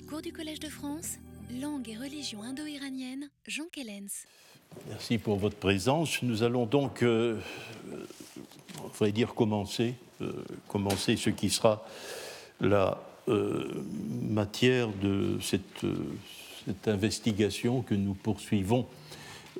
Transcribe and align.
Cours 0.00 0.22
du 0.22 0.32
Collège 0.32 0.58
de 0.58 0.68
France, 0.68 1.18
langue 1.60 1.88
et 1.88 1.96
religion 1.96 2.42
indo-iranienne, 2.42 3.28
Jean 3.46 3.64
Kellens. 3.70 4.26
Merci 4.88 5.18
pour 5.18 5.36
votre 5.36 5.56
présence. 5.56 6.20
Nous 6.22 6.42
allons 6.42 6.66
donc, 6.66 7.02
euh, 7.02 7.38
on 8.82 8.88
va 8.88 9.10
dire, 9.10 9.34
commencer, 9.34 9.94
euh, 10.20 10.32
commencer 10.66 11.16
ce 11.16 11.30
qui 11.30 11.48
sera 11.48 11.86
la 12.60 13.00
euh, 13.28 13.68
matière 14.22 14.88
de 15.00 15.38
cette, 15.40 15.84
euh, 15.84 15.94
investigation 16.86 17.82
que 17.82 17.94
nous 17.94 18.14
poursuivons 18.14 18.86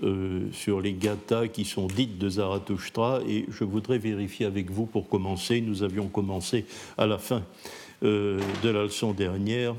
euh, 0.03 0.51
sur 0.53 0.81
les 0.81 0.95
gathas 0.95 1.49
qui 1.49 1.65
sont 1.65 1.87
dites 1.87 2.19
de 2.19 2.29
Zarathustra. 2.29 3.21
Et 3.29 3.47
je 3.51 3.63
voudrais 3.63 3.99
vérifier 3.99 4.47
avec 4.47 4.71
vous 4.71 4.87
pour 4.87 5.09
commencer. 5.09 5.61
Nous 5.61 5.83
avions 5.83 6.09
commencé 6.09 6.67
à 6.99 7.07
la 7.07 7.19
fin 7.19 7.45
de 8.03 8.41
la 8.63 8.83
leçon 8.83 9.13
dernière 9.13 9.75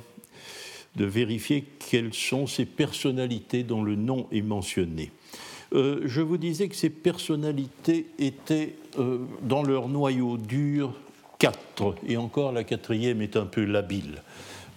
de 0.95 1.05
vérifier 1.05 1.65
quelles 1.89 2.13
sont 2.13 2.47
ces 2.47 2.65
personnalités 2.65 3.63
dont 3.63 3.83
le 3.83 3.95
nom 3.95 4.27
est 4.31 4.41
mentionné. 4.41 5.11
Euh, 5.73 6.01
je 6.05 6.21
vous 6.21 6.37
disais 6.37 6.69
que 6.69 6.75
ces 6.75 6.89
personnalités 6.89 8.07
étaient 8.19 8.75
euh, 8.97 9.19
dans 9.41 9.63
leur 9.63 9.89
noyau 9.89 10.37
dur 10.37 10.93
quatre, 11.37 11.95
et 12.07 12.17
encore 12.17 12.51
la 12.51 12.63
quatrième 12.63 13.21
est 13.21 13.35
un 13.35 13.45
peu 13.45 13.65
labile. 13.65 14.21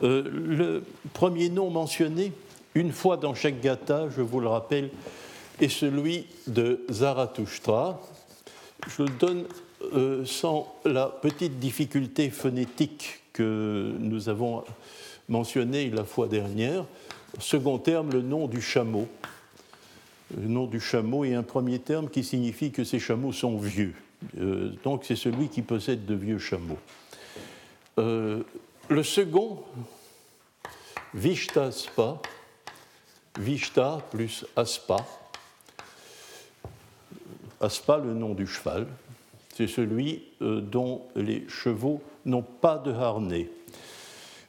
Euh, 0.03 0.25
le 0.29 0.85
premier 1.13 1.51
nom 1.51 1.71
mentionné, 1.71 2.33
une 2.75 2.93
fois 2.93 3.17
dans 3.17 3.35
chaque 3.35 3.61
gatha, 3.61 4.09
je 4.11 4.23
vous 4.23 4.41
le 4.41 4.49
rappelle, 4.49 4.91
est 5.61 5.69
celui 5.69 6.27
de 6.47 6.85
Zarathustra. 6.91 8.01
Je 8.87 9.03
le 9.03 9.11
donne 9.19 9.45
sans 10.25 10.73
la 10.85 11.07
petite 11.07 11.59
difficulté 11.59 12.31
phonétique 12.31 13.21
que 13.33 13.93
nous 13.99 14.29
avons 14.29 14.65
mentionné 15.29 15.91
la 15.91 16.05
fois 16.05 16.29
dernière. 16.29 16.85
Second 17.39 17.79
terme, 17.79 18.11
le 18.13 18.23
nom 18.23 18.49
du 18.49 18.61
chameau. 18.61 19.09
Le 20.37 20.47
nom 20.47 20.67
du 20.67 20.81
chameau 20.81 21.25
est 21.25 21.35
un 21.35 21.43
premier 21.43 21.79
terme 21.79 22.09
qui 22.09 22.25
signifie 22.25 22.71
que 22.71 22.85
ces 22.85 22.99
chameaux 22.99 23.33
sont 23.33 23.57
vieux. 23.57 23.95
Euh, 24.39 24.73
donc 24.85 25.05
c'est 25.05 25.17
celui 25.17 25.49
qui 25.49 25.63
possède 25.63 26.05
de 26.05 26.15
vieux 26.15 26.39
chameaux. 26.39 26.79
Euh, 27.99 28.43
le 28.89 29.03
second, 29.03 29.63
Vishta 31.15 31.65
Aspa, 31.65 32.21
Vishta 33.39 34.03
plus 34.11 34.45
Aspa. 34.57 34.97
Aspa, 37.61 37.99
le 37.99 38.15
nom 38.15 38.35
du 38.35 38.47
cheval, 38.47 38.87
c'est 39.55 39.67
celui 39.67 40.25
euh, 40.43 40.61
dont 40.61 41.03
les 41.17 41.49
chevaux 41.49 42.01
n'ont 42.25 42.43
pas 42.43 42.79
de 42.79 42.93
harnais. 42.93 43.49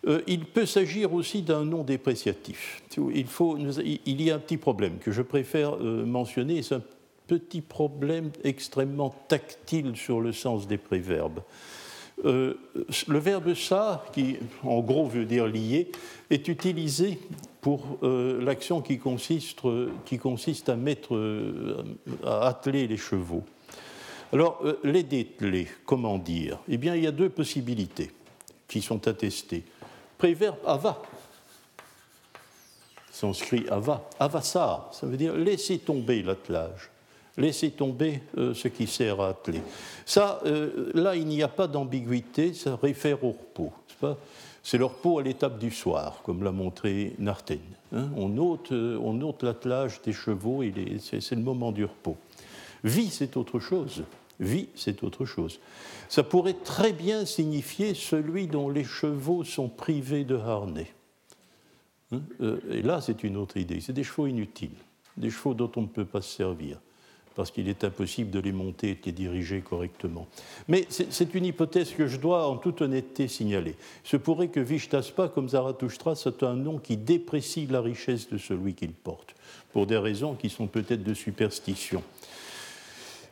Euh, 0.07 0.21
il 0.27 0.45
peut 0.45 0.65
s'agir 0.65 1.13
aussi 1.13 1.41
d'un 1.41 1.65
nom 1.65 1.83
dépréciatif. 1.83 2.81
Il, 2.97 4.21
y 4.21 4.31
a 4.31 4.35
un 4.35 4.39
petit 4.39 4.57
problème 4.57 4.97
que 4.99 5.11
je 5.11 5.21
préfère 5.21 5.75
euh, 5.75 6.05
mentionner, 6.05 6.61
c'est 6.61 6.75
un 6.75 6.83
petit 7.27 7.61
problème 7.61 8.31
extrêmement 8.43 9.13
tactile 9.27 9.95
sur 9.95 10.21
le 10.21 10.31
sens 10.31 10.67
des 10.67 10.77
préverbes. 10.77 11.41
Euh, 12.25 12.55
le 13.07 13.19
verbe 13.19 13.53
ça, 13.53 14.05
qui 14.13 14.37
en 14.63 14.79
gros 14.79 15.07
veut 15.07 15.25
dire 15.25 15.47
lier, 15.47 15.91
est 16.29 16.47
utilisé 16.47 17.19
pour 17.61 17.97
l'action 18.01 18.81
qui 18.81 18.99
consiste, 18.99 19.59
qui 20.05 20.17
consiste 20.17 20.69
à 20.69 20.77
mettre, 20.77 21.19
à 22.23 22.47
atteler 22.47 22.87
les 22.87 22.95
chevaux. 22.95 23.43
Alors, 24.31 24.63
les 24.85 25.03
dételer, 25.03 25.67
comment 25.85 26.17
dire? 26.17 26.59
Eh 26.69 26.77
bien, 26.77 26.95
il 26.95 27.03
y 27.03 27.07
a 27.07 27.11
deux 27.11 27.27
possibilités 27.27 28.11
qui 28.69 28.81
sont 28.81 29.09
attestées 29.09 29.65
préverbe 30.19 30.57
ava. 30.67 31.01
Sanskrit 33.11 33.67
ava. 33.69 34.07
Avasa, 34.19 34.89
ça 34.91 35.07
veut 35.07 35.17
dire 35.17 35.33
laisser 35.33 35.79
tomber 35.79 36.21
l'attelage, 36.21 36.91
laisser 37.37 37.71
tomber 37.71 38.21
euh, 38.37 38.53
ce 38.53 38.67
qui 38.67 38.85
sert 38.85 39.19
à 39.19 39.29
atteler. 39.29 39.61
Ça, 40.05 40.39
euh, 40.45 40.91
là, 40.93 41.15
il 41.15 41.25
n'y 41.25 41.41
a 41.41 41.47
pas 41.47 41.67
d'ambiguïté, 41.67 42.53
ça 42.53 42.77
réfère 42.81 43.23
au 43.23 43.31
repos. 43.31 43.73
C'est 44.61 44.77
le 44.77 44.85
repos 44.85 45.19
à 45.19 45.23
l'étape 45.23 45.57
du 45.57 45.71
soir, 45.71 46.21
comme 46.23 46.43
l'a 46.43 46.51
montré 46.51 47.13
Narten. 47.17 47.59
Hein. 47.91 48.09
on 48.15 48.37
ôte, 48.37 48.71
euh, 48.71 48.99
on 49.01 49.19
ôte 49.21 49.43
l'attelage 49.43 50.01
des 50.03 50.13
chevaux, 50.13 50.63
c'est 50.99 51.31
le 51.31 51.41
moment 51.41 51.71
du 51.71 51.85
repos. 51.85 52.17
Vie, 52.83 53.09
c'est 53.09 53.35
autre 53.35 53.59
chose. 53.59 54.03
Vie, 54.39 54.69
c'est 54.75 55.03
autre 55.03 55.25
chose. 55.25 55.59
Ça 56.07 56.23
pourrait 56.23 56.55
très 56.63 56.93
bien 56.93 57.25
signifier 57.25 57.93
celui 57.93 58.47
dont 58.47 58.69
les 58.69 58.85
chevaux 58.85 59.43
sont 59.43 59.67
privés 59.67 60.23
de 60.23 60.35
harnais. 60.35 60.91
Hein, 62.11 62.21
euh, 62.41 62.59
et 62.71 62.81
là, 62.81 63.01
c'est 63.01 63.23
une 63.23 63.37
autre 63.37 63.57
idée. 63.57 63.81
C'est 63.81 63.93
des 63.93 64.03
chevaux 64.03 64.27
inutiles, 64.27 64.77
des 65.17 65.29
chevaux 65.29 65.53
dont 65.53 65.71
on 65.75 65.81
ne 65.81 65.87
peut 65.87 66.05
pas 66.05 66.21
se 66.21 66.37
servir, 66.37 66.79
parce 67.35 67.51
qu'il 67.51 67.67
est 67.67 67.83
impossible 67.83 68.31
de 68.31 68.39
les 68.39 68.53
monter 68.53 68.91
et 68.91 68.95
de 68.95 69.05
les 69.05 69.11
diriger 69.11 69.59
correctement. 69.59 70.27
Mais 70.69 70.87
c'est 70.89 71.35
une 71.35 71.45
hypothèse 71.45 71.91
que 71.91 72.07
je 72.07 72.17
dois 72.17 72.47
en 72.47 72.55
toute 72.55 72.81
honnêteté 72.81 73.27
signaler. 73.27 73.75
Il 74.05 74.09
se 74.09 74.17
pourrait 74.17 74.47
que 74.47 74.61
Vishtaspa, 74.61 75.27
comme 75.27 75.49
Zarathustra, 75.49 76.15
soit 76.15 76.43
un 76.43 76.55
nom 76.55 76.79
qui 76.79 76.95
déprécie 76.95 77.67
la 77.67 77.81
richesse 77.81 78.29
de 78.29 78.37
celui 78.37 78.73
qu'il 78.73 78.93
porte, 78.93 79.35
pour 79.73 79.85
des 79.85 79.97
raisons 79.97 80.35
qui 80.35 80.49
sont 80.49 80.67
peut-être 80.67 81.03
de 81.03 81.13
superstition. 81.13 82.01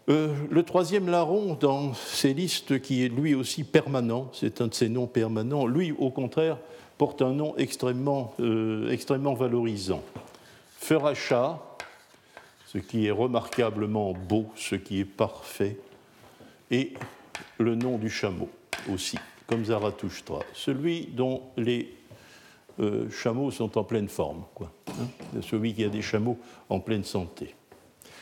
Euh, 0.09 0.33
le 0.49 0.63
troisième 0.63 1.09
larron 1.09 1.55
dans 1.59 1.93
ces 1.93 2.33
listes, 2.33 2.81
qui 2.81 3.03
est 3.03 3.09
lui 3.09 3.35
aussi 3.35 3.65
permanent, 3.65 4.29
c'est 4.33 4.61
un 4.61 4.67
de 4.67 4.73
ces 4.73 4.87
noms 4.87 5.07
permanents, 5.07 5.67
lui 5.67 5.91
au 5.91 6.11
contraire 6.11 6.57
porte 6.97 7.21
un 7.21 7.33
nom 7.33 7.55
extrêmement, 7.57 8.33
euh, 8.39 8.89
extrêmement 8.89 9.33
valorisant. 9.33 10.01
Feracha, 10.77 11.59
ce 12.67 12.77
qui 12.77 13.07
est 13.07 13.11
remarquablement 13.11 14.13
beau, 14.13 14.45
ce 14.55 14.75
qui 14.75 15.01
est 15.01 15.05
parfait, 15.05 15.77
et 16.71 16.93
le 17.57 17.75
nom 17.75 17.97
du 17.97 18.09
chameau 18.09 18.49
aussi, 18.89 19.17
comme 19.45 19.65
Zarathustra, 19.65 20.39
celui 20.53 21.07
dont 21.07 21.41
les 21.57 21.93
euh, 22.79 23.09
chameaux 23.09 23.51
sont 23.51 23.77
en 23.77 23.83
pleine 23.83 24.07
forme, 24.07 24.45
quoi, 24.55 24.71
hein, 24.89 25.41
celui 25.41 25.73
qui 25.73 25.83
a 25.83 25.89
des 25.89 26.01
chameaux 26.01 26.37
en 26.69 26.79
pleine 26.79 27.03
santé. 27.03 27.55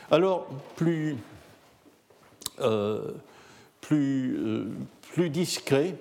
Alors, 0.10 0.48
plus 0.76 1.16
plus, 2.58 4.38
euh, 4.38 4.66
plus 5.14 5.30
discret, 5.30 5.96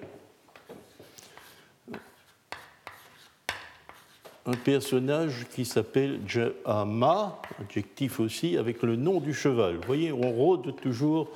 un 4.47 4.53
personnage 4.53 5.47
qui 5.55 5.65
s'appelle 5.65 6.21
Jama, 6.27 7.41
adjectif 7.61 8.21
aussi, 8.21 8.57
avec 8.57 8.83
le 8.83 8.97
nom 8.97 9.21
du 9.21 9.33
cheval. 9.33 9.77
Vous 9.77 9.87
voyez, 9.87 10.13
on 10.13 10.33
rôde 10.33 10.77
toujours 10.77 11.29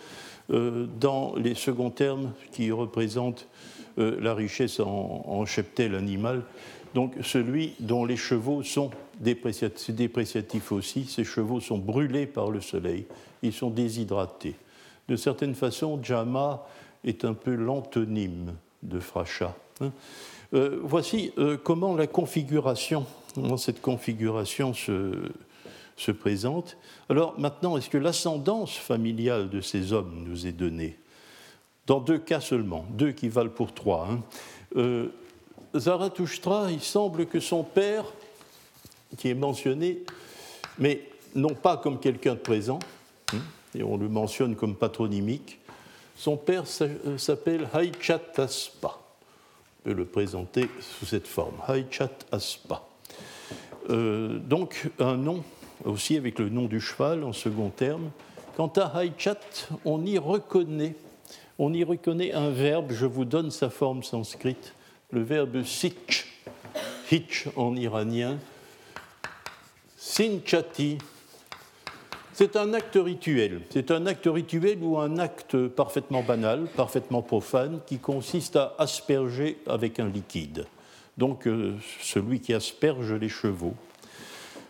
euh, 0.51 0.87
dans 1.01 1.35
les 1.37 1.55
seconds 1.55 1.91
termes 1.91 2.33
qui 2.53 2.71
représentent 2.71 3.47
la 3.97 4.33
richesse 4.33 4.79
en, 4.79 5.45
cheptel 5.45 5.97
animal. 5.97 6.45
Donc 6.95 7.15
celui 7.21 7.75
dont 7.81 8.05
les 8.05 8.17
chevaux 8.17 8.63
sont 8.63 8.93
dépréciatifs, 9.19 10.71
aussi, 10.71 11.05
ces 11.07 11.25
chevaux 11.25 11.59
sont 11.59 11.79
brûlés 11.79 12.27
par 12.27 12.53
le 12.53 12.61
soleil, 12.61 13.07
ils 13.43 13.53
sont 13.53 13.71
déshydratés. 13.71 14.55
De 15.09 15.17
certaine 15.17 15.55
façon, 15.55 15.99
Jama 16.03 16.67
est 17.05 17.25
un 17.25 17.35
peu 17.35 17.55
l'antonyme 17.55 18.55
de 18.83 19.01
Fracha. 19.01 19.57
Hein. 19.81 19.91
Euh, 20.55 20.81
voici 20.83 21.33
euh, 21.39 21.57
comment 21.63 21.95
la 21.95 22.07
configuration, 22.07 23.07
comment 23.35 23.57
cette 23.57 23.81
configuration 23.81 24.73
se, 24.75 25.13
se 25.97 26.11
présente. 26.11 26.77
Alors 27.09 27.39
maintenant, 27.39 27.77
est-ce 27.77 27.91
que 27.91 27.99
l'ascendance 27.99 28.77
familiale 28.77 29.51
de 29.51 29.61
ces 29.61 29.93
hommes 29.93 30.25
nous 30.27 30.47
est 30.47 30.53
donnée? 30.53 30.99
Dans 31.87 32.01
deux 32.01 32.19
cas 32.19 32.41
seulement, 32.41 32.85
deux 32.91 33.13
qui 33.13 33.29
valent 33.29 33.51
pour 33.51 33.73
trois. 33.73 34.09
Hein. 34.11 34.23
Euh, 34.77 35.09
Zarathustra, 35.75 36.71
il 36.71 36.81
semble 36.81 37.27
que 37.27 37.41
son 37.41 37.63
père, 37.63 38.05
qui 39.17 39.29
est 39.29 39.35
mentionné, 39.35 40.03
mais 40.79 41.03
non 41.35 41.55
pas 41.55 41.77
comme 41.77 41.99
quelqu'un 41.99 42.35
de 42.35 42.41
présent, 42.41 42.79
hein, 43.33 43.39
et 43.75 43.83
on 43.83 43.97
le 43.97 44.09
mentionne 44.09 44.57
comme 44.57 44.75
patronymique. 44.75 45.59
Son 46.17 46.37
père 46.37 46.65
euh, 46.81 47.19
s'appelle 47.19 47.69
Haichat 47.73 48.21
Aspa. 48.37 48.99
On 49.81 49.91
peut 49.91 49.95
le 49.95 50.05
présenter 50.05 50.69
sous 50.81 51.07
cette 51.07 51.27
forme, 51.27 51.55
Haichat 51.69 52.11
Aspa. 52.33 52.83
Euh, 53.91 54.39
donc 54.39 54.91
un 54.99 55.17
nom 55.17 55.45
aussi 55.85 56.17
avec 56.17 56.39
le 56.39 56.49
nom 56.49 56.67
du 56.67 56.81
cheval 56.81 57.25
en 57.25 57.33
second 57.33 57.71
terme. 57.71 58.11
Quant 58.57 58.73
à 58.77 59.01
Haichat, 59.01 59.39
on 59.85 60.05
y 60.05 60.19
reconnaît, 60.19 60.97
on 61.59 61.73
y 61.73 61.85
reconnaît 61.85 62.33
un 62.33 62.51
verbe, 62.51 62.93
je 62.93 63.07
vous 63.07 63.25
donne 63.25 63.51
sa 63.51 63.71
forme 63.71 64.03
sanscrite, 64.03 64.75
le 65.13 65.23
verbe 65.23 65.63
sich, 65.63 66.27
hitch 67.11 67.47
en 67.57 67.77
iranien, 67.77 68.39
sinchati, 69.97 70.99
c'est 72.39 72.55
un 72.55 72.73
acte 72.73 72.97
rituel. 72.97 73.63
C'est 73.69 73.91
un 73.91 74.07
acte 74.07 74.29
rituel 74.33 74.79
ou 74.81 74.97
un 74.97 75.19
acte 75.19 75.67
parfaitement 75.67 76.23
banal, 76.23 76.69
parfaitement 76.77 77.21
profane, 77.21 77.81
qui 77.85 77.99
consiste 77.99 78.55
à 78.55 78.77
asperger 78.79 79.59
avec 79.67 79.99
un 79.99 80.09
liquide. 80.09 80.65
donc 81.17 81.49
euh, 81.49 81.75
celui 82.01 82.39
qui 82.39 82.55
asperge 82.55 83.13
les 83.13 83.29
chevaux, 83.29 83.75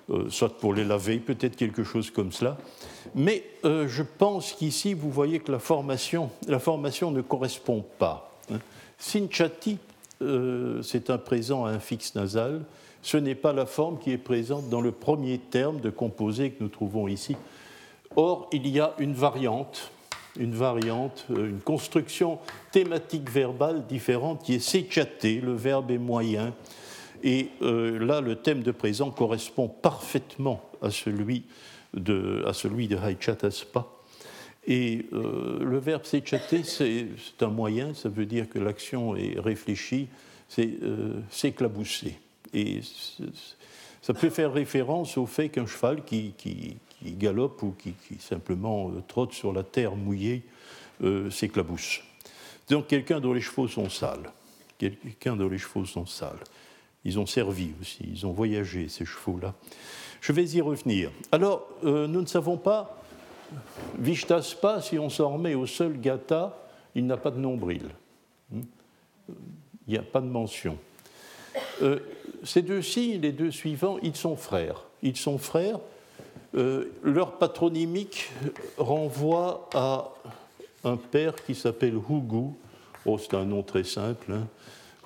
euh, 0.08 0.30
soit 0.30 0.56
pour 0.56 0.72
les 0.72 0.84
laver, 0.84 1.18
peut-être 1.18 1.56
quelque 1.56 1.84
chose 1.84 2.10
comme 2.10 2.32
cela. 2.32 2.56
Mais 3.14 3.44
je 3.62 4.02
pense 4.02 4.52
qu'ici, 4.52 4.94
vous 4.94 5.10
voyez 5.10 5.38
que 5.40 5.52
la 5.52 5.58
formation, 5.58 6.30
la 6.46 6.60
formation 6.60 7.10
ne 7.10 7.20
correspond 7.20 7.84
pas. 7.98 8.34
Hein. 8.50 8.60
Sinchati, 8.96 9.76
c'est 10.82 11.10
un 11.10 11.18
présent 11.18 11.66
à 11.66 11.72
un 11.72 11.80
fixe 11.80 12.14
nasal. 12.14 12.62
Ce 13.02 13.16
n'est 13.16 13.34
pas 13.34 13.52
la 13.52 13.66
forme 13.66 13.98
qui 13.98 14.10
est 14.10 14.18
présente 14.18 14.70
dans 14.70 14.80
le 14.80 14.90
premier 14.90 15.38
terme 15.38 15.80
de 15.80 15.90
composé 15.90 16.50
que 16.50 16.62
nous 16.62 16.68
trouvons 16.68 17.08
ici. 17.08 17.36
Or, 18.20 18.48
il 18.52 18.66
y 18.66 18.80
a 18.80 18.94
une 18.98 19.14
variante 19.14 19.92
une 20.38 20.54
variante, 20.54 21.26
euh, 21.30 21.48
une 21.48 21.60
construction 21.60 22.38
thématique 22.70 23.30
verbale 23.30 23.86
différente 23.86 24.42
qui 24.44 24.54
est 24.54 24.58
s'échater, 24.60 25.40
le 25.40 25.54
verbe 25.54 25.90
est 25.90 25.98
moyen. 25.98 26.54
Et 27.22 27.48
euh, 27.62 27.98
là, 27.98 28.20
le 28.20 28.36
thème 28.36 28.62
de 28.62 28.70
présent 28.70 29.10
correspond 29.10 29.68
parfaitement 29.68 30.62
à 30.80 30.90
celui 30.90 31.44
de, 31.94 32.44
à 32.46 32.52
celui 32.52 32.86
de 32.86 32.96
Haichataspa. 32.96 33.86
Et 34.66 35.06
euh, 35.12 35.58
le 35.60 35.78
verbe 35.78 36.04
s'échater, 36.04 36.62
c'est 36.62 37.08
un 37.40 37.48
moyen, 37.48 37.94
ça 37.94 38.08
veut 38.08 38.26
dire 38.26 38.48
que 38.48 38.58
l'action 38.58 39.16
est 39.16 39.40
réfléchie, 39.40 40.08
c'est 40.48 40.74
s'éclabousser. 41.30 42.18
Et 42.54 42.80
ça 44.00 44.14
peut 44.14 44.30
faire 44.30 44.52
référence 44.52 45.18
au 45.18 45.26
fait 45.26 45.48
qu'un 45.48 45.66
cheval 45.66 46.04
qui 46.04 46.32
galope 47.04 47.62
ou 47.62 47.74
qui, 47.78 47.94
simplement 48.18 48.90
euh, 48.90 49.02
trotte 49.06 49.32
sur 49.32 49.52
la 49.52 49.62
terre 49.62 49.94
mouillée 49.96 50.42
euh, 51.02 51.30
s'éclabousse. 51.30 52.00
Donc 52.68 52.88
quelqu'un 52.88 53.20
dont 53.20 53.32
les 53.32 53.40
chevaux 53.40 53.68
sont 53.68 53.88
sales. 53.88 54.32
Quelqu'un 54.78 55.36
dont 55.36 55.48
les 55.48 55.58
chevaux 55.58 55.84
sont 55.84 56.06
sales. 56.06 56.38
Ils 57.04 57.18
ont 57.18 57.26
servi 57.26 57.72
aussi, 57.80 58.04
ils 58.10 58.26
ont 58.26 58.32
voyagé, 58.32 58.88
ces 58.88 59.04
chevaux-là. 59.04 59.54
Je 60.20 60.32
vais 60.32 60.44
y 60.44 60.60
revenir. 60.60 61.10
Alors, 61.32 61.68
euh, 61.84 62.06
nous 62.06 62.20
ne 62.20 62.26
savons 62.26 62.56
pas, 62.56 63.02
Vishtaspa, 63.98 64.82
si 64.82 64.98
on 64.98 65.08
s'en 65.08 65.32
remet 65.34 65.54
au 65.54 65.66
seul 65.66 65.98
gata, 65.98 66.58
il 66.94 67.06
n'a 67.06 67.16
pas 67.16 67.30
de 67.30 67.38
nombril. 67.38 67.88
Hmm? 68.50 68.62
Il 69.86 69.92
n'y 69.92 69.98
a 69.98 70.02
pas 70.02 70.20
de 70.20 70.26
mention. 70.26 70.76
ces 72.44 72.62
deux-ci, 72.62 73.18
les 73.18 73.32
deux 73.32 73.50
suivants, 73.50 73.98
ils 74.02 74.16
sont 74.16 74.36
frères. 74.36 74.84
Ils 75.02 75.16
sont 75.16 75.38
frères 75.38 75.80
euh, 76.54 76.92
leur 77.02 77.38
patronymique 77.38 78.30
renvoie 78.78 79.68
à 79.74 80.10
un 80.84 80.96
père 80.96 81.34
qui 81.44 81.54
s'appelle 81.54 81.94
Hugu. 81.94 82.52
Oh, 83.04 83.18
c'est 83.18 83.34
un 83.34 83.44
nom 83.44 83.62
très 83.62 83.84
simple. 83.84 84.32
Hein. 84.32 84.46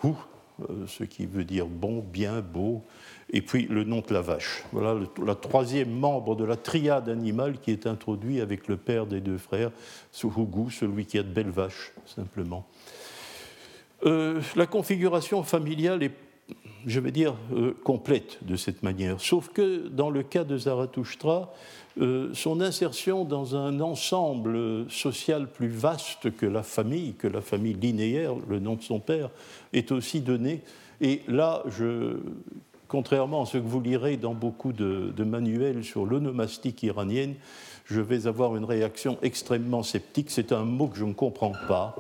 Hu, 0.05 0.13
euh, 0.61 0.87
ce 0.87 1.05
qui 1.05 1.27
veut 1.27 1.45
dire 1.45 1.67
bon, 1.67 2.01
bien, 2.01 2.41
beau. 2.41 2.83
Et 3.31 3.41
puis 3.41 3.67
le 3.67 3.85
nom 3.85 4.03
de 4.07 4.13
la 4.13 4.21
vache. 4.21 4.65
Voilà 4.73 4.95
le, 4.95 5.35
troisième 5.35 5.91
membre 5.91 6.37
de 6.37 6.45
la 6.45 6.57
triade 6.57 7.09
animale 7.09 7.59
qui 7.59 7.71
est 7.71 7.87
introduit 7.87 8.41
avec 8.41 8.69
le 8.69 8.77
père 8.77 9.07
des 9.07 9.21
deux 9.21 9.39
frères, 9.39 9.71
Hugu, 10.23 10.71
celui 10.71 11.07
qui 11.07 11.19
a 11.19 11.23
de 11.23 11.33
belles 11.33 11.51
vaches, 11.51 11.93
simplement. 12.07 12.67
Euh, 14.05 14.41
la 14.57 14.67
configuration 14.67 15.43
familiale 15.43 16.03
est 16.03 16.13
je 16.87 17.01
vais 17.01 17.13
dire, 17.13 17.35
euh, 17.53 17.75
complète 17.85 18.39
de 18.43 18.57
cette 18.57 18.83
manière. 18.83 19.21
Sauf 19.21 19.49
que 19.49 19.89
dans 19.89 20.11
le 20.11 20.23
cas 20.23 20.45
de 20.45 20.57
Zarathustra, 20.57 21.53
euh, 22.01 22.31
son 22.33 22.61
insertion 22.61 23.25
dans 23.25 23.57
un 23.57 23.81
ensemble 23.81 24.91
social 24.91 25.49
plus 25.49 25.69
vaste 25.69 26.35
que 26.37 26.47
la 26.47 26.63
famille, 26.63 27.15
que 27.15 27.29
la 27.29 27.41
famille 27.41 27.75
linéaire, 27.75 28.35
le 28.49 28.59
nom 28.59 28.75
de 28.75 28.83
son 28.83 29.01
père, 29.01 29.31
est 29.73 29.93
aussi 29.93 30.21
donné. 30.21 30.63
Et 31.01 31.23
là, 31.29 31.63
contrairement 32.89 33.43
à 33.43 33.47
ce 33.47 33.59
que 33.59 33.67
vous 33.67 33.81
lirez 33.81 34.17
dans 34.17 34.35
beaucoup 34.35 34.73
de 34.73 35.25
manuels 35.25 35.85
sur 35.85 36.07
l'onomastique 36.07 36.83
iranienne, 36.83 37.35
je 37.87 38.01
vais 38.01 38.27
avoir 38.27 38.57
une 38.57 38.65
réaction 38.65 39.19
extrêmement 39.23 39.83
sceptique. 39.83 40.31
C'est 40.31 40.53
un 40.53 40.65
mot 40.65 40.87
que 40.87 40.97
je 40.97 41.05
ne 41.05 41.13
comprends 41.13 41.53
pas. 41.69 41.97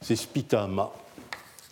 C'est 0.00 0.16
spitama 0.16 0.92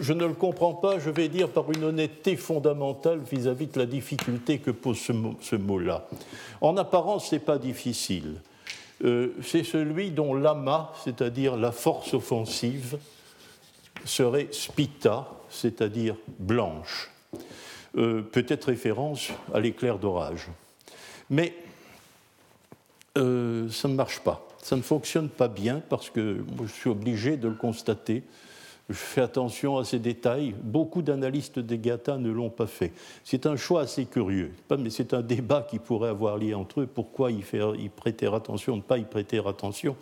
je 0.01 0.13
ne 0.13 0.25
le 0.25 0.35
comprends 0.35 0.75
pas, 0.75 0.99
je 0.99 1.11
vais 1.11 1.29
dire, 1.29 1.49
par 1.51 1.71
une 1.71 1.85
honnêteté 1.85 2.37
fondamentale 2.37 3.21
vis-à-vis 3.31 3.67
de 3.67 3.79
la 3.79 3.87
difficulté 3.87 4.59
que 4.59 4.71
pose 4.71 4.99
ce 4.99 5.57
mot-là. 5.57 6.09
En 6.61 6.77
apparence, 6.77 7.29
ce 7.29 7.35
n'est 7.35 7.41
pas 7.41 7.59
difficile. 7.59 8.41
Euh, 9.05 9.35
c'est 9.43 9.65
celui 9.65 10.11
dont 10.11 10.35
l'ama, 10.35 10.93
c'est-à-dire 11.05 11.57
la 11.57 11.73
force 11.73 12.15
offensive, 12.15 12.99
serait 14.05 14.49
spita, 14.51 15.29
c'est-à-dire 15.51 16.17
blanche. 16.39 17.11
Euh, 17.97 18.23
peut-être 18.23 18.65
référence 18.65 19.31
à 19.53 19.61
l'éclair 19.61 19.99
d'orage. 19.99 20.49
Mais 21.29 21.55
euh, 23.19 23.69
ça 23.69 23.89
ne 23.89 23.95
marche 23.95 24.21
pas. 24.21 24.47
Ça 24.63 24.77
ne 24.77 24.83
fonctionne 24.83 25.29
pas 25.29 25.49
bien 25.49 25.83
parce 25.89 26.11
que 26.11 26.45
je 26.63 26.73
suis 26.73 26.91
obligé 26.91 27.37
de 27.37 27.49
le 27.49 27.55
constater 27.55 28.23
je 28.91 28.97
fais 28.97 29.21
attention 29.21 29.79
à 29.79 29.85
ces 29.85 29.99
détails. 29.99 30.55
Beaucoup 30.63 31.03
d'analystes 31.03 31.59
des 31.59 31.79
GATA 31.79 32.19
ne 32.19 32.31
l'ont 32.31 32.51
pas 32.51 32.67
fait. 32.67 32.93
C'est 33.25 33.47
un 33.47 33.57
choix 33.57 33.83
assez 33.83 34.05
curieux, 34.05 34.53
mais 34.79 34.91
c'est 34.91 35.15
un 35.15 35.23
débat 35.23 35.67
qui 35.69 35.79
pourrait 35.79 36.11
avoir 36.11 36.37
lieu 36.37 36.55
entre 36.57 36.81
eux. 36.81 36.87
Pourquoi 36.87 37.31
y, 37.31 37.43
faire, 37.43 37.75
y 37.77 37.89
prêter 37.89 38.27
attention, 38.27 38.77
ne 38.77 38.83
pas 38.83 38.99
y 38.99 39.05
prêter 39.05 39.41
attention? 39.47 39.97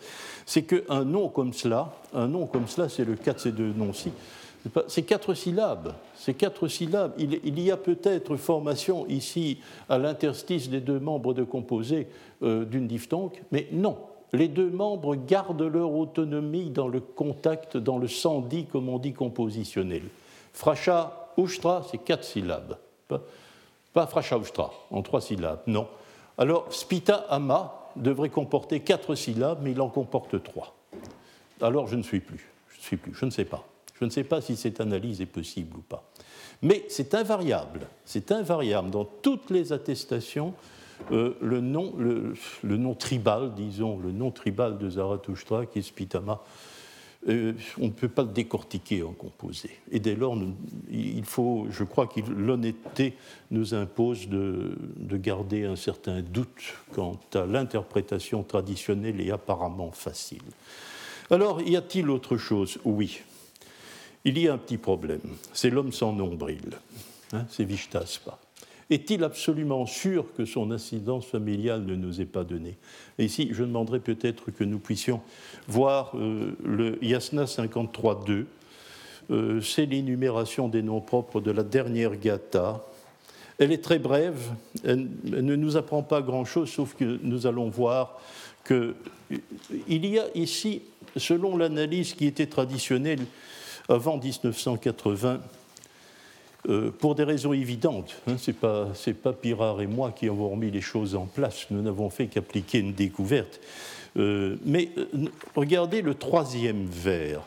C'est 0.45 0.63
qu'un 0.63 1.05
nom 1.05 1.29
comme 1.29 1.53
cela, 1.53 1.93
un 2.13 2.27
nom 2.27 2.47
comme 2.47 2.67
cela, 2.67 2.89
c'est 2.89 3.05
le 3.05 3.15
cas 3.15 3.33
de 3.33 3.39
ces 3.39 3.51
deux 3.51 3.71
noms-ci, 3.71 4.11
c'est 4.87 5.03
quatre 5.03 5.33
syllabes. 5.33 5.93
C'est 6.15 6.33
quatre 6.33 6.67
syllabes. 6.67 7.13
Il, 7.17 7.59
y 7.59 7.71
a 7.71 7.77
peut-être 7.77 8.35
formation 8.35 9.07
ici 9.07 9.59
à 9.87 9.97
l'interstice 9.97 10.69
des 10.69 10.81
deux 10.81 10.99
membres 10.99 11.33
de 11.33 11.43
composé 11.43 12.07
euh, 12.43 12.65
d'une 12.65 12.87
diphtongue, 12.87 13.31
mais 13.51 13.67
non, 13.71 13.97
les 14.33 14.47
deux 14.47 14.69
membres 14.69 15.15
gardent 15.15 15.61
leur 15.61 15.91
autonomie 15.91 16.69
dans 16.69 16.87
le 16.87 16.99
contact, 16.99 17.77
dans 17.77 17.97
le 17.97 18.07
sandi, 18.07 18.65
comme 18.65 18.89
on 18.89 18.99
dit, 18.99 19.13
compositionnel. 19.13 20.03
Fracha 20.53 21.31
Ushtra, 21.37 21.85
c'est 21.89 21.97
quatre 21.97 22.23
syllabes. 22.23 22.77
Pas, 23.07 23.21
pas 23.93 24.07
Fracha 24.07 24.37
Ushtra, 24.37 24.71
en 24.91 25.01
trois 25.01 25.21
syllabes, 25.21 25.61
non. 25.67 25.87
Alors, 26.37 26.71
Spita 26.71 27.25
Ama 27.29 27.73
devrait 27.95 28.29
comporter 28.29 28.79
quatre 28.81 29.15
syllabes, 29.15 29.59
mais 29.61 29.71
il 29.71 29.81
en 29.81 29.89
comporte 29.89 30.41
trois. 30.43 30.75
Alors, 31.61 31.87
je 31.87 31.95
ne 31.95 32.03
suis 32.03 32.19
plus. 32.19 32.49
Je 32.69 32.77
ne 32.77 32.83
suis 32.83 32.97
plus. 32.97 33.13
Je 33.13 33.25
ne 33.25 33.31
sais 33.31 33.45
pas. 33.45 33.65
Je 33.99 34.05
ne 34.05 34.09
sais 34.09 34.23
pas 34.23 34.39
si 34.39 34.55
cette 34.55 34.79
analyse 34.79 35.19
est 35.19 35.25
possible 35.25 35.75
ou 35.77 35.81
pas. 35.81 36.03
Mais 36.61 36.85
c'est 36.87 37.13
invariable. 37.13 37.87
C'est 38.05 38.31
invariable 38.31 38.89
dans 38.89 39.05
toutes 39.05 39.49
les 39.49 39.73
attestations 39.73 40.53
euh, 41.11 41.33
le, 41.41 41.61
nom, 41.61 41.93
le, 41.97 42.77
nom 42.77 42.93
tribal, 42.93 43.53
disons, 43.55 43.97
le 43.97 44.11
nom 44.11 44.31
tribal 44.31 44.77
de 44.77 44.89
Zarathustra, 44.89 45.65
qui 45.65 45.79
est 45.79 45.83
Spitama, 45.83 46.41
euh, 47.27 47.53
on 47.79 47.85
ne 47.85 47.91
peut 47.91 48.07
pas 48.07 48.23
le 48.23 48.29
décortiquer 48.29 49.03
en 49.03 49.11
composé. 49.11 49.71
Et 49.91 49.99
dès 49.99 50.15
lors, 50.15 50.37
il 50.89 51.25
faut, 51.25 51.67
je 51.69 51.83
crois 51.83 52.07
que 52.07 52.21
l'honnêteté 52.21 53.15
nous 53.51 53.73
impose 53.73 54.29
de, 54.29 54.77
de, 54.95 55.17
garder 55.17 55.65
un 55.65 55.75
certain 55.75 56.21
doute 56.21 56.75
quant 56.93 57.19
à 57.33 57.45
l'interprétation 57.45 58.43
traditionnelle 58.43 59.19
et 59.19 59.31
apparemment 59.31 59.91
facile. 59.91 60.43
Alors, 61.29 61.61
y 61.61 61.75
a-t-il 61.75 62.09
autre 62.09 62.37
chose? 62.37 62.79
Oui. 62.85 63.19
Il 64.23 64.37
y 64.37 64.47
a 64.47 64.53
un 64.53 64.57
petit 64.57 64.77
problème. 64.77 65.21
C'est 65.53 65.69
l'homme 65.69 65.91
sans 65.91 66.13
nombril. 66.13 66.71
Hein, 67.33 67.45
c'est 67.49 67.63
Vishtaspa. 67.63 68.39
Est-il 68.89 69.23
absolument 69.23 69.85
sûr 69.85 70.25
que 70.35 70.45
son 70.45 70.71
incidence 70.71 71.25
familiale 71.25 71.85
ne 71.85 71.95
nous 71.95 72.21
est 72.21 72.25
pas 72.25 72.43
donnée? 72.43 72.77
Ici, 73.19 73.49
je 73.51 73.63
demanderais 73.63 73.99
peut-être 73.99 74.49
que 74.49 74.63
nous 74.63 74.79
puissions 74.79 75.21
voir 75.67 76.11
euh, 76.15 76.55
le 76.63 77.03
Yasna 77.03 77.45
53.2. 77.45 78.45
Euh, 79.31 79.61
c'est 79.61 79.85
l'énumération 79.85 80.67
des 80.67 80.81
noms 80.81 81.01
propres 81.01 81.39
de 81.39 81.51
la 81.51 81.61
dernière 81.61 82.15
Gata. 82.15 82.83
Elle 83.59 83.71
est 83.71 83.83
très 83.83 83.99
brève, 83.99 84.53
elle, 84.83 85.07
ne 85.25 85.55
nous 85.55 85.77
apprend 85.77 86.01
pas 86.01 86.21
grand-chose, 86.21 86.69
sauf 86.69 86.95
que 86.95 87.19
nous 87.21 87.45
allons 87.45 87.69
voir 87.69 88.19
qu'il 88.65 90.05
y 90.05 90.17
a 90.17 90.25
ici, 90.33 90.81
selon 91.17 91.57
l'analyse 91.57 92.13
qui 92.13 92.25
était 92.25 92.47
traditionnelle 92.47 93.19
avant 93.89 94.17
1980, 94.17 95.41
euh, 96.67 96.91
pour 96.91 97.15
des 97.15 97.23
raisons 97.23 97.53
évidentes. 97.53 98.21
Hein, 98.27 98.35
Ce 98.37 98.51
n'est 98.51 99.13
pas, 99.13 99.31
Pirard 99.31 99.79
et 99.79 99.87
moi 99.87 100.11
qui 100.11 100.27
avons 100.27 100.49
remis 100.49 100.69
les 100.69 100.81
choses 100.81 101.15
en 101.15 101.25
place, 101.25 101.67
nous 101.71 101.81
n'avons 101.81 102.09
fait 102.09 102.27
qu'appliquer 102.27 102.79
une 102.79 102.91
découverte. 102.91 103.61
Euh, 104.17 104.57
mais 104.65 104.89
euh, 104.97 105.05
regardez 105.55 106.01
le 106.01 106.15
troisième 106.15 106.85
vers. 106.85 107.43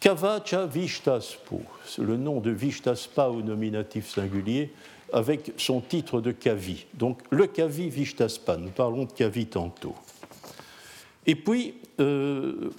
Kavacha 0.00 0.64
Vishtaspo, 0.64 1.60
le 1.98 2.16
nom 2.16 2.40
de 2.40 2.50
Vishtaspa 2.50 3.28
au 3.28 3.42
nominatif 3.42 4.08
singulier, 4.08 4.72
avec 5.12 5.52
son 5.58 5.82
titre 5.82 6.22
de 6.22 6.32
Kavi. 6.32 6.86
Donc 6.94 7.18
le 7.28 7.48
Kavi 7.48 7.90
Vishtaspa, 7.90 8.56
nous 8.56 8.70
parlons 8.70 9.04
de 9.04 9.12
Kavi 9.12 9.44
tantôt. 9.44 9.94
Et 11.26 11.34
puis, 11.34 11.74
il 11.98 12.72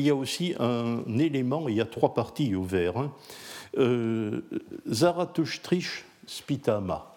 y 0.00 0.10
a 0.10 0.14
aussi 0.14 0.54
un 0.60 1.18
élément, 1.18 1.68
il 1.68 1.74
y 1.74 1.80
a 1.80 1.86
trois 1.86 2.14
parties 2.14 2.54
au 2.54 2.62
vers. 2.62 2.96
Hein, 2.98 3.10
euh, 3.76 4.40
Spitama. 6.26 7.16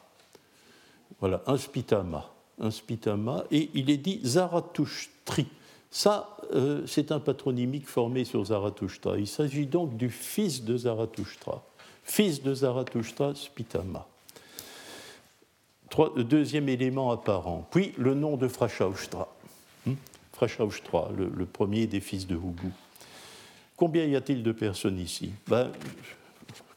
Voilà, 1.20 1.42
un 1.48 1.58
Spitama. 1.58 2.30
Un 2.60 2.72
Spitama. 2.72 3.44
Et 3.51 3.70
il 3.74 3.89
est 3.89 3.98
dit 3.98 4.22
Zarathuchtri. 4.24 5.48
Ça, 5.92 6.38
euh, 6.54 6.84
c'est 6.86 7.12
un 7.12 7.20
patronymique 7.20 7.88
formé 7.88 8.24
sur 8.24 8.46
Zarathustra. 8.46 9.18
Il 9.18 9.28
s'agit 9.28 9.66
donc 9.66 9.98
du 9.98 10.10
fils 10.10 10.63
de 10.63 10.78
Zarathustra. 10.78 11.63
Fils 12.04 12.42
de 12.44 12.54
Zarathustra, 12.54 13.34
Spitama. 13.36 14.08
deuxième 16.18 16.70
élément 16.70 17.12
apparent. 17.12 17.68
Puis 17.72 17.94
le 17.98 18.13
nom 18.13 18.38
de 18.38 18.48
Frashaustra. 18.48 19.28
Hmm? 19.86 19.94
le, 20.42 21.46
premier 21.46 21.88
des 21.88 22.00
fils 22.00 22.25
de 22.28 22.36
Hugu. 22.36 22.72
Combien 23.75 24.06
y 24.06 24.16
a-t-il 24.16 24.44
de 24.44 24.51
personnes 24.51 25.00
ici? 25.00 25.32
Ben, 25.48 25.72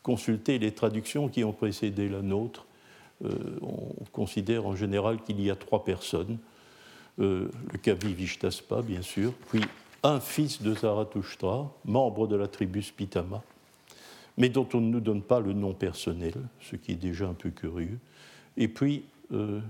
Consultez 0.02 0.58
les 0.58 0.72
traductions 0.72 1.28
qui 1.28 1.44
ont 1.44 1.52
précédé 1.52 2.08
la 2.08 2.22
nôtre. 2.22 2.66
Euh, 3.24 3.30
on 3.62 4.04
considère 4.12 4.66
en 4.66 4.74
général 4.74 5.22
qu'il 5.22 5.40
y 5.40 5.50
a 5.50 5.56
trois 5.56 5.84
personnes. 5.84 6.38
Euh, 7.20 7.48
le 7.72 7.78
Kavi 7.78 8.14
Vishtaspa, 8.14 8.82
bien 8.82 9.02
sûr, 9.02 9.32
puis 9.48 9.60
un 10.02 10.18
fils 10.18 10.62
de 10.62 10.74
Zarathustra, 10.74 11.70
membre 11.84 12.26
de 12.26 12.36
la 12.36 12.48
tribu 12.48 12.82
Spitama, 12.82 13.42
mais 14.38 14.48
dont 14.48 14.68
on 14.74 14.80
ne 14.80 14.88
nous 14.88 15.00
donne 15.00 15.22
pas 15.22 15.38
le 15.38 15.52
nom 15.52 15.74
personnel, 15.74 16.34
ce 16.60 16.76
qui 16.76 16.92
est 16.92 16.96
déjà 16.96 17.28
un 17.28 17.34
peu 17.34 17.50
curieux, 17.50 17.98
et 18.56 18.68
puis 18.68 19.04
euh. 19.32 19.60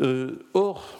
Euh, 0.00 0.48
or, 0.54 0.98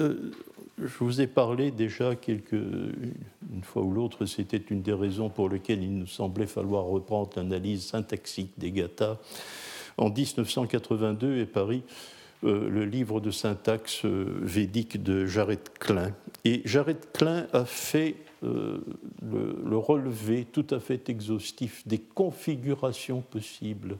euh, 0.00 0.32
je 0.78 0.98
vous 1.00 1.20
ai 1.20 1.26
parlé 1.26 1.70
déjà 1.70 2.14
quelques, 2.14 2.52
une 2.52 3.62
fois 3.62 3.82
ou 3.82 3.92
l'autre, 3.92 4.26
c'était 4.26 4.62
une 4.70 4.82
des 4.82 4.92
raisons 4.92 5.28
pour 5.28 5.48
lesquelles 5.48 5.82
il 5.82 5.98
nous 5.98 6.06
semblait 6.06 6.46
falloir 6.46 6.84
reprendre 6.84 7.30
l'analyse 7.36 7.86
syntaxique 7.86 8.52
des 8.58 8.70
gathas. 8.70 9.18
En 9.96 10.10
1982 10.10 11.38
est 11.38 11.46
paru 11.46 11.82
euh, 12.44 12.68
le 12.68 12.84
livre 12.84 13.20
de 13.20 13.32
syntaxe 13.32 14.04
védique 14.04 15.02
de 15.02 15.26
Jared 15.26 15.68
Klein. 15.80 16.14
Et 16.44 16.62
Jared 16.64 17.10
Klein 17.12 17.48
a 17.52 17.64
fait 17.64 18.14
le, 18.42 18.84
le, 19.64 19.76
relevé 19.76 20.44
tout 20.44 20.66
à 20.70 20.78
fait 20.78 21.08
exhaustif 21.08 21.82
des 21.88 21.98
configurations 21.98 23.20
possibles 23.20 23.98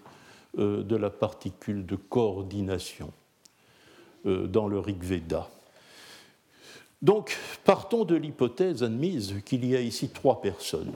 de 0.57 0.97
la 0.97 1.11
particule 1.11 1.85
de 1.85 1.97
coordination. 1.97 3.13
Euh, 4.27 4.47
dans 4.49 4.67
le 4.67 4.81
Rig 4.81 5.01
Veda. 5.01 5.49
Donc, 7.01 7.37
partons 7.65 8.05
de 8.05 8.17
l'hypothèse 8.17 8.83
admise 8.83 9.37
qu'il 9.45 9.65
y 9.65 9.77
a 9.77 9.81
ici 9.81 10.09
trois 10.09 10.41
personnes. 10.41 10.93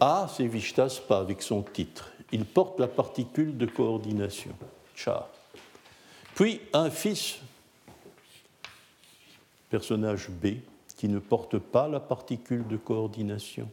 A, 0.00 0.28
c'est 0.34 0.46
Vishtaspa 0.46 1.18
avec 1.18 1.40
son 1.40 1.62
titre. 1.62 2.12
Il 2.30 2.44
porte 2.44 2.78
la 2.78 2.88
particule 2.88 3.56
de 3.56 3.64
coordination, 3.64 4.50
Cha. 4.94 5.28
Puis 6.34 6.60
un 6.72 6.90
fils, 6.90 7.36
personnage 9.70 10.28
B, 10.28 10.56
qui 10.96 11.08
ne 11.08 11.18
porte 11.18 11.58
pas 11.58 11.88
la 11.88 12.00
particule 12.00 12.66
de 12.66 12.76
coordination. 12.76 13.68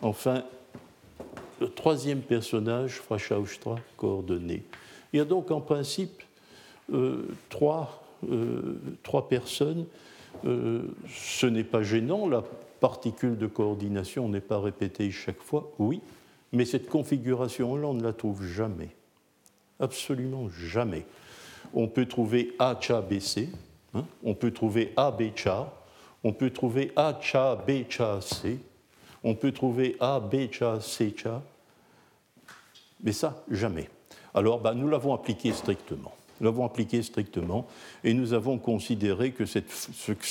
Enfin, 0.00 0.44
le 1.60 1.70
troisième 1.70 2.20
personnage, 2.20 3.00
Frashaustra, 3.00 3.76
coordonné. 3.96 4.62
Il 5.12 5.18
y 5.18 5.20
a 5.20 5.24
donc 5.24 5.50
en 5.50 5.60
principe 5.60 6.22
euh, 6.92 7.34
trois, 7.48 8.03
trois, 9.02 9.28
personnes, 9.28 9.86
euh, 10.44 10.82
ce 11.08 11.46
n'est 11.46 11.64
pas 11.64 11.82
gênant, 11.82 12.28
la 12.28 12.42
particule 12.80 13.38
de 13.38 13.46
coordination 13.46 14.28
n'est 14.28 14.40
pas 14.40 14.60
répétée 14.60 15.10
chaque 15.10 15.40
fois, 15.40 15.72
oui, 15.78 16.00
mais 16.52 16.64
cette 16.64 16.88
configuration-là, 16.88 17.86
on 17.88 17.94
ne 17.94 18.02
la 18.02 18.12
trouve 18.12 18.44
jamais. 18.44 18.90
Absolument 19.80 20.48
jamais. 20.50 21.06
On 21.72 21.88
peut 21.88 22.06
trouver 22.06 22.54
A, 22.58 22.76
Cha, 22.80 23.00
B, 23.00 23.18
C, 23.20 23.48
hein, 23.94 24.04
on 24.22 24.34
peut 24.34 24.50
trouver 24.50 24.92
A, 24.96 25.10
B, 25.10 25.34
Cha, 25.34 25.72
on 26.22 26.32
peut 26.32 26.50
trouver 26.50 26.92
A, 26.96 27.18
Cha, 27.20 27.56
B, 27.56 27.88
Cha, 27.88 28.20
C, 28.20 28.58
on 29.22 29.34
peut 29.34 29.52
trouver 29.52 29.96
A, 30.00 30.20
B, 30.20 30.50
Cha, 30.50 30.80
C, 30.80 31.14
Cha, 31.16 31.42
mais 33.02 33.12
ça, 33.12 33.44
jamais. 33.50 33.88
Alors, 34.34 34.60
bah, 34.60 34.74
nous 34.74 34.88
l'avons 34.88 35.14
appliqué 35.14 35.52
strictement. 35.52 36.14
Nous 36.40 36.46
l'avons 36.46 36.64
appliqué 36.64 37.02
strictement 37.02 37.66
et 38.02 38.14
nous 38.14 38.32
avons 38.32 38.58
considéré 38.58 39.32
que 39.32 39.44
ce, 39.46 39.60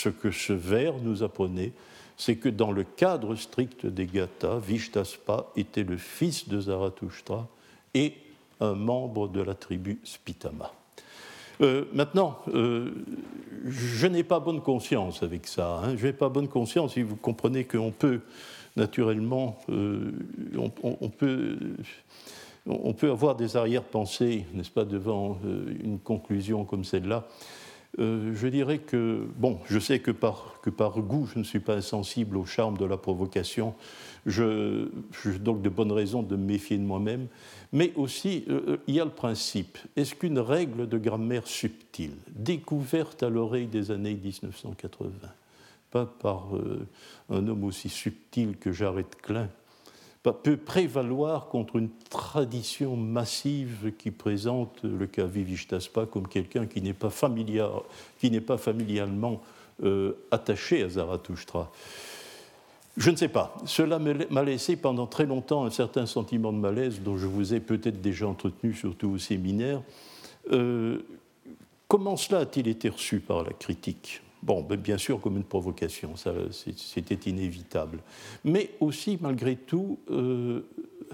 que 0.09 0.31
ce 0.31 0.53
vers 0.53 0.97
nous 0.99 1.23
apprenait, 1.23 1.71
c'est 2.17 2.35
que 2.35 2.49
dans 2.49 2.71
le 2.71 2.83
cadre 2.83 3.35
strict 3.35 3.85
des 3.85 4.05
Gathas, 4.05 4.59
Vishtaspa 4.59 5.47
était 5.55 5.83
le 5.83 5.97
fils 5.97 6.47
de 6.47 6.59
Zarathustra 6.59 7.47
et 7.93 8.13
un 8.59 8.75
membre 8.75 9.27
de 9.27 9.41
la 9.41 9.55
tribu 9.55 9.99
Spitama. 10.03 10.71
Euh, 11.61 11.85
maintenant, 11.93 12.39
euh, 12.53 12.91
je 13.65 14.07
n'ai 14.07 14.23
pas 14.23 14.39
bonne 14.39 14.61
conscience 14.61 15.23
avec 15.23 15.47
ça. 15.47 15.81
Hein. 15.83 15.95
Je 15.97 16.07
n'ai 16.07 16.13
pas 16.13 16.29
bonne 16.29 16.47
conscience 16.47 16.93
si 16.93 17.03
vous 17.03 17.15
comprenez 17.15 17.63
qu'on 17.63 17.91
peut, 17.91 18.21
naturellement, 18.75 19.59
euh, 19.69 20.11
on, 20.81 21.09
peut 21.09 21.57
on 22.65 22.93
peut 22.93 23.11
avoir 23.11 23.35
des 23.35 23.57
arrière-pensées, 23.57 24.45
n'est-ce 24.53 24.71
pas, 24.71 24.85
devant 24.85 25.37
euh, 25.45 25.75
une 25.83 25.99
conclusion 25.99 26.63
comme 26.63 26.83
celle-là. 26.83 27.27
Euh, 27.99 28.33
je 28.33 28.47
dirais 28.47 28.79
que, 28.79 29.27
bon, 29.35 29.59
je 29.65 29.77
sais 29.77 29.99
que 29.99 30.11
par, 30.11 30.59
que 30.63 30.69
par 30.69 30.99
goût, 30.99 31.27
je 31.27 31.39
ne 31.39 31.43
suis 31.43 31.59
pas 31.59 31.75
insensible 31.75 32.37
au 32.37 32.45
charme 32.45 32.77
de 32.77 32.85
la 32.85 32.97
provocation. 32.97 33.75
Je, 34.25 34.87
j'ai 35.23 35.37
donc 35.37 35.61
de 35.61 35.69
bonnes 35.69 35.91
raisons 35.91 36.23
de 36.23 36.35
me 36.35 36.45
méfier 36.45 36.77
de 36.77 36.83
moi-même. 36.83 37.27
Mais 37.71 37.91
aussi, 37.95 38.45
euh, 38.49 38.77
il 38.87 38.95
y 38.95 38.99
a 38.99 39.05
le 39.05 39.11
principe. 39.11 39.77
Est-ce 39.95 40.15
qu'une 40.15 40.39
règle 40.39 40.87
de 40.87 40.97
grammaire 40.97 41.47
subtile, 41.47 42.15
découverte 42.29 43.23
à 43.23 43.29
l'oreille 43.29 43.67
des 43.67 43.91
années 43.91 44.15
1980, 44.15 45.11
pas 45.91 46.05
par 46.05 46.47
un 47.29 47.47
homme 47.47 47.63
aussi 47.65 47.89
subtil 47.89 48.57
que 48.57 48.71
Jared 48.71 49.13
Klein, 49.21 49.49
peut 50.31 50.57
prévaloir 50.57 51.47
contre 51.47 51.75
une 51.75 51.89
tradition 52.09 52.95
massive 52.95 53.91
qui 53.97 54.09
présente 54.09 54.81
le 54.83 55.05
Kavi 55.05 55.43
Vishtaspa 55.43 56.05
comme 56.05 56.27
quelqu'un 56.27 56.65
qui 56.65 56.81
n'est 56.81 56.93
pas, 56.93 57.09
pas 57.09 58.57
familialement 58.57 59.41
euh, 59.83 60.13
attaché 60.31 60.83
à 60.83 60.89
Zarathustra. 60.89 61.71
Je 62.95 63.09
ne 63.09 63.15
sais 63.15 63.27
pas. 63.27 63.55
Cela 63.65 63.99
m'a 63.99 64.43
laissé 64.43 64.75
pendant 64.75 65.07
très 65.07 65.25
longtemps 65.25 65.65
un 65.65 65.71
certain 65.71 66.05
sentiment 66.05 66.53
de 66.53 66.59
malaise 66.59 67.01
dont 67.01 67.17
je 67.17 67.25
vous 67.25 67.53
ai 67.53 67.59
peut-être 67.59 68.01
déjà 68.01 68.27
entretenu, 68.27 68.73
surtout 68.73 69.09
au 69.09 69.17
séminaire. 69.17 69.81
Euh, 70.51 70.99
comment 71.87 72.15
cela 72.17 72.41
a-t-il 72.41 72.67
été 72.67 72.89
reçu 72.89 73.19
par 73.19 73.43
la 73.43 73.51
critique? 73.51 74.21
Bon, 74.43 74.61
bien 74.61 74.97
sûr, 74.97 75.21
comme 75.21 75.37
une 75.37 75.45
provocation, 75.45 76.15
c'était 76.51 77.29
inévitable. 77.29 77.99
Mais 78.43 78.71
aussi, 78.81 79.17
malgré 79.21 79.55
tout, 79.55 79.99
euh, 80.11 80.65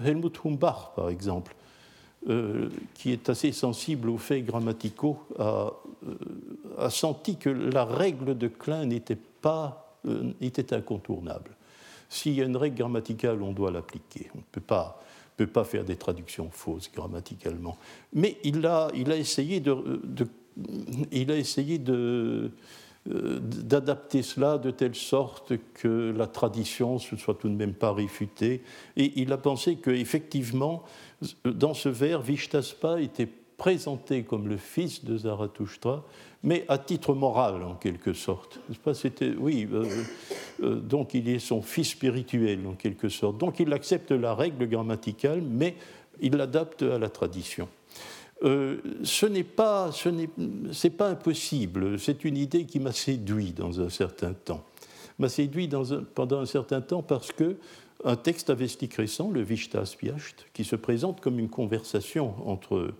Helmut 0.04 0.36
Humbach, 0.44 0.90
par 0.96 1.10
exemple, 1.10 1.54
euh, 2.28 2.68
qui 2.92 3.12
est 3.12 3.30
assez 3.30 3.52
sensible 3.52 4.10
aux 4.10 4.18
faits 4.18 4.44
grammaticaux, 4.44 5.20
a, 5.38 5.70
euh, 6.08 6.90
senti 6.90 7.36
que 7.36 7.50
la 7.50 7.84
règle 7.84 8.36
de 8.36 8.48
Klein 8.48 8.86
n'était 8.86 9.18
pas 9.40 9.86
était 10.40 10.74
incontournable. 10.74 11.50
S'il 12.08 12.32
y 12.32 12.40
a 12.40 12.44
une 12.46 12.56
règle 12.56 12.78
grammaticale, 12.78 13.40
on 13.42 13.52
doit 13.52 13.70
l'appliquer. 13.70 14.28
On 14.34 14.38
ne 14.38 14.44
peut 14.50 14.60
pas, 14.60 15.00
peut 15.36 15.46
pas 15.46 15.62
faire 15.62 15.84
des 15.84 15.96
traductions 15.96 16.48
fausses 16.50 16.90
grammaticalement. 16.92 17.76
Mais 18.12 18.38
il 18.42 18.66
a, 18.66 18.90
il 18.94 19.12
a 19.12 19.16
essayé 19.16 19.60
de, 19.60 20.00
il 21.12 21.30
a 21.30 21.36
essayé 21.36 21.78
de 21.78 22.50
d'adapter 23.06 24.22
cela 24.22 24.58
de 24.58 24.70
telle 24.70 24.94
sorte 24.94 25.54
que 25.74 26.12
la 26.16 26.26
tradition 26.26 26.94
ne 26.94 27.16
soit 27.16 27.34
tout 27.34 27.48
de 27.48 27.54
même 27.54 27.72
pas 27.72 27.92
réfutée. 27.92 28.62
Et 28.96 29.12
il 29.16 29.32
a 29.32 29.38
pensé 29.38 29.76
qu'effectivement, 29.76 30.84
dans 31.44 31.74
ce 31.74 31.88
vers, 31.88 32.20
Vishtaspa 32.20 33.00
était 33.00 33.28
présenté 33.60 34.22
comme 34.22 34.48
le 34.48 34.56
fils 34.56 35.04
de 35.04 35.18
Zarathustra, 35.18 36.02
mais 36.42 36.64
à 36.68 36.78
titre 36.78 37.12
moral 37.12 37.62
en 37.62 37.74
quelque 37.74 38.14
sorte. 38.14 38.58
C'était, 38.94 39.34
oui, 39.38 39.68
euh, 39.70 39.84
euh, 40.62 40.76
donc 40.76 41.12
il 41.12 41.28
est 41.28 41.38
son 41.38 41.60
fils 41.60 41.90
spirituel 41.90 42.66
en 42.66 42.72
quelque 42.72 43.10
sorte. 43.10 43.36
Donc 43.36 43.60
il 43.60 43.70
accepte 43.74 44.12
la 44.12 44.34
règle 44.34 44.66
grammaticale, 44.66 45.42
mais 45.42 45.76
il 46.22 46.36
l'adapte 46.36 46.82
à 46.82 46.98
la 46.98 47.10
tradition. 47.10 47.68
Euh, 48.42 48.78
ce 49.02 49.26
n'est 49.26 49.44
pas, 49.44 49.90
pas 50.96 51.08
impossible. 51.08 51.98
C'est 51.98 52.24
une 52.24 52.36
idée 52.36 52.64
qui 52.64 52.80
m'a 52.80 52.92
séduit 52.92 53.52
dans 53.52 53.80
un 53.80 53.90
certain 53.90 54.32
temps. 54.32 54.64
M'a 55.18 55.28
séduit 55.28 55.68
dans 55.68 55.92
un, 55.92 56.02
pendant 56.02 56.40
un 56.40 56.46
certain 56.46 56.80
temps 56.80 57.02
parce 57.02 57.32
que 57.32 57.56
un 58.02 58.16
texte 58.16 58.48
avestique 58.48 58.94
récent, 58.94 59.30
le 59.30 59.42
Vishtaspyacht, 59.42 60.46
qui 60.54 60.64
se 60.64 60.74
présente 60.74 61.20
comme 61.20 61.38
une 61.38 61.50
conversation 61.50 62.34
entre 62.48 62.94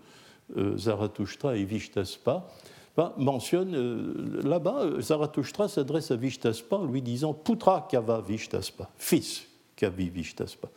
euh, 0.57 0.77
Zarathustra 0.77 1.57
et 1.57 1.63
Vishtaspa, 1.63 2.47
mentionne 3.17 4.41
là-bas, 4.43 4.99
Zarathustra 4.99 5.67
s'adresse 5.69 6.11
à 6.11 6.15
Vishtaspa 6.15 6.75
en 6.75 6.85
lui 6.85 7.01
disant 7.01 7.33
Putra 7.33 7.87
Kava 7.89 8.21
Vishtaspa, 8.21 8.91
fils 8.97 9.47
Kavi 9.75 10.09
Vishtaspa. 10.09 10.69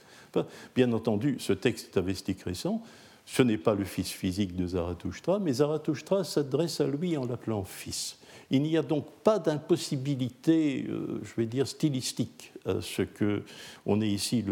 Bien 0.74 0.92
entendu, 0.92 1.36
ce 1.38 1.52
texte 1.52 1.94
est 1.94 1.98
avestique 1.98 2.42
récent, 2.42 2.82
ce 3.26 3.42
n'est 3.42 3.58
pas 3.58 3.74
le 3.74 3.84
fils 3.84 4.10
physique 4.10 4.54
de 4.54 4.66
Zarathustra, 4.66 5.38
mais 5.38 5.54
Zarathustra 5.54 6.24
s'adresse 6.24 6.80
à 6.80 6.86
lui 6.86 7.16
en 7.16 7.26
l'appelant 7.26 7.64
fils. 7.64 8.18
Il 8.50 8.62
n'y 8.62 8.76
a 8.76 8.82
donc 8.82 9.06
pas 9.24 9.38
d'impossibilité, 9.38 10.86
euh, 10.88 11.20
je 11.22 11.34
vais 11.36 11.46
dire, 11.46 11.66
stylistique 11.66 12.52
à 12.66 12.80
ce 12.80 13.02
que 13.02 13.42
on 13.86 14.00
ait 14.00 14.08
ici 14.08 14.44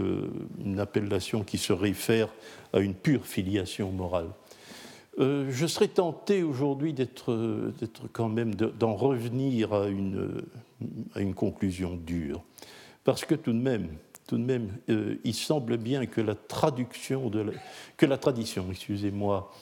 une 0.65 0.81
appellation 0.81 1.45
qui 1.45 1.59
se 1.59 1.73
réfère 1.73 2.29
à 2.73 2.81
une 2.81 2.95
pure 2.95 3.27
filiation 3.27 3.93
morale. 3.93 4.31
Euh, 5.19 5.47
je 5.51 5.67
serais 5.67 5.89
tenté 5.89 6.43
aujourd'hui 6.43 6.95
d'être 6.95 7.37
quand 8.13 8.31
même 8.31 8.55
d'en 8.55 8.95
revenir 8.95 9.75
à 9.75 9.89
une 9.89 11.35
conclusion 11.35 11.95
dure, 11.95 12.43
parce 13.05 13.27
que 13.27 13.35
tout 13.35 13.53
de 13.53 13.59
même, 13.59 13.89
tout 14.33 14.39
de 14.39 14.45
même, 14.45 14.79
euh, 14.89 15.17
il 15.25 15.35
semble 15.35 15.77
bien 15.77 16.07
que 16.07 16.23
la 16.23 16.35
tradition, 16.35 17.31
excusez-moi, 18.71 19.53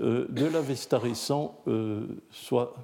euh, 0.00 0.28
de 0.28 0.46
l'Avesta 0.46 1.00
récent 1.00 1.58
euh, 1.66 2.06
soit 2.30 2.76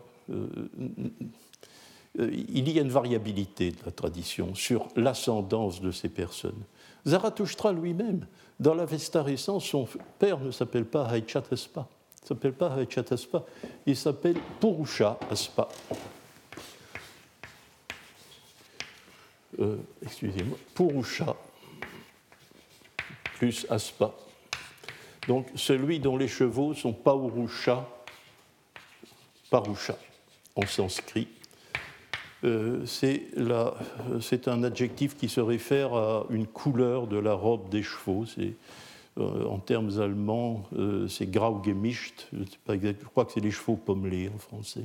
il 2.18 2.68
y 2.68 2.80
a 2.80 2.82
une 2.82 2.88
variabilité 2.88 3.70
de 3.70 3.76
la 3.86 3.92
tradition 3.92 4.56
sur 4.56 4.88
l'ascendance 4.96 5.80
de 5.80 5.92
ces 5.92 6.08
personnes. 6.08 6.64
Zarathustra 7.06 7.72
lui-même, 7.72 8.26
dans 8.58 8.74
l'Avesta 8.74 9.22
récent, 9.22 9.60
son 9.60 9.86
père 10.18 10.40
ne 10.40 10.50
s'appelle 10.50 10.84
pas 10.84 11.08
Haichataspa. 11.08 11.86
Il 12.24 12.26
s'appelle 12.26 12.54
pas 12.54 12.76
il 13.86 13.96
s'appelle 13.96 14.36
Purusha 14.58 15.16
Aspa. 15.30 15.68
Euh, 19.58 19.76
excusez-moi, 20.02 20.58
Purusha 20.74 21.34
plus 23.38 23.66
Aspa. 23.70 24.14
Donc 25.28 25.46
celui 25.54 25.98
dont 25.98 26.16
les 26.16 26.28
chevaux 26.28 26.74
sont 26.74 26.92
Paurusha, 26.92 27.88
Parusha 29.50 29.96
en 30.54 30.66
sanskrit. 30.66 31.28
Euh, 32.44 32.84
c'est 32.86 34.48
un 34.48 34.62
adjectif 34.62 35.16
qui 35.16 35.28
se 35.28 35.40
réfère 35.40 35.94
à 35.94 36.26
une 36.30 36.46
couleur 36.46 37.06
de 37.06 37.18
la 37.18 37.34
robe 37.34 37.68
des 37.70 37.82
chevaux. 37.82 38.24
Euh, 39.18 39.44
en 39.46 39.58
termes 39.58 40.00
allemands, 40.00 40.68
c'est 41.08 41.30
Graugemischt. 41.30 42.28
Je 42.32 42.92
crois 43.06 43.24
que 43.24 43.32
c'est 43.32 43.40
les 43.40 43.50
chevaux 43.50 43.76
pommelés 43.76 44.30
en 44.34 44.38
français 44.38 44.84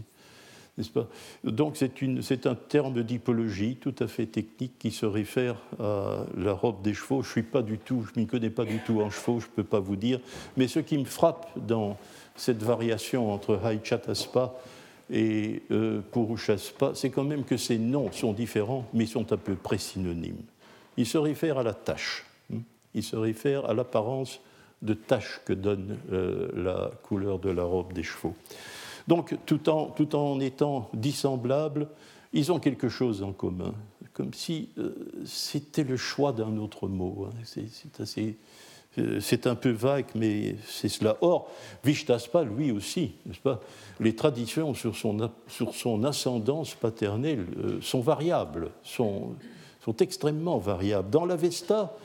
Donc 1.44 1.78
c'est 1.78 2.48
un 2.48 2.56
terme 2.56 3.04
d'hypologie 3.04 3.76
tout 3.76 3.96
à 4.00 4.08
fait 4.08 4.26
technique 4.26 4.80
qui 4.80 4.92
se 4.92 5.06
réfère 5.06 5.58
à 5.80 6.26
la 6.38 6.54
robe 6.54 6.82
des 6.82 6.94
chevaux. 6.94 7.24
Je 7.24 7.30
suis 7.30 7.44
pas 7.44 7.62
du 7.62 7.78
tout, 7.78 8.04
je 8.04 8.20
m'y 8.20 8.26
connais 8.26 8.50
pas 8.50 8.66
du 8.66 8.80
tout 8.80 9.02
en 9.02 9.10
chevaux, 9.10 9.40
je 9.40 9.48
ne 9.48 9.52
peux 9.52 9.64
pas 9.64 9.80
vous 9.80 9.96
dire. 9.96 10.20
Mais 10.58 10.68
ce 10.68 10.80
qui 10.80 10.98
me 10.98 11.06
frappe 11.06 11.48
dans 11.58 11.98
cette 12.36 12.64
variation 12.64 13.34
entre 13.34 13.60
Haichataspa 13.64 14.56
et 15.12 15.62
euh, 15.72 16.02
Purushaspa, 16.12 16.92
c'est 16.96 17.10
quand 17.10 17.26
même 17.26 17.44
que 17.44 17.58
ces 17.58 17.78
noms 17.78 18.12
sont 18.12 18.32
différents, 18.32 18.88
mais 18.94 19.06
sont 19.06 19.32
à 19.34 19.38
peu 19.38 19.56
près 19.56 19.78
synonymes. 19.78 20.44
Ils 20.98 21.06
se 21.06 21.18
réfèrent 21.18 21.58
à 21.58 21.64
la 21.64 21.74
tâche, 21.74 22.26
hein. 22.54 22.60
ils 22.94 23.04
se 23.04 23.18
réfèrent 23.18 23.70
à 23.70 23.74
l'apparence 23.74 24.40
de 24.82 24.94
tâche 24.94 25.42
que 25.46 25.54
donne 25.54 25.98
euh, 26.12 26.50
la 26.56 26.92
couleur 27.04 27.40
de 27.40 27.50
la 27.50 27.64
robe 27.64 27.94
des 27.94 28.04
chevaux. 28.04 28.36
Donc, 29.08 29.36
tout 29.46 29.70
en, 29.70 30.40
étant 30.40 30.90
dissemblables, 30.94 31.88
ils 32.34 32.52
ont 32.52 32.60
quelque 32.60 32.90
chose 32.90 33.24
en 33.24 33.34
commun, 33.34 33.74
comme 34.14 34.34
si 34.34 34.70
euh, 34.78 34.96
c'était 35.26 35.84
le 35.84 35.98
choix 35.98 36.32
d'un 36.32 36.58
autre 36.58 36.88
mot. 36.88 37.28
Hein. 37.28 38.06
Euh, 38.98 39.20
c'est 39.22 39.48
un 39.48 39.56
peu 39.56 39.72
vague, 39.72 40.08
mais 40.16 40.56
c'est 40.66 40.90
cela. 40.90 41.18
Or, 41.22 41.50
Vishtaspa, 41.84 42.44
lui 42.44 42.72
aussi, 42.72 43.14
n'est-ce 43.26 43.40
pas 43.40 43.62
Les 44.00 44.16
traditions 44.16 44.74
sur 44.74 44.96
son, 44.96 45.30
sur 45.48 45.74
son 45.74 46.04
ascendance 46.04 46.76
paternelle 46.76 47.46
euh, 47.58 47.82
sont 47.82 48.02
variables, 48.02 48.72
sont, 48.84 49.36
extrêmement 50.00 50.58
variables. 50.58 51.10
Dans 51.10 51.26
l'Avesta, 51.26 51.98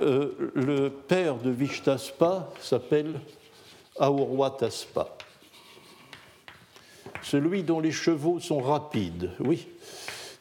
le 0.00 0.88
père 0.88 1.36
de 1.38 1.50
Vishtaspa 1.50 2.48
s'appelle 2.60 3.20
Aurwataspa 3.98 5.18
celui 7.22 7.62
dont 7.62 7.80
les 7.80 7.92
chevaux 7.92 8.40
sont 8.40 8.60
rapides, 8.60 9.30
oui, 9.40 9.66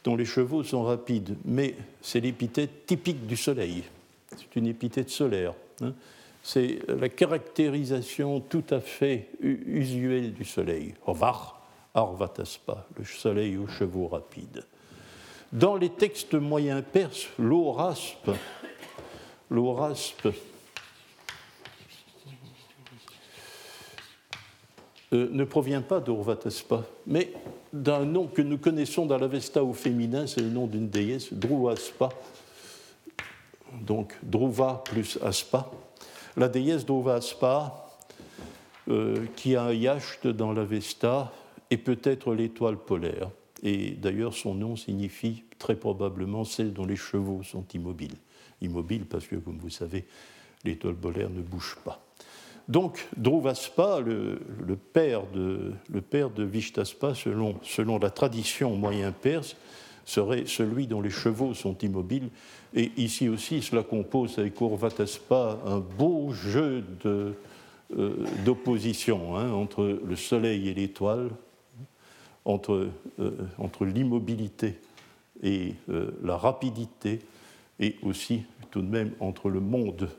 dont 0.04 0.16
les 0.16 0.26
chevaux 0.26 0.64
sont 0.64 0.84
rapides, 0.84 1.36
mais 1.46 1.76
c'est 2.02 2.20
l'épithète 2.20 2.86
typique 2.86 3.28
du 3.28 3.38
soleil, 3.38 3.84
c'est 4.36 4.56
une 4.56 4.68
épithète 4.68 5.10
solaire. 5.10 5.54
Hein. 5.82 5.94
C'est 6.44 6.80
la 6.88 7.10
caractérisation 7.10 8.40
tout 8.40 8.64
à 8.70 8.80
fait 8.80 9.28
usuelle 9.42 10.34
du 10.34 10.46
soleil. 10.46 10.94
Ovar, 11.06 11.62
arvataspa, 11.94 12.88
le 12.98 13.04
soleil 13.04 13.58
aux 13.58 13.68
chevaux 13.68 14.08
rapides. 14.08 14.64
Dans 15.52 15.76
les 15.76 15.90
textes 15.90 16.36
moyens 16.36 16.84
perses, 16.90 17.28
l'oraspe, 17.38 18.32
l'oraspe 19.50 20.30
Euh, 25.14 25.30
ne 25.32 25.46
provient 25.46 25.82
pas 25.82 26.02
d'Urvataspa, 26.02 26.84
mais 27.06 27.32
d'un 27.72 28.04
nom 28.04 28.28
que 28.28 28.42
nous 28.42 28.58
connaissons 28.58 29.06
dans 29.06 29.18
l'Avesta 29.18 29.64
au 29.64 29.72
féminin, 29.72 30.28
c'est 30.28 30.42
le 30.42 30.50
nom 30.50 30.68
d'une 30.68 30.90
déesse, 30.90 31.32
Druvaspa, 31.32 32.10
donc 33.82 34.18
Druva 34.22 34.82
plus 34.84 35.18
Aspa. 35.24 35.72
La 36.36 36.50
déesse 36.50 36.86
Druvaspa, 36.86 37.90
euh, 38.90 39.26
qui 39.38 39.56
a 39.56 39.64
un 39.64 39.74
yacht 39.74 40.28
dans 40.28 40.52
l'Avesta, 40.52 41.32
est 41.70 41.78
peut-être 41.78 42.34
l'étoile 42.34 42.78
polaire. 42.78 43.30
Et 43.64 43.92
d'ailleurs, 43.92 44.34
son 44.34 44.56
nom 44.56 44.76
signifie 44.76 45.44
très 45.58 45.76
probablement 45.76 46.44
celle 46.44 46.74
dont 46.74 46.86
les 46.86 46.96
chevaux 46.98 47.44
sont 47.44 47.66
immobiles. 47.74 48.18
Immobiles 48.62 49.06
parce 49.06 49.26
que, 49.26 49.38
comme 49.38 49.58
vous 49.58 49.70
savez, 49.70 50.06
l'étoile 50.66 50.96
polaire 50.96 51.30
ne 51.30 51.42
bouge 51.42 51.78
pas. 51.84 52.07
Donc 52.68 53.08
Druvaspa, 53.16 54.02
le, 54.02 54.40
père 54.76 55.24
de, 55.34 55.74
le 55.90 56.02
père 56.02 56.30
de 56.30 56.44
Vishtaspa, 56.44 57.14
selon, 57.16 58.00
la 58.00 58.10
tradition 58.10 58.76
moyen 58.76 59.12
perse, 59.12 59.56
serait 60.06 60.44
celui 60.46 60.88
dont 60.88 61.02
les 61.02 61.10
chevaux 61.10 61.54
sont 61.54 61.78
immobiles. 61.80 62.30
Et 62.74 62.92
ici 62.98 63.30
aussi, 63.30 63.62
cela 63.62 63.84
compose 63.84 64.38
avec 64.40 64.60
Urvataspa 64.60 65.60
un 65.66 65.80
beau 65.80 66.32
jeu 66.32 66.84
euh, 67.06 67.34
d'opposition 68.46 69.38
hein, 69.38 69.52
entre 69.52 70.00
le 70.06 70.16
soleil 70.18 70.68
et 70.68 70.74
l'étoile, 70.74 71.30
entre, 72.44 72.90
euh, 73.20 73.32
l'immobilité 73.82 74.80
et 75.42 75.74
euh, 75.90 76.12
la 76.24 76.38
rapidité, 76.38 77.20
et 77.80 77.96
aussi 78.02 78.44
tout 78.72 78.82
de 78.82 78.88
même 78.88 79.12
entre 79.20 79.50
le 79.50 79.60
monde 79.60 80.10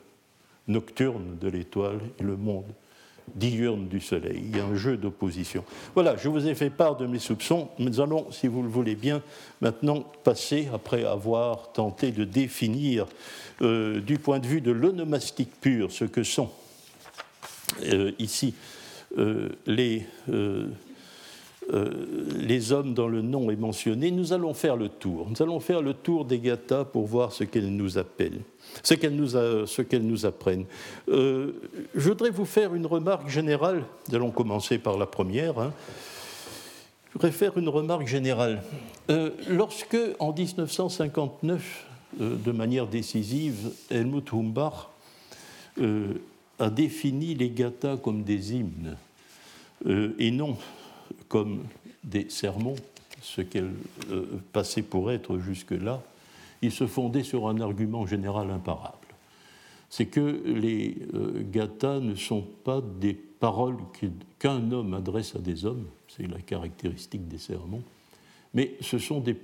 nocturne 0.69 1.37
de 1.41 1.49
l'étoile 1.49 2.01
et 2.19 2.23
le 2.23 2.37
monde 2.37 2.73
diurne 3.35 3.89
du 3.89 4.01
Soleil. 4.01 4.43
Il 4.45 4.57
y 4.57 4.61
a 4.61 4.65
un 4.65 4.75
jeu 4.75 4.97
d'opposition. 4.97 5.65
Voilà, 5.95 6.17
je 6.17 6.29
vous 6.29 6.47
ai 6.47 6.55
fait 6.55 6.71
part 6.71 6.97
de 6.97 7.07
mes 7.07 7.19
soupçons. 7.19 7.69
Nous 7.79 8.01
allons, 8.01 8.31
si 8.31 8.47
vous 8.47 8.63
le 8.63 8.69
voulez 8.69 8.95
bien, 8.95 9.23
maintenant 9.61 10.05
passer, 10.25 10.69
après 10.73 11.05
avoir 11.05 11.73
tenté 11.73 12.11
de 12.11 12.25
définir 12.25 13.07
euh, 13.63 14.01
du 14.01 14.19
point 14.19 14.39
de 14.39 14.47
vue 14.47 14.61
de 14.61 14.71
l'onomastique 14.71 15.51
pur 15.61 15.93
ce 15.93 16.05
que 16.05 16.23
sont 16.23 16.51
euh, 17.85 18.13
ici 18.19 18.55
euh, 19.19 19.51
les, 19.67 20.07
les 21.71 22.73
hommes 22.73 22.95
dont 22.95 23.09
le 23.09 23.21
nom 23.21 23.51
est 23.51 23.57
mentionné, 23.57 24.11
nous 24.11 24.33
allons 24.33 24.55
faire 24.55 24.77
le 24.77 24.89
tour. 24.89 25.29
Nous 25.29 25.43
allons 25.43 25.61
faire 25.61 25.83
le 25.83 25.93
tour 25.93 26.25
des 26.25 26.39
gathas 26.39 26.85
pour 26.85 27.07
voir 27.07 27.33
ce 27.33 27.45
qu'elles 27.45 27.75
nous 27.75 27.99
appellent 27.99 28.41
ce 28.83 28.95
qu'elles 28.95 29.15
nous, 29.15 30.11
nous, 30.11 30.27
apprennent. 30.27 30.65
Euh, 31.09 31.53
je 31.95 32.09
voudrais 32.09 32.31
vous 32.31 32.45
faire 32.45 32.75
une 32.75 32.87
remarque 32.87 33.29
générale. 33.29 33.85
Nous 34.09 34.15
allons 34.15 34.31
commencer 34.31 34.79
par 34.79 34.99
la 34.99 35.07
première. 35.07 35.59
Hein. 35.59 35.73
Je 37.09 37.15
voudrais 37.15 37.33
faire 37.33 37.57
une 37.59 37.69
remarque 37.69 38.07
générale. 38.07 38.63
Euh, 39.11 39.31
lorsque, 39.49 39.97
en 40.19 40.33
1959, 40.33 41.87
euh, 42.21 42.37
de 42.37 42.53
manière 42.53 42.87
décisive, 42.87 43.71
Helmut 43.91 44.33
Humbach 44.33 44.89
a 46.59 46.71
défini 46.71 47.37
les 47.37 47.51
gathas 47.51 47.99
comme 47.99 48.25
des 48.25 48.57
hymnes 48.57 48.97
et 49.87 50.33
non 50.33 50.57
comme 51.29 51.65
des 52.05 52.29
sermons, 52.31 52.77
ce 53.23 53.41
qu'elles 53.43 53.73
passaient 54.53 54.83
pour 54.83 55.11
être 55.11 55.39
jusque-là, 55.39 56.03
il 56.63 56.73
se 56.73 56.87
fondait 56.87 57.23
sur 57.23 57.49
un 57.49 57.61
argument 57.61 58.07
général 58.07 58.51
imparable. 58.51 58.97
C'est 59.91 60.07
que 60.07 60.43
les 60.45 60.97
euh, 61.15 62.01
ne 62.01 62.15
sont 62.15 62.45
pas 62.65 62.81
des 63.01 63.15
paroles 63.15 63.77
qu'un 64.39 64.71
homme 64.73 64.95
adresse 64.95 65.35
à 65.35 65.39
des 65.39 65.65
hommes, 65.65 65.87
c'est 66.09 66.27
la 66.27 66.41
caractéristique 66.41 67.29
des 67.29 67.39
sermons, 67.39 67.83
mais 68.55 68.77
ce 68.81 68.99
sont 68.99 69.21
des 69.21 69.37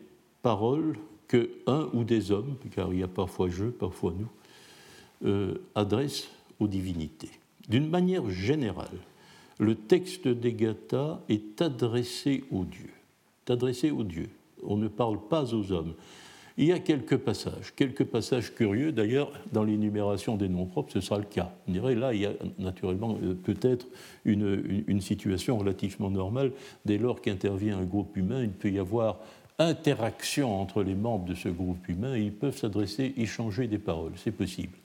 paroles 0.43 0.99
que 1.29 1.51
un 1.67 1.89
ou 1.93 2.05
des 2.05 2.31
hommes, 2.31 2.57
car 2.75 2.93
il 2.93 3.01
y 3.01 3.03
a 3.03 3.09
parfois 3.09 3.49
je, 3.49 3.67
parfois 3.67 4.13
nous, 4.19 4.29
euh, 5.29 5.55
adressent 5.75 6.29
aux 6.61 6.69
divinités. 6.69 7.31
D'une 7.69 7.89
manière 7.89 8.29
générale, 8.29 8.99
le 9.59 9.75
texte 9.75 10.29
des 10.29 10.53
Gathas 10.53 11.21
est 11.29 11.61
adressé 11.63 12.45
aux 12.51 12.65
dieux. 12.65 12.93
Adressé 13.49 13.91
aux 13.91 14.05
dieux. 14.05 14.31
On 14.63 14.77
ne 14.77 14.89
parle 14.89 15.19
pas 15.29 15.55
aux 15.55 15.73
hommes. 15.73 15.95
Il 16.57 16.67
y 16.67 16.73
a 16.73 16.79
quelques 16.79 17.17
passages, 17.17 17.75
quelques 17.75 18.05
passages 18.05 18.55
curieux. 18.55 18.93
D'ailleurs, 18.93 19.33
dans 19.53 19.65
l'énumération 19.65 20.37
des 20.37 20.49
noms 20.49 20.67
propres, 20.67 20.93
ce 20.93 21.01
sera 21.01 21.19
le 21.19 21.25
cas. 21.25 21.53
On 21.67 21.73
dirait 21.73 21.97
là, 21.97 22.15
il 22.15 22.21
y 22.21 22.27
a 22.27 22.33
naturellement 22.59 23.19
euh, 23.23 23.35
peut-être 23.35 23.89
une, 24.25 24.85
une, 24.87 25.01
situation 25.01 25.59
relativement 25.59 26.11
normale. 26.11 26.53
Dès 26.85 26.97
lors 26.97 27.21
qu'intervient 27.21 27.79
un 27.79 27.85
groupe 27.85 28.17
humain, 28.17 28.43
il 28.43 28.51
peut 28.51 28.71
y 28.71 28.79
avoir 28.79 29.19
interaction 29.59 30.61
entre 30.61 30.85
les 30.85 30.95
membres 30.95 31.27
de 31.27 31.35
ce 31.35 31.49
groupe 31.49 31.89
humain 31.89 32.15
et 32.15 32.23
ils 32.23 32.33
peuvent 32.33 32.57
s'adresser, 32.57 33.15
échanger 33.17 33.67
des 33.67 33.79
paroles. 33.79 34.13
C'est 34.17 34.33
possible. 34.33 34.77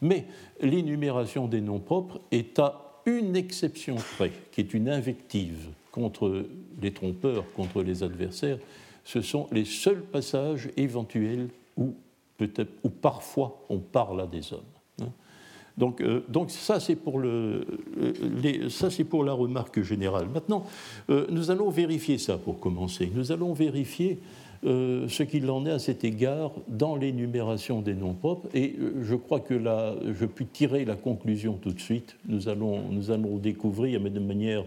Mais 0.00 0.24
l'énumération 0.62 1.46
des 1.46 1.60
noms 1.60 1.80
propres 1.80 2.20
est 2.30 2.58
à 2.58 2.87
une 3.06 3.36
exception 3.36 3.96
près, 4.16 4.32
qui 4.52 4.60
est 4.60 4.74
une 4.74 4.88
invective 4.88 5.68
contre 5.92 6.44
les 6.80 6.92
trompeurs, 6.92 7.44
contre 7.54 7.82
les 7.82 8.02
adversaires. 8.02 8.58
Ce 9.04 9.20
sont 9.20 9.46
les 9.52 9.64
seuls 9.64 10.02
passages 10.02 10.68
éventuels 10.76 11.48
où, 11.76 11.94
peut-être, 12.36 12.72
où 12.84 12.90
parfois 12.90 13.64
on 13.68 13.78
parle 13.78 14.20
à 14.20 14.26
des 14.26 14.52
hommes. 14.52 14.60
Hein. 15.02 15.10
Donc, 15.76 16.00
euh, 16.00 16.24
donc, 16.28 16.50
ça, 16.50 16.80
c'est 16.80 16.96
pour, 16.96 17.18
le, 17.18 17.64
les, 18.42 18.68
ça, 18.68 18.90
c'est 18.90 19.04
pour 19.04 19.24
la 19.24 19.32
remarque 19.32 19.80
générale. 19.82 20.28
Maintenant, 20.28 20.66
euh, 21.08 21.26
nous 21.30 21.50
allons 21.50 21.70
vérifier 21.70 22.18
ça 22.18 22.36
pour 22.36 22.58
commencer. 22.58 23.10
Nous 23.14 23.32
allons 23.32 23.52
vérifier 23.52 24.18
euh, 24.64 25.08
ce 25.08 25.22
qu'il 25.22 25.48
en 25.50 25.64
est 25.66 25.70
à 25.70 25.78
cet 25.78 26.02
égard 26.02 26.50
dans 26.66 26.96
l'énumération 26.96 27.80
des 27.80 27.94
noms 27.94 28.14
propres. 28.14 28.48
Et 28.54 28.74
euh, 28.80 29.04
je 29.04 29.14
crois 29.14 29.40
que 29.40 29.54
là, 29.54 29.94
je 30.18 30.26
puis 30.26 30.46
tirer 30.46 30.84
la 30.84 30.96
conclusion 30.96 31.54
tout 31.54 31.70
de 31.70 31.80
suite. 31.80 32.16
Nous 32.26 32.48
allons, 32.48 32.88
nous 32.90 33.10
allons 33.10 33.36
découvrir, 33.36 34.00
mais 34.00 34.10
de 34.10 34.18
manière, 34.18 34.64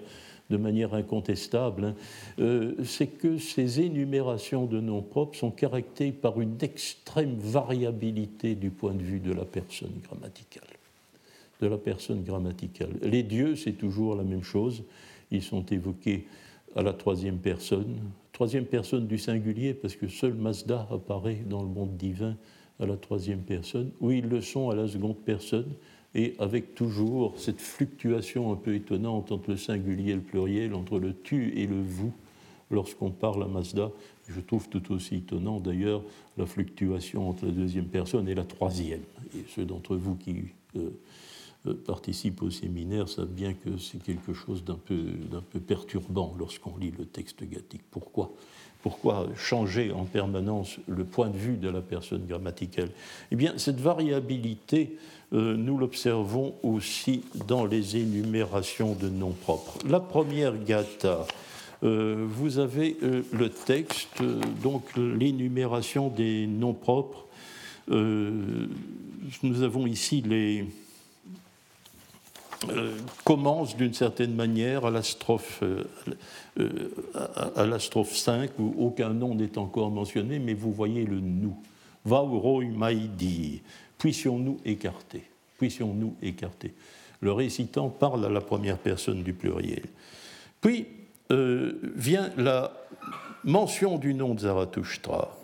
de 0.49 0.55
manière 0.55 0.93
incontestable, 0.93 1.85
hein, 1.85 1.95
euh, 2.39 2.75
c'est 2.85 3.07
que 3.07 3.37
ces 3.37 3.81
énumérations 3.81 4.65
de 4.65 4.79
noms 4.79 5.01
propres 5.01 5.37
sont 5.37 5.51
caractérisées 5.51 6.13
par 6.13 6.39
une 6.39 6.57
extrême 6.61 7.35
variabilité 7.37 8.55
du 8.55 8.69
point 8.69 8.93
de 8.93 9.03
vue 9.03 9.19
de 9.19 9.33
la 9.33 9.43
personne 9.43 9.93
grammaticale. 10.07 10.63
De 11.61 11.67
la 11.67 11.77
personne 11.77 12.23
grammaticale. 12.23 12.93
Les 13.03 13.23
dieux, 13.23 13.55
c'est 13.55 13.73
toujours 13.73 14.15
la 14.15 14.23
même 14.23 14.43
chose. 14.43 14.83
Ils 15.31 15.43
sont 15.43 15.65
évoqués 15.65 16.25
à 16.75 16.81
la 16.81 16.93
troisième 16.93 17.37
personne, 17.37 17.97
troisième 18.41 18.65
personne 18.65 19.05
du 19.05 19.19
singulier, 19.19 19.75
parce 19.75 19.95
que 19.95 20.07
seul 20.07 20.33
Mazda 20.33 20.87
apparaît 20.89 21.43
dans 21.47 21.61
le 21.61 21.67
monde 21.69 21.95
divin 21.95 22.35
à 22.79 22.87
la 22.87 22.97
troisième 22.97 23.41
personne, 23.41 23.91
ou 23.99 24.09
ils 24.09 24.27
le 24.27 24.41
sont 24.41 24.71
à 24.71 24.75
la 24.75 24.87
seconde 24.87 25.17
personne, 25.17 25.71
et 26.15 26.33
avec 26.39 26.73
toujours 26.73 27.37
cette 27.37 27.61
fluctuation 27.61 28.51
un 28.51 28.55
peu 28.55 28.73
étonnante 28.73 29.31
entre 29.31 29.51
le 29.51 29.57
singulier 29.57 30.13
et 30.13 30.15
le 30.15 30.21
pluriel, 30.21 30.73
entre 30.73 30.97
le 30.97 31.13
tu 31.21 31.55
et 31.55 31.67
le 31.67 31.79
vous, 31.79 32.13
lorsqu'on 32.71 33.11
parle 33.11 33.43
à 33.43 33.47
Mazda. 33.47 33.91
Je 34.27 34.41
trouve 34.41 34.67
tout 34.69 34.91
aussi 34.91 35.17
étonnant 35.17 35.59
d'ailleurs 35.59 36.01
la 36.35 36.47
fluctuation 36.47 37.29
entre 37.29 37.45
la 37.45 37.51
deuxième 37.51 37.89
personne 37.89 38.27
et 38.27 38.33
la 38.33 38.45
troisième. 38.45 39.03
Et 39.35 39.43
ceux 39.49 39.65
d'entre 39.65 39.95
vous 39.95 40.15
qui 40.15 40.45
euh, 40.77 40.89
euh, 41.67 41.75
participent 41.75 42.41
au 42.41 42.49
séminaire 42.49 43.07
savent 43.07 43.27
bien 43.27 43.53
que 43.53 43.77
c'est 43.77 44.01
quelque 44.01 44.33
chose 44.33 44.63
d'un 44.63 44.79
peu, 44.83 44.97
peu 45.51 45.59
perturbant 45.59 46.35
lorsqu'on 46.39 46.75
lit 46.75 46.91
le 46.97 47.05
texte 47.05 47.43
gathique. 47.43 47.83
Pourquoi? 47.91 48.31
Pourquoi 48.81 49.27
changer 49.35 49.91
en 49.91 50.05
permanence 50.05 50.77
le 50.87 51.03
point 51.03 51.29
de 51.29 51.37
vue 51.37 51.57
de 51.57 51.69
la 51.69 51.81
personne 51.81 52.25
grammaticale? 52.25 52.89
Eh 53.29 53.35
bien, 53.35 53.53
cette 53.57 53.79
variabilité, 53.79 54.97
euh, 55.33 55.55
nous 55.55 55.77
l'observons 55.77 56.55
aussi 56.63 57.21
dans 57.47 57.65
les 57.65 57.95
énumérations 57.95 58.95
de 58.95 59.09
noms 59.09 59.29
propres. 59.29 59.77
La 59.87 59.99
première 59.99 60.57
gata, 60.63 61.27
euh, 61.83 62.25
vous 62.27 62.57
avez 62.57 62.97
le 63.01 63.49
texte, 63.49 64.23
donc 64.63 64.83
l'énumération 64.97 66.09
des 66.09 66.47
noms 66.47 66.73
propres. 66.73 67.27
nous 67.87 69.61
avons 69.61 69.85
ici 69.85 70.23
les, 70.25 70.65
euh, 72.69 72.95
commence 73.23 73.75
d'une 73.75 73.93
certaine 73.93 74.35
manière 74.35 74.85
à 74.85 74.91
la 74.91 75.01
strophe, 75.01 75.63
euh, 75.63 75.83
euh, 76.59 77.79
5, 78.05 78.51
où 78.59 78.75
aucun 78.77 79.09
nom 79.09 79.33
n'est 79.33 79.57
encore 79.57 79.89
mentionné, 79.89 80.37
mais 80.37 80.53
vous 80.53 80.71
voyez 80.71 81.05
le 81.05 81.19
nous. 81.19 81.55
Vauroi 82.05 82.65
maïdi, 82.65 83.61
puissions-nous 83.97 84.59
écarter, 84.63 85.23
puissions-nous 85.57 86.15
écarter. 86.21 86.73
Le 87.21 87.31
récitant 87.31 87.89
parle 87.89 88.25
à 88.25 88.29
la 88.29 88.41
première 88.41 88.77
personne 88.77 89.23
du 89.23 89.33
pluriel. 89.33 89.83
Puis 90.59 90.87
vient 91.29 92.29
la 92.35 92.73
mention 93.45 93.97
du 93.97 94.13
nom 94.13 94.33
de 94.33 94.41
Zarathustra. 94.41 95.37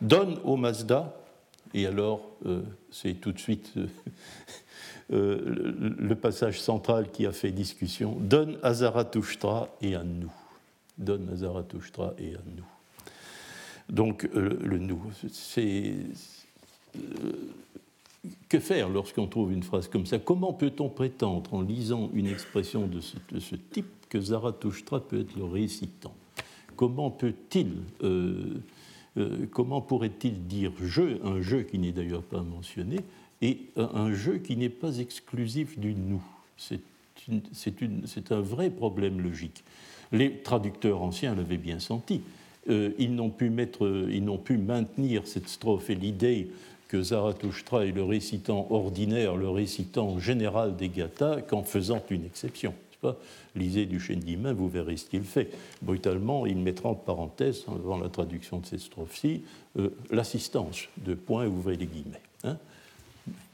Donne 0.00 0.38
au 0.44 0.56
Mazda, 0.56 1.12
et 1.72 1.86
alors 1.86 2.34
c'est 2.94 3.14
tout 3.14 3.32
de 3.32 3.40
suite 3.40 3.72
euh, 3.76 3.86
le 5.10 6.14
passage 6.14 6.60
central 6.60 7.10
qui 7.10 7.26
a 7.26 7.32
fait 7.32 7.50
discussion, 7.50 8.16
donne 8.20 8.58
à 8.62 8.74
Zarathustra 8.74 9.68
et 9.82 9.94
à 9.94 10.02
nous. 10.02 10.32
Donne 10.98 11.28
à 11.32 11.36
Zarathustra 11.36 12.14
et 12.18 12.34
à 12.34 12.40
nous. 12.56 12.64
Donc 13.88 14.28
euh, 14.34 14.58
le 14.62 14.78
nous, 14.78 15.02
c'est... 15.30 15.94
Euh, 16.96 17.00
que 18.48 18.58
faire 18.58 18.88
lorsqu'on 18.88 19.26
trouve 19.26 19.52
une 19.52 19.62
phrase 19.62 19.86
comme 19.88 20.06
ça? 20.06 20.18
Comment 20.18 20.54
peut-on 20.54 20.88
prétendre, 20.88 21.52
en 21.52 21.60
lisant 21.60 22.10
une 22.14 22.26
expression 22.26 22.86
de 22.86 23.00
ce, 23.00 23.54
type, 23.54 23.86
que 24.08 24.18
Zarathustra 24.18 25.00
peut 25.00 25.20
être 25.20 25.36
le 25.36 25.44
récitant? 25.44 26.14
Comment 26.74 27.10
peut-il, 27.10 27.74
comment 29.50 29.82
pourrait-il 29.82 30.46
dire 30.46 30.72
je, 30.80 31.22
un 31.22 31.42
je 31.42 31.58
qui 31.58 31.78
n'est 31.78 31.92
d'ailleurs 31.92 32.22
pas 32.22 32.40
mentionné, 32.40 33.00
et 33.42 33.58
un 33.76 34.12
jeu 34.12 34.38
qui 34.38 34.56
n'est 34.56 34.68
pas 34.68 34.98
exclusif 34.98 35.78
du 35.78 35.94
nous. 35.94 36.22
C'est 36.56 38.32
un 38.32 38.40
vrai 38.40 38.70
problème 38.70 39.20
logique. 39.20 39.64
Les 40.12 40.38
traducteurs 40.38 41.02
anciens 41.02 41.34
l'avaient 41.34 41.56
bien 41.56 41.78
senti. 41.78 42.20
Euh, 42.70 42.92
ils 42.98 43.14
n'ont 43.14 43.30
pu, 43.30 43.50
maintenir 43.50 45.26
cette 45.26 45.48
strophe 45.48 45.90
et 45.90 45.94
l'idée 45.94 46.48
que 46.88 47.02
Zarathustra 47.02 47.84
est 47.84 47.92
le 47.92 48.04
récitant 48.04 48.66
ordinaire, 48.70 49.36
le 49.36 49.50
récitant 49.50 50.18
général 50.18 50.76
des 50.76 50.88
gathas, 50.88 51.42
qu'en 51.42 51.62
faisant 51.62 52.02
une 52.10 52.24
exception. 52.24 52.74
Lisez 53.54 53.84
du 53.84 54.00
Chendimain, 54.00 54.54
vous 54.54 54.68
verrez 54.68 54.96
ce 54.96 55.04
qu'il 55.04 55.24
fait. 55.24 55.50
Brutalement, 55.82 56.46
il 56.46 56.56
mettra 56.56 56.88
en 56.88 56.94
parenthèse, 56.94 57.64
avant 57.68 57.98
la 57.98 58.08
traduction 58.08 58.60
de 58.60 58.66
cette 58.66 58.80
strophe-ci, 58.80 59.42
euh, 59.78 59.90
l'assistance 60.10 60.88
de 61.04 61.14
points, 61.14 61.46
ouvrez 61.46 61.76
les 61.76 61.86
guillemets. 61.86 62.22
Hein 62.44 62.56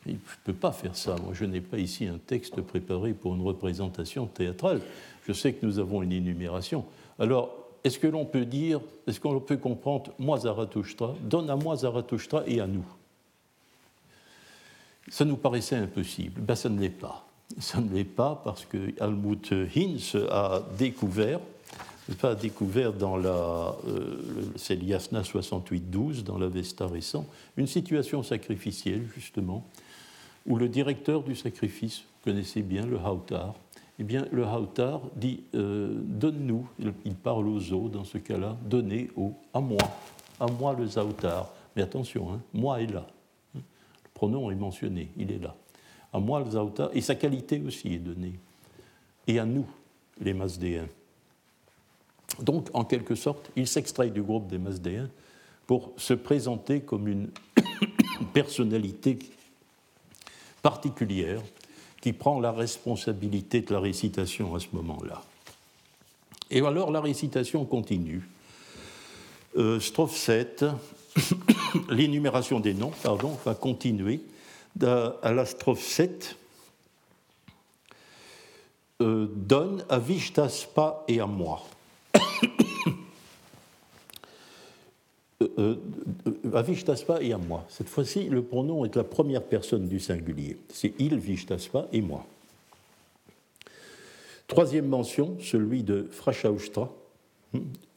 je 0.06 0.12
ne 0.12 0.16
peux 0.44 0.52
pas 0.52 0.72
faire 0.72 0.96
ça. 0.96 1.16
Moi, 1.22 1.34
je 1.34 1.44
n'ai 1.44 1.60
pas 1.60 1.78
ici 1.78 2.06
un 2.06 2.18
texte 2.18 2.60
préparé 2.62 3.12
pour 3.12 3.34
une 3.34 3.42
représentation 3.42 4.26
théâtrale. 4.26 4.80
Je 5.26 5.32
sais 5.32 5.52
que 5.52 5.64
nous 5.64 5.78
avons 5.78 6.02
une 6.02 6.12
énumération. 6.12 6.84
Alors, 7.18 7.54
est-ce 7.84 7.98
que 7.98 8.06
l'on 8.06 8.24
peut 8.24 8.44
dire, 8.44 8.80
est-ce 9.06 9.20
qu'on 9.20 9.40
peut 9.40 9.56
comprendre 9.56 10.12
moi 10.18 10.38
Zarathustra, 10.38 11.14
donne 11.22 11.50
à 11.50 11.56
moi 11.56 11.76
Zarathustra 11.76 12.42
et 12.46 12.60
à 12.60 12.66
nous? 12.66 12.84
Ça 15.08 15.24
nous 15.24 15.36
paraissait 15.36 15.76
impossible. 15.76 16.40
Ben, 16.40 16.54
ça 16.54 16.68
ne 16.68 16.80
l'est 16.80 16.88
pas. 16.88 17.26
Ça 17.58 17.80
ne 17.80 17.92
l'est 17.92 18.04
pas 18.04 18.40
parce 18.44 18.64
que 18.64 18.92
Helmut 19.02 19.52
Hinz 19.74 20.16
a 20.30 20.62
découvert, 20.78 21.40
pas 22.20 22.34
découvert 22.34 22.92
dans 22.92 23.16
la, 23.16 23.74
euh, 23.88 24.22
c'est 24.56 24.76
l'Iasna 24.76 25.22
68-12, 25.22 26.22
dans 26.22 26.38
l'Avesta 26.38 26.86
récent, 26.86 27.26
une 27.56 27.66
situation 27.66 28.22
sacrificielle, 28.22 29.06
justement, 29.14 29.64
où 30.46 30.57
le 30.57 30.68
directeur 30.68 31.22
du 31.22 31.35
sacrifice, 31.35 32.00
vous 32.00 32.31
connaissez 32.31 32.62
bien 32.62 32.87
le 32.87 32.96
Hautar, 32.96 33.55
eh 34.00 34.03
bien, 34.03 34.26
le 34.33 34.46
Hautar 34.46 35.03
dit 35.14 35.42
euh, 35.55 35.92
Donne-nous, 35.94 36.66
il 37.05 37.14
parle 37.14 37.46
aux 37.46 37.72
eaux 37.74 37.90
dans 37.90 38.05
ce 38.05 38.16
cas-là, 38.16 38.57
donnez 38.64 39.11
au, 39.14 39.35
à 39.53 39.61
moi, 39.61 39.83
à 40.40 40.46
moi 40.46 40.74
le 40.76 40.87
Zautar. 40.87 41.53
Mais 41.76 41.83
attention, 41.83 42.33
hein, 42.33 42.40
moi 42.55 42.81
est 42.81 42.87
là. 42.87 43.07
Le 43.55 43.61
pronom 44.14 44.50
est 44.50 44.55
mentionné, 44.55 45.11
il 45.18 45.31
est 45.31 45.38
là. 45.38 45.55
À 46.14 46.18
moi 46.18 46.40
le 46.40 46.50
Zautar, 46.50 46.88
et 46.94 47.03
sa 47.03 47.14
qualité 47.14 47.61
aussi 47.61 47.92
est 47.92 47.98
donnée. 47.98 48.38
Et 49.26 49.38
à 49.38 49.44
nous, 49.44 49.66
les 50.18 50.33
Masdéens. 50.33 50.88
Donc, 52.40 52.68
en 52.72 52.85
quelque 52.85 53.14
sorte, 53.14 53.50
il 53.55 53.66
s'extrait 53.66 54.09
du 54.09 54.22
groupe 54.22 54.46
des 54.46 54.59
Masdéens 54.59 55.11
pour 55.66 55.92
se 55.98 56.14
présenter 56.14 56.81
comme 56.81 57.07
une 57.07 57.29
personnalité 58.33 59.18
particulière 60.62 61.40
qui 62.01 62.12
prend 62.12 62.40
la 62.40 62.53
responsabilité 62.53 63.61
de 63.61 63.73
la 63.73 63.81
récitation 63.81 64.55
à 64.55 64.61
ce 64.61 64.68
moment-là. 64.73 65.23
Et 66.51 66.61
alors 66.61 66.90
la 66.90 67.01
récitation 67.01 67.64
continue. 67.64 68.29
Euh, 69.57 69.81
strophe 69.81 70.16
7, 70.16 70.64
l'énumération 71.90 72.61
des 72.61 72.75
noms, 72.75 72.92
pardon, 73.03 73.37
va 73.44 73.55
continuer 73.55 74.20
à 74.83 75.33
la 75.33 75.44
strophe 75.44 75.83
7. 75.83 76.37
Euh, 79.03 79.29
donne 79.35 79.85
à 79.88 79.99
Vishtaspa 79.99 81.05
et 81.09 81.20
à 81.20 81.27
moi. 81.27 81.62
Euh, 85.42 85.76
à 86.53 86.62
Vishtaspa 86.62 87.22
et 87.22 87.33
à 87.33 87.38
moi. 87.38 87.64
Cette 87.68 87.88
fois-ci, 87.88 88.24
le 88.24 88.42
pronom 88.42 88.85
est 88.85 88.96
la 88.96 89.05
première 89.05 89.42
personne 89.42 89.88
du 89.88 89.98
singulier. 89.98 90.59
C'est 90.68 90.92
il, 90.98 91.18
Vishtaspa 91.18 91.87
et 91.92 92.03
moi. 92.03 92.26
Troisième 94.46 94.88
mention, 94.88 95.37
celui 95.40 95.83
de 95.83 96.09
Frashaustra. 96.11 96.90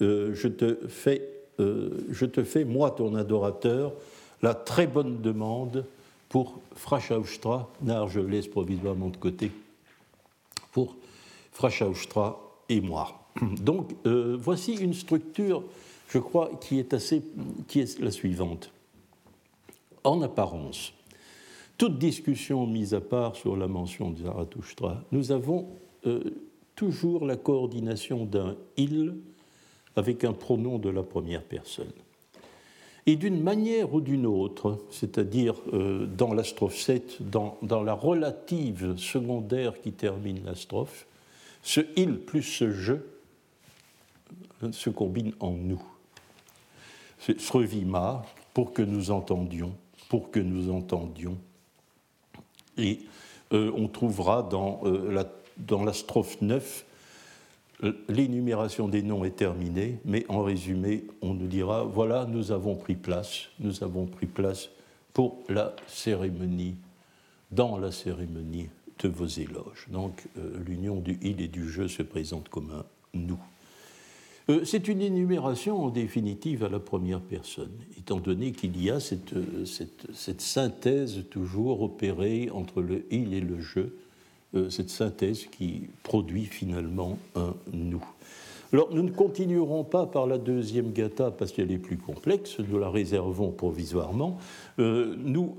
Euh, 0.01 0.33
je, 0.33 0.47
te 0.47 0.87
fais, 0.87 1.27
euh, 1.59 2.05
je 2.11 2.25
te 2.25 2.43
fais, 2.43 2.63
moi, 2.63 2.91
ton 2.91 3.15
adorateur, 3.15 3.93
la 4.41 4.53
très 4.53 4.87
bonne 4.87 5.21
demande 5.21 5.85
pour 6.29 6.59
Frashaustra. 6.75 7.69
Nar, 7.81 8.07
je 8.07 8.19
laisse 8.19 8.47
provisoirement 8.47 9.09
de 9.09 9.17
côté. 9.17 9.51
Pour 10.71 10.95
Frashaustra 11.51 12.39
et 12.69 12.81
moi. 12.81 13.25
Donc, 13.41 13.91
euh, 14.05 14.37
voici 14.39 14.75
une 14.75 14.93
structure 14.93 15.63
je 16.13 16.19
crois, 16.19 16.51
qui 16.61 16.77
est, 16.77 17.99
la 17.99 18.11
suivante. 18.11 18.71
En 20.03 20.21
apparence, 20.21 20.93
toute 21.79 21.97
discussion 21.97 22.67
mise 22.67 22.93
à 22.93 23.01
part 23.01 23.35
sur 23.35 23.57
la 23.57 23.67
mention 23.67 24.11
de 24.11 24.21
Zarathustra, 24.21 25.03
nous 25.11 25.31
avons 25.31 25.69
euh, 26.05 26.21
toujours 26.75 27.25
la 27.25 27.35
coordination 27.35 28.25
d'un 28.25 28.55
il 28.77 29.15
avec 29.95 30.23
un 30.23 30.33
pronom 30.33 30.77
de 30.77 30.89
la 30.89 31.01
première 31.01 31.41
personne. 31.41 31.91
Et 33.07 33.15
d'une 33.15 33.41
manière 33.41 33.95
ou 33.95 33.99
d'une 33.99 34.27
autre, 34.27 34.77
c'est-à-dire 34.91 35.55
euh, 35.73 36.05
dans 36.05 36.35
la 36.35 36.43
strophe 36.43 36.77
7, 36.77 37.27
dans, 37.27 37.57
dans, 37.63 37.81
la 37.81 37.93
relative 37.93 38.97
secondaire 38.97 39.81
qui 39.81 39.93
termine 39.93 40.45
la 40.45 40.53
strophe, 40.53 41.07
ce 41.63 41.81
il 41.95 42.19
plus 42.19 42.43
ce 42.43 42.71
je 42.71 42.93
se 44.71 44.91
combine 44.91 45.33
en 45.39 45.51
nous. 45.51 45.81
Srevima, 47.37 48.23
pour 48.53 48.73
que 48.73 48.81
nous 48.81 49.11
entendions, 49.11 49.73
pour 50.09 50.31
que 50.31 50.39
nous 50.39 50.71
entendions. 50.71 51.37
Et 52.77 52.99
euh, 53.53 53.71
on 53.75 53.87
trouvera 53.87 54.43
dans, 54.43 54.81
euh, 54.83 55.11
la, 55.11 55.25
dans 55.57 55.83
la 55.83 55.93
strophe 55.93 56.41
9, 56.41 56.85
euh, 57.83 57.93
l'énumération 58.09 58.87
des 58.87 59.03
noms 59.03 59.23
est 59.23 59.35
terminée, 59.37 59.99
mais 60.05 60.25
en 60.29 60.43
résumé, 60.43 61.05
on 61.21 61.33
nous 61.33 61.47
dira, 61.47 61.83
voilà, 61.83 62.25
nous 62.25 62.51
avons 62.51 62.75
pris 62.75 62.95
place, 62.95 63.49
nous 63.59 63.83
avons 63.83 64.05
pris 64.05 64.27
place 64.27 64.69
pour 65.13 65.43
la 65.49 65.75
cérémonie, 65.87 66.75
dans 67.51 67.77
la 67.77 67.91
cérémonie 67.91 68.69
de 68.99 69.09
vos 69.09 69.27
éloges. 69.27 69.87
Donc 69.89 70.23
l'union 70.65 70.95
du 70.95 71.19
il 71.21 71.41
et 71.41 71.47
du 71.47 71.69
je 71.69 71.87
se 71.87 72.01
présente 72.01 72.49
comme 72.49 72.71
un 72.71 72.85
nous. 73.13 73.39
Euh, 74.49 74.61
c'est 74.65 74.87
une 74.87 75.01
énumération 75.01 75.83
en 75.83 75.89
définitive 75.89 76.63
à 76.63 76.69
la 76.69 76.79
première 76.79 77.21
personne, 77.21 77.71
étant 77.97 78.17
donné 78.17 78.51
qu'il 78.51 78.81
y 78.81 78.89
a 78.89 78.99
cette, 78.99 79.33
cette, 79.65 80.41
synthèse 80.41 81.23
toujours 81.29 81.81
opérée 81.81 82.49
entre 82.51 82.81
le 82.81 83.05
il 83.09 83.33
et 83.33 83.39
le 83.39 83.61
je, 83.61 83.79
euh, 84.55 84.69
cette 84.69 84.89
synthèse 84.89 85.45
qui 85.45 85.83
produit 86.03 86.45
finalement 86.45 87.17
un 87.35 87.53
nous. 87.71 88.03
Alors 88.73 88.89
nous 88.91 89.03
ne 89.03 89.11
continuerons 89.11 89.83
pas 89.83 90.07
par 90.07 90.25
la 90.25 90.39
deuxième 90.39 90.91
gata 90.91 91.29
parce 91.31 91.51
qu'elle 91.51 91.71
est 91.71 91.77
plus 91.77 91.97
complexe, 91.97 92.57
nous 92.59 92.79
la 92.79 92.89
réservons 92.89 93.51
provisoirement. 93.51 94.39
Euh, 94.79 95.15
nous 95.19 95.55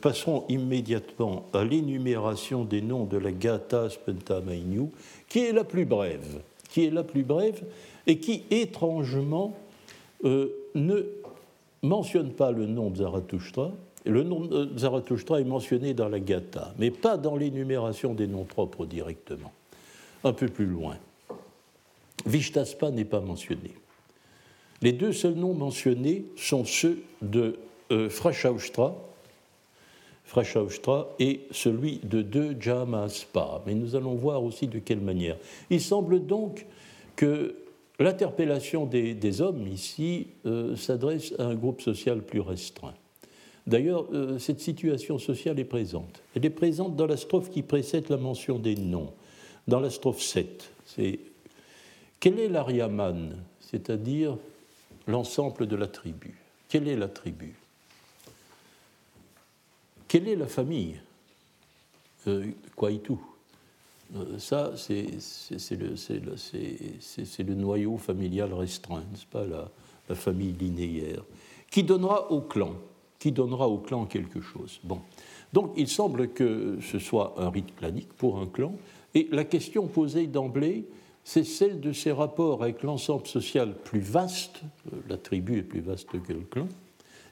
passerons 0.00 0.44
immédiatement 0.48 1.46
à 1.52 1.64
l'énumération 1.64 2.64
des 2.64 2.80
noms 2.80 3.04
de 3.04 3.18
la 3.18 3.32
gata 3.32 3.90
Spentamainu, 3.90 4.90
qui 5.28 5.40
est 5.40 5.52
la 5.52 5.64
plus 5.64 5.84
brève, 5.84 6.40
qui 6.70 6.84
est 6.84 6.90
la 6.90 7.02
plus 7.02 7.24
brève 7.24 7.62
et 8.06 8.18
qui, 8.18 8.44
étrangement, 8.50 9.54
euh, 10.24 10.48
ne 10.74 11.06
mentionne 11.82 12.32
pas 12.32 12.52
le 12.52 12.66
nom 12.66 12.90
de 12.90 12.98
Zarathustra. 12.98 13.72
Le 14.04 14.22
nom 14.22 14.40
de 14.40 14.78
Zarathustra 14.78 15.40
est 15.40 15.44
mentionné 15.44 15.94
dans 15.94 16.08
la 16.08 16.20
Gatha, 16.20 16.74
mais 16.78 16.90
pas 16.90 17.16
dans 17.16 17.36
l'énumération 17.36 18.14
des 18.14 18.26
noms 18.26 18.44
propres 18.44 18.86
directement. 18.86 19.52
Un 20.24 20.32
peu 20.32 20.48
plus 20.48 20.66
loin. 20.66 20.96
Vishtaspa 22.24 22.90
n'est 22.90 23.04
pas 23.04 23.20
mentionné. 23.20 23.72
Les 24.82 24.92
deux 24.92 25.12
seuls 25.12 25.34
noms 25.34 25.54
mentionnés 25.54 26.26
sont 26.36 26.64
ceux 26.64 27.02
de 27.22 27.58
euh, 27.90 28.08
Frashaustra, 28.10 28.94
et 31.18 31.40
celui 31.50 32.00
de 32.02 32.20
deux 32.22 32.56
Jamaspa. 32.60 33.62
Mais 33.66 33.74
nous 33.74 33.94
allons 33.94 34.14
voir 34.14 34.42
aussi 34.42 34.66
de 34.66 34.78
quelle 34.78 35.00
manière. 35.00 35.36
Il 35.70 35.80
semble 35.80 36.26
donc 36.26 36.66
que 37.14 37.54
L'interpellation 37.98 38.84
des, 38.86 39.40
hommes 39.40 39.66
ici 39.66 40.28
euh, 40.44 40.76
s'adresse 40.76 41.32
à 41.38 41.44
un 41.44 41.54
groupe 41.54 41.80
social 41.80 42.22
plus 42.22 42.40
restreint. 42.40 42.94
D'ailleurs, 43.66 44.06
euh, 44.12 44.38
cette 44.38 44.60
situation 44.60 45.18
sociale 45.18 45.58
est 45.58 45.64
présente. 45.64 46.22
Elle 46.34 46.44
est 46.44 46.50
présente 46.50 46.94
dans 46.94 47.06
la 47.06 47.16
strophe 47.16 47.50
qui 47.50 47.62
précède 47.62 48.08
la 48.10 48.16
mention 48.16 48.58
des 48.58 48.76
noms. 48.76 49.12
Dans 49.66 49.80
la 49.80 49.90
strophe 49.90 50.22
7, 50.22 50.70
c'est 50.84 51.18
quel 52.20 52.38
est 52.38 52.48
l'Ariaman, 52.48 53.36
c'est-à-dire 53.60 54.36
l'ensemble 55.06 55.66
de 55.66 55.76
la 55.76 55.86
tribu 55.86 56.34
Quelle 56.68 56.88
est 56.88 56.96
la 56.96 57.08
tribu? 57.08 57.54
Quelle 60.08 60.28
est 60.28 60.36
la 60.36 60.46
famille? 60.46 61.00
Euh, 62.26 62.46
euh, 62.82 63.16
ça, 64.38 64.72
c'est 64.76 65.06
le, 65.76 67.54
noyau 67.54 67.96
familial 67.96 68.52
restreint, 68.52 69.02
n'est-ce 69.10 69.26
pas, 69.26 69.44
la, 69.44 70.14
famille 70.14 70.52
linéaire, 70.52 71.22
qui 71.70 71.82
donnera 71.82 72.30
au 72.30 72.40
clan, 72.40 72.74
qui 73.18 73.32
donnera 73.32 73.68
au 73.68 73.78
clan 73.78 74.06
quelque 74.06 74.40
chose. 74.40 74.80
Bon. 74.84 75.00
Donc 75.52 75.72
il 75.76 75.88
semble 75.88 76.28
que 76.28 76.78
ce 76.80 76.98
soit 76.98 77.34
un 77.38 77.50
rite 77.50 77.74
clanique 77.74 78.12
pour 78.12 78.38
un 78.38 78.46
clan, 78.46 78.74
et 79.14 79.28
la 79.32 79.44
question 79.44 79.86
posée 79.86 80.26
d'emblée, 80.26 80.84
c'est 81.24 81.44
celle 81.44 81.80
de 81.80 81.92
ses 81.92 82.12
rapports 82.12 82.62
avec 82.62 82.84
l'ensemble 82.84 83.26
social 83.26 83.74
plus 83.82 84.00
vaste, 84.00 84.60
euh, 84.92 84.96
la 85.08 85.16
tribu 85.16 85.58
est 85.58 85.62
plus 85.62 85.80
vaste 85.80 86.08
que 86.08 86.32
le 86.32 86.40
clan, 86.40 86.68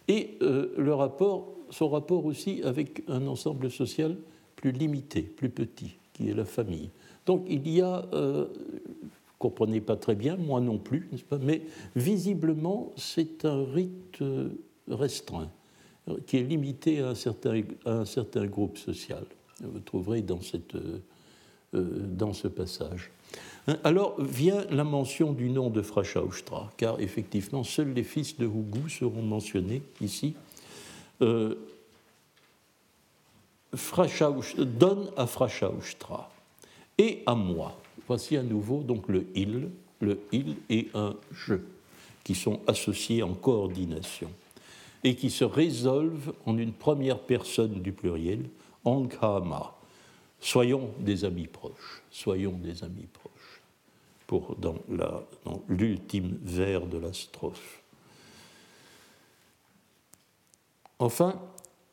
et 0.09 0.37
euh, 0.43 0.75
le 0.77 0.95
rapport, 0.95 1.53
son 1.71 1.89
rapport 1.89 2.25
aussi 2.25 2.61
avec 2.65 3.05
un 3.07 3.27
ensemble 3.29 3.71
social 3.71 4.17
plus 4.57 4.73
limité, 4.73 5.23
plus 5.23 5.51
petit 5.51 5.97
qui 6.15 6.31
est 6.31 6.35
la 6.35 6.47
famille. 6.47 6.89
Donc 7.27 7.45
il 7.49 7.69
y 7.69 7.83
a, 7.83 8.07
euh, 8.15 8.47
comprenez 9.39 9.81
pas 9.81 9.97
très 9.97 10.15
bien, 10.15 10.37
moi 10.37 10.61
non 10.61 10.79
plus, 10.79 11.11
mais 11.43 11.63
visiblement 11.95 12.93
c'est 12.97 13.45
un 13.45 13.65
rite 13.65 14.23
euh, 14.23 14.49
restreint, 14.89 15.51
qui 16.27 16.39
est 16.39 16.43
limité 16.43 17.01
à 17.01 17.11
un 17.11 17.15
certain, 17.15 17.61
un 17.85 18.05
certain 18.05 18.47
groupe 18.47 18.79
social. 18.79 19.25
Vous 19.61 19.81
trouverez 19.81 20.23
dans, 20.23 20.41
cette, 20.41 20.75
euh, 20.75 21.01
dans 21.73 22.33
ce 22.33 22.49
passage. 22.49 23.11
Hein, 23.67 23.79
alors 23.85 24.21
vient 24.21 24.65
la 24.71 24.85
mention 24.85 25.33
du 25.33 25.49
nom 25.49 25.71
de 25.71 25.83
Frashaustra, 25.83 26.73
car 26.77 27.01
effectivement 27.01 27.65
seuls 27.65 27.93
les 27.93 28.03
fils 28.03 28.37
de 28.37 28.47
Hugu 28.47 28.91
seront 28.91 29.23
mentionnés 29.23 29.83
ici. 30.01 30.35
Euh, 31.23 31.55
donne 34.65 35.11
à 35.17 35.27
Frashaustra 35.27 36.31
et 36.99 37.23
à 37.27 37.35
moi. 37.35 37.77
Voici 38.07 38.37
à 38.37 38.43
nouveau 38.43 38.83
donc 38.83 39.09
le 39.09 39.27
il, 39.35 39.71
le 40.01 40.21
il 40.33 40.57
et 40.69 40.89
un 40.95 41.15
je 41.33 41.55
qui 42.23 42.35
sont 42.35 42.61
associés 42.67 43.23
en 43.23 43.35
coordination 43.35 44.31
et 45.03 45.15
qui 45.15 45.31
se 45.31 45.45
résolvent 45.45 46.33
en 46.47 46.57
une 46.57 46.73
première 46.73 47.19
personne 47.19 47.83
du 47.83 47.93
pluriel, 47.93 48.49
Ankhama. 48.85 49.75
Soyons 50.41 50.91
des 50.99 51.25
amis 51.25 51.47
proches, 51.47 52.03
soyons 52.11 52.53
des 52.53 52.83
amis 52.85 53.09
proches, 53.13 53.63
pour 54.27 54.57
dans 54.57 54.77
l'ultime 55.69 56.39
vers 56.43 56.87
de 56.87 56.99
la 56.99 57.13
strophe. 57.13 57.83
Enfin, 60.99 61.41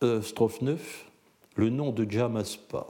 euh, 0.04 0.22
strophe 0.22 0.62
9, 0.62 1.11
le 1.56 1.70
nom 1.70 1.92
de 1.92 2.10
Jamaspa, 2.10 2.88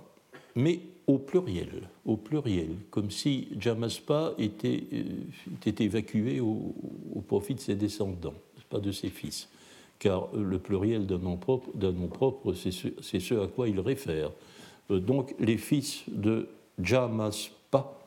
mais 0.55 0.79
au 1.07 1.17
pluriel, 1.17 1.89
au 2.05 2.17
pluriel, 2.17 2.69
comme 2.89 3.11
si 3.11 3.47
Jamaspa 3.59 4.33
était, 4.37 4.83
euh, 4.93 5.71
évacué 5.79 6.39
au, 6.39 6.73
profit 7.27 7.55
de 7.55 7.59
ses 7.59 7.75
descendants, 7.75 8.33
pas 8.69 8.79
de 8.79 8.91
ses 8.91 9.09
fils, 9.09 9.49
car 9.99 10.33
le 10.35 10.59
pluriel 10.59 11.05
d'un 11.05 11.17
nom 11.17 11.37
propre, 11.37 11.69
propre 12.11 12.53
c'est 12.53 12.71
ce, 12.71 13.33
à 13.35 13.47
quoi 13.47 13.67
il 13.67 13.79
réfère. 13.79 14.31
donc 14.89 15.35
les 15.39 15.57
fils 15.57 16.03
de 16.07 16.47
Jamaspa, 16.81 17.97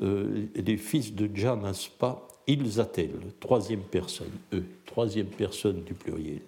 les 0.00 0.76
fils 0.76 1.14
de 1.14 1.30
Jamaspa, 1.34 2.22
ils 2.46 2.80
attellent, 2.80 3.32
troisième 3.38 3.82
personne, 3.82 4.32
eux, 4.52 4.64
troisième 4.86 5.26
personne 5.26 5.82
du 5.82 5.94
pluriel. 5.94 6.40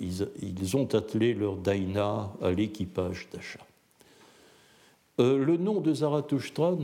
Ils, 0.00 0.76
ont 0.76 0.92
attelé 0.94 1.34
leur 1.34 1.56
daina 1.56 2.32
à 2.42 2.50
l'équipage 2.50 3.28
d'achat. 3.32 3.64
Euh, 5.20 5.44
le 5.44 5.56
nom 5.56 5.80
de 5.80 5.92
Zarathustra, 5.92 6.76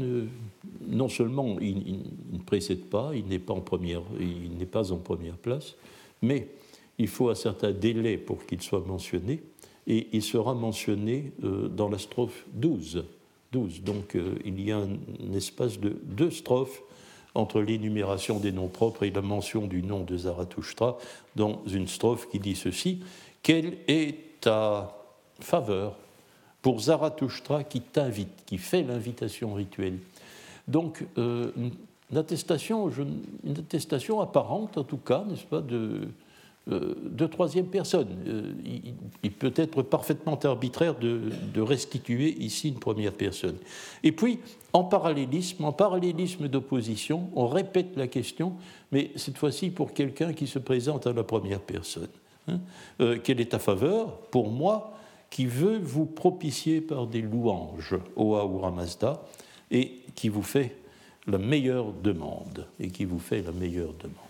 non 0.86 1.08
seulement 1.08 1.56
il, 1.60 2.00
ne 2.32 2.38
précède 2.38 2.84
pas, 2.84 3.12
il 3.14 3.26
n'est 3.26 3.38
pas, 3.38 3.54
en 3.54 3.60
première, 3.60 4.02
pas 4.72 4.90
en 4.90 4.96
première 4.96 5.36
place, 5.36 5.76
mais 6.20 6.48
il 6.98 7.08
faut 7.08 7.28
un 7.28 7.34
certain 7.34 7.70
délai 7.70 8.18
pour 8.18 8.44
qu'il 8.44 8.60
soit 8.60 8.84
mentionné, 8.84 9.42
et 9.86 10.08
il 10.12 10.22
sera 10.22 10.54
mentionné 10.54 11.32
euh, 11.44 11.68
dans 11.68 11.88
la 11.88 11.98
strophe 11.98 12.44
12. 12.54 13.04
12. 13.52 13.82
Donc 13.82 14.16
euh, 14.16 14.34
il 14.44 14.60
y 14.60 14.72
a 14.72 14.78
un, 14.78 15.32
espace 15.34 15.78
de 15.78 15.96
deux 16.02 16.30
strophes 16.30 16.82
entre 17.34 17.60
l'énumération 17.60 18.38
des 18.38 18.52
noms 18.52 18.68
propres 18.68 19.04
et 19.04 19.10
la 19.10 19.22
mention 19.22 19.66
du 19.66 19.82
nom 19.82 20.04
de 20.04 20.16
Zarathustra 20.16 20.98
dans 21.36 21.62
une 21.66 21.88
strophe 21.88 22.28
qui 22.30 22.38
dit 22.38 22.54
ceci 22.54 23.00
Quelle 23.42 23.78
est 23.88 24.40
ta 24.40 24.96
faveur 25.40 25.96
pour 26.62 26.80
Zarathustra 26.80 27.64
qui 27.64 27.80
t'invite, 27.80 28.44
qui 28.46 28.58
fait 28.58 28.82
l'invitation 28.82 29.54
rituelle? 29.54 29.98
Donc, 30.68 31.04
euh, 31.18 31.50
une, 31.56 32.16
attestation, 32.16 32.90
une 33.44 33.58
attestation 33.58 34.20
apparente, 34.20 34.78
en 34.78 34.84
tout 34.84 34.96
cas, 34.98 35.24
n'est-ce 35.28 35.44
pas, 35.44 35.60
de, 35.60 36.08
de 36.66 37.26
troisième 37.26 37.66
personne. 37.66 38.08
Euh, 38.26 38.52
il, 39.22 39.32
peut 39.32 39.52
être 39.56 39.82
parfaitement 39.82 40.38
arbitraire 40.44 40.94
de, 40.98 41.60
restituer 41.60 42.34
ici 42.38 42.68
une 42.68 42.78
première 42.78 43.12
personne. 43.12 43.56
Et 44.02 44.12
puis, 44.12 44.38
en 44.72 44.84
parallélisme, 44.84 45.64
en 45.64 45.72
parallélisme 45.72 46.48
d'opposition, 46.48 47.28
on 47.34 47.46
répète 47.48 47.96
la 47.96 48.06
question, 48.06 48.54
mais 48.92 49.10
cette 49.16 49.36
fois-ci 49.36 49.70
pour 49.70 49.92
quelqu'un 49.92 50.32
qui 50.32 50.46
se 50.46 50.58
présente 50.58 51.06
à 51.06 51.12
la 51.12 51.22
première 51.22 51.60
personne. 51.60 52.08
Hein. 52.46 52.60
quelle 53.22 53.40
est 53.40 53.52
ta 53.52 53.58
faveur 53.58 54.18
Pour 54.30 54.50
moi, 54.50 54.94
qui 55.30 55.46
veut 55.46 55.78
vous 55.78 56.06
propicier 56.06 56.80
par 56.80 57.06
des 57.06 57.22
louanges 57.22 57.96
au 58.16 58.36
Ahura 58.36 58.70
Mazda 58.70 59.22
et 59.70 60.00
qui 60.14 60.28
vous 60.28 60.42
fait 60.42 60.76
la 61.26 61.38
meilleure 61.38 61.92
demande 61.92 62.66
et 62.78 62.88
qui 62.88 63.04
vous 63.04 63.18
fait 63.18 63.42
la 63.42 63.52
meilleure 63.52 63.94
demande. 63.94 64.23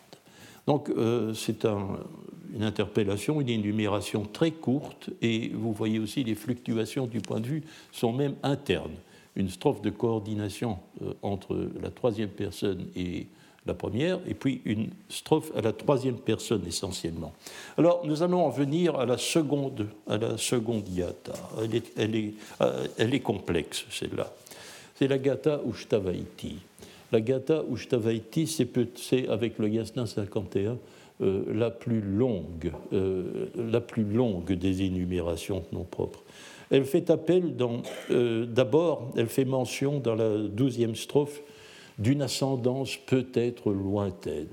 Donc 0.66 0.88
euh, 0.90 1.34
c'est 1.34 1.64
une 1.64 2.62
interpellation, 2.62 3.40
une 3.40 3.48
énumération 3.48 4.24
très 4.24 4.50
courte 4.50 5.10
et 5.20 5.50
vous 5.54 5.72
voyez 5.72 5.98
aussi 5.98 6.24
les 6.24 6.34
fluctuations 6.34 7.06
du 7.06 7.20
point 7.20 7.40
de 7.40 7.46
vue 7.46 7.62
sont 7.92 8.12
même 8.12 8.34
internes. 8.42 8.94
Une 9.36 9.50
strophe 9.50 9.82
de 9.82 9.90
coordination 9.90 10.78
euh, 11.02 11.12
entre 11.22 11.68
la 11.82 11.90
troisième 11.90 12.30
personne 12.30 12.86
et 12.96 13.26
la 13.66 13.74
première, 13.74 14.20
et 14.28 14.34
puis 14.34 14.60
une 14.66 14.90
strophe 15.08 15.50
à 15.56 15.62
la 15.62 15.72
troisième 15.72 16.18
personne 16.18 16.66
essentiellement. 16.66 17.32
Alors 17.78 18.02
nous 18.04 18.22
allons 18.22 18.44
en 18.44 18.50
venir 18.50 18.96
à 18.96 19.06
la 19.06 19.16
seconde, 19.16 19.88
à 20.06 20.18
la 20.18 20.36
seconde 20.36 20.88
yata. 20.88 21.32
Euh, 21.58 22.86
elle 22.98 23.14
est 23.14 23.20
complexe, 23.20 23.86
celle-là. 23.90 24.32
C'est 24.94 25.08
la 25.08 25.18
gata 25.18 25.60
Ushtavaiti. 25.68 26.58
La 27.14 27.20
gata 27.20 27.62
Ushtavaiti, 27.70 28.48
c'est 28.48 29.28
avec 29.28 29.60
le 29.60 29.68
Yasna 29.68 30.04
51 30.04 30.78
euh, 31.20 31.44
la 31.54 31.70
plus 31.70 32.00
longue, 32.00 32.72
euh, 32.92 33.46
la 33.56 33.80
plus 33.80 34.02
longue 34.02 34.52
des 34.52 34.82
énumérations 34.82 35.62
non 35.72 35.84
propres. 35.84 36.24
Elle 36.72 36.84
fait 36.84 37.10
appel 37.10 37.54
dans, 37.54 37.82
d'abord, 38.10 39.12
elle 39.16 39.28
fait 39.28 39.44
mention 39.44 40.00
dans 40.00 40.16
la 40.16 40.38
douzième 40.38 40.96
strophe 40.96 41.40
d'une 41.98 42.22
ascendance 42.22 42.96
peut-être 42.96 43.72
lointaine. 43.72 44.48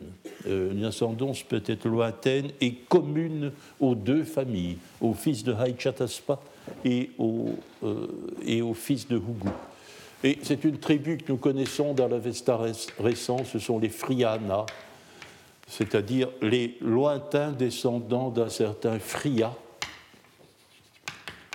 Euh, 0.48 0.72
une 0.72 0.86
ascendance 0.86 1.44
peut-être 1.44 1.88
lointaine 1.88 2.50
et 2.60 2.74
commune 2.74 3.52
aux 3.80 3.96
deux 3.96 4.24
familles, 4.24 4.78
au 5.00 5.14
fils 5.14 5.44
de 5.44 5.54
Haïchataspa 5.54 6.40
et 6.86 7.10
au, 7.18 7.50
euh, 7.84 8.08
et 8.46 8.62
au 8.62 8.74
fils 8.74 9.08
de 9.08 9.18
Hugu. 9.18 9.50
Et 10.24 10.38
c'est 10.44 10.64
une 10.64 10.78
tribu 10.78 11.18
que 11.18 11.32
nous 11.32 11.38
connaissons 11.38 11.94
dans 11.94 12.08
l'Avesta 12.08 12.60
récent, 13.00 13.44
ce 13.44 13.58
sont 13.58 13.80
les 13.80 13.90
Friana, 13.90 14.66
c'est-à-dire 15.68 16.30
les 16.42 16.78
lointains 16.82 17.52
descendants 17.52 18.30
d'un 18.30 18.50
certain 18.50 19.00
Fria. 19.00 19.54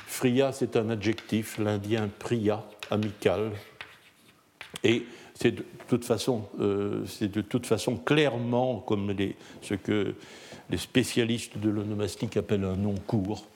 Fria, 0.06 0.50
c'est 0.50 0.76
un 0.76 0.90
adjectif, 0.90 1.58
l'indien 1.58 2.08
Priya, 2.18 2.64
amical. 2.90 3.52
Et 4.82 5.04
c'est 5.34 5.52
de 5.52 5.64
toute 5.86 6.04
façon, 6.04 6.48
euh, 6.58 7.04
c'est 7.06 7.30
de 7.30 7.42
toute 7.42 7.66
façon 7.66 7.96
clairement 7.96 8.80
comme 8.80 9.14
ce 9.62 9.74
que 9.74 10.14
les 10.70 10.78
spécialistes 10.78 11.58
de 11.58 11.68
l'onomastique 11.68 12.36
appellent 12.36 12.64
un 12.64 12.76
nom 12.76 12.94
court, 13.06 13.46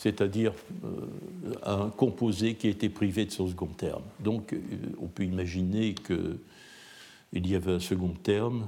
c'est-à-dire 0.00 0.54
euh, 0.84 1.54
un 1.62 1.90
composé 1.90 2.54
qui 2.54 2.68
été 2.68 2.88
privé 2.88 3.26
de 3.26 3.30
son 3.30 3.46
second 3.46 3.66
terme. 3.66 4.02
Donc, 4.18 4.54
euh, 4.54 4.58
on 4.98 5.08
peut 5.08 5.24
imaginer 5.24 5.94
qu'il 5.94 7.46
y 7.46 7.54
avait 7.54 7.72
un 7.72 7.80
second 7.80 8.14
terme 8.22 8.66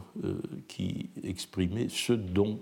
qui 0.68 1.08
exprimait 1.24 1.88
ce 1.88 2.12
dont 2.12 2.58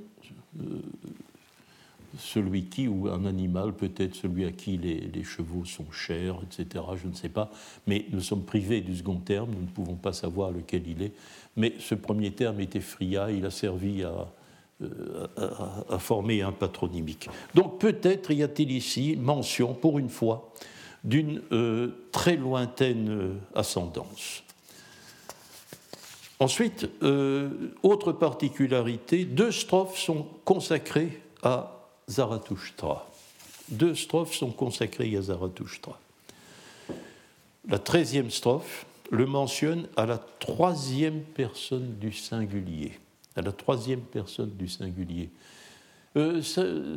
celui 2.18 2.64
qui, 2.64 2.86
ou 2.86 3.08
un 3.08 3.24
animal, 3.24 3.72
peut-être 3.72 4.14
celui 4.14 4.44
à 4.44 4.52
qui 4.52 4.76
les, 4.76 5.24
chevaux 5.24 5.64
sont 5.64 5.90
chers, 5.90 6.36
etc., 6.42 6.84
je 7.00 7.08
ne 7.08 7.14
sais 7.14 7.28
pas, 7.28 7.50
mais 7.86 8.06
nous 8.12 8.20
sommes 8.20 8.44
privés 8.44 8.80
du 8.82 8.96
second 8.96 9.16
terme, 9.16 9.50
nous 9.52 9.62
ne 9.62 9.66
pouvons 9.66 9.96
pas 9.96 10.12
savoir 10.12 10.50
lequel 10.52 10.86
il 10.86 11.02
est, 11.02 11.12
mais 11.56 11.74
ce 11.78 11.94
premier 11.94 12.32
terme 12.32 12.60
était 12.60 12.80
fria, 12.80 13.30
il 13.30 13.44
a 13.46 13.50
servi 13.50 14.04
à, 14.04 14.32
euh, 14.82 15.98
former 15.98 16.40
un 16.40 16.52
patronymique. 16.52 17.28
Donc 17.54 17.78
peut-être 17.78 18.30
y 18.30 18.42
a-t-il 18.42 18.70
ici 18.70 19.16
mention, 19.20 19.74
pour 19.74 19.98
une 19.98 20.08
fois, 20.08 20.50
d'une 21.04 21.42
euh, 21.52 21.88
très 22.12 22.36
lointaine 22.36 23.08
euh, 23.10 23.34
ascendance. 23.54 24.42
Ensuite, 26.38 26.88
autre 27.82 28.12
particularité, 28.12 29.26
deux 29.26 29.52
strophes 29.52 29.98
sont 29.98 30.26
consacrées 30.46 31.20
à 31.42 31.86
Zarathustra. 32.08 33.10
Deux 33.68 33.94
strophes 33.94 34.34
sont 34.34 34.50
consacrées 34.50 35.14
à 35.18 35.20
Zarathustra. 35.20 36.00
La 37.68 37.78
treizième 37.78 38.30
strophe 38.30 38.86
le 39.10 39.26
mentionne 39.26 39.86
à 39.98 40.06
la 40.06 40.16
troisième 40.16 41.20
personne 41.20 41.98
du 41.98 42.14
singulier. 42.14 42.98
À 43.36 43.42
la 43.42 43.52
troisième 43.52 44.00
personne 44.00 44.50
du 44.56 44.68
singulier. 44.68 45.30
Euh, 46.16 46.42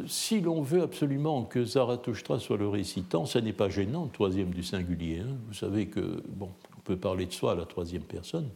si 0.08 0.42
l'on 0.42 0.64
veut 0.64 0.82
absolument 0.82 1.44
que 1.44 1.64
Zarathustra 1.64 2.40
soit 2.40 2.58
le 2.58 2.68
récitant, 2.68 3.26
ça 3.26 3.42
n'est 3.42 3.54
pas 3.54 3.70
gênant, 3.70 4.06
le 4.06 4.10
troisième 4.10 4.50
du 4.50 4.64
singulier. 4.64 5.20
Hein. 5.20 5.36
Vous 5.48 5.54
savez 5.54 5.86
que, 5.86 6.24
bon, 6.30 6.50
on 6.78 6.82
peut 6.82 6.98
parler 6.98 7.28
de 7.28 7.32
soi 7.32 7.52
à 7.52 7.56
la 7.56 7.66
troisième 7.66 8.02
personne. 8.02 8.50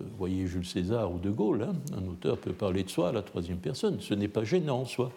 Euh, 0.00 0.04
voyez 0.16 0.46
Jules 0.46 0.64
César 0.64 1.12
ou 1.12 1.18
De 1.18 1.30
Gaulle, 1.30 1.64
hein. 1.64 1.74
un 1.94 2.08
auteur 2.08 2.38
peut 2.38 2.54
parler 2.54 2.82
de 2.82 2.88
soi 2.88 3.10
à 3.10 3.12
la 3.12 3.22
troisième 3.22 3.58
personne. 3.58 4.00
Ce 4.00 4.14
n'est 4.14 4.28
pas 4.28 4.44
gênant 4.44 4.80
en 4.80 4.86
soi. 4.86 5.12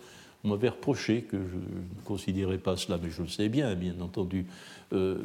On 0.47 0.51
m'avait 0.51 0.69
reproché 0.69 1.23
que 1.23 1.35
je 1.35 1.55
ne 1.55 2.05
considérais 2.05 2.57
pas 2.57 2.77
cela, 2.77 2.97
mais 3.03 3.09
je 3.09 3.21
le 3.21 3.27
sais 3.27 3.49
bien, 3.49 3.75
bien 3.75 3.95
entendu. 3.99 4.45
Euh, 4.93 5.17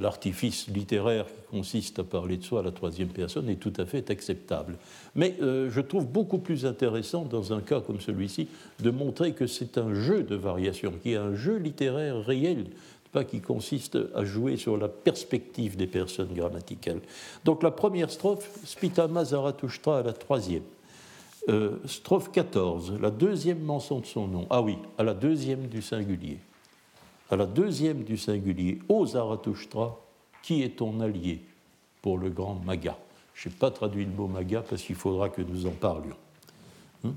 l'artifice 0.00 0.68
littéraire 0.68 1.26
qui 1.26 1.56
consiste 1.58 1.98
à 1.98 2.04
parler 2.04 2.38
de 2.38 2.44
soi 2.44 2.60
à 2.60 2.62
la 2.62 2.70
troisième 2.70 3.08
personne 3.08 3.50
est 3.50 3.56
tout 3.56 3.74
à 3.76 3.84
fait 3.84 4.10
acceptable. 4.10 4.78
Mais 5.14 5.36
euh, 5.42 5.68
je 5.70 5.82
trouve 5.82 6.06
beaucoup 6.06 6.38
plus 6.38 6.64
intéressant, 6.64 7.26
dans 7.26 7.52
un 7.52 7.60
cas 7.60 7.82
comme 7.82 8.00
celui-ci, 8.00 8.48
de 8.82 8.90
montrer 8.90 9.32
que 9.34 9.46
c'est 9.46 9.76
un 9.76 9.92
jeu 9.92 10.22
de 10.22 10.34
variation, 10.34 10.94
qui 11.02 11.12
est 11.12 11.16
un 11.16 11.34
jeu 11.34 11.58
littéraire 11.58 12.24
réel, 12.24 12.64
pas 13.12 13.24
qui 13.24 13.42
consiste 13.42 13.98
à 14.14 14.24
jouer 14.24 14.56
sur 14.56 14.78
la 14.78 14.88
perspective 14.88 15.76
des 15.76 15.88
personnes 15.88 16.32
grammaticales. 16.32 17.02
Donc 17.44 17.62
la 17.62 17.70
première 17.70 18.10
strophe, 18.10 18.48
Spitama 18.64 19.26
Zarathustra 19.26 19.98
à 19.98 20.02
la 20.02 20.14
troisième. 20.14 20.62
Euh, 21.48 21.78
strophe 21.86 22.30
14, 22.30 22.98
la 23.00 23.10
deuxième 23.10 23.60
mention 23.60 24.00
de 24.00 24.06
son 24.06 24.26
nom. 24.26 24.46
Ah 24.50 24.60
oui, 24.60 24.76
à 24.98 25.02
la 25.02 25.14
deuxième 25.14 25.68
du 25.68 25.80
singulier. 25.80 26.38
À 27.30 27.36
la 27.36 27.46
deuxième 27.46 28.02
du 28.02 28.18
singulier, 28.18 28.80
ô 28.88 29.06
Zarathustra, 29.06 29.98
qui 30.42 30.62
est 30.62 30.76
ton 30.76 31.00
allié 31.00 31.40
pour 32.02 32.18
le 32.18 32.28
grand 32.28 32.56
Maga? 32.56 32.98
Je 33.34 33.48
n'ai 33.48 33.54
pas 33.54 33.70
traduit 33.70 34.04
le 34.04 34.10
mot 34.10 34.26
Maga 34.26 34.62
parce 34.62 34.82
qu'il 34.82 34.96
faudra 34.96 35.30
que 35.30 35.40
nous 35.40 35.66
en 35.66 35.70
parlions. 35.70 36.16
Hein? 37.04 37.14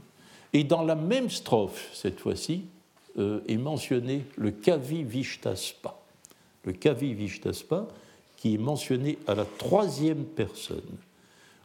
Et 0.53 0.63
dans 0.63 0.83
la 0.83 0.95
même 0.95 1.29
strophe, 1.29 1.89
cette 1.93 2.19
fois-ci, 2.19 2.65
euh, 3.17 3.41
est 3.47 3.57
mentionné 3.57 4.23
le 4.37 4.51
Kavi 4.51 5.03
Vishtaspa. 5.03 5.99
Le 6.63 6.71
Kavi 6.71 7.13
Vishtaspa, 7.13 7.87
qui 8.37 8.55
est 8.55 8.59
mentionné 8.59 9.17
à 9.27 9.35
la 9.35 9.45
troisième 9.45 10.23
personne. 10.23 10.97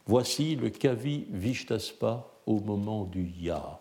Voici 0.06 0.56
le 0.56 0.70
Kavi 0.70 1.26
Vishtaspa 1.30 2.26
au 2.48 2.58
moment 2.60 3.04
du 3.04 3.30
Ya, 3.40 3.78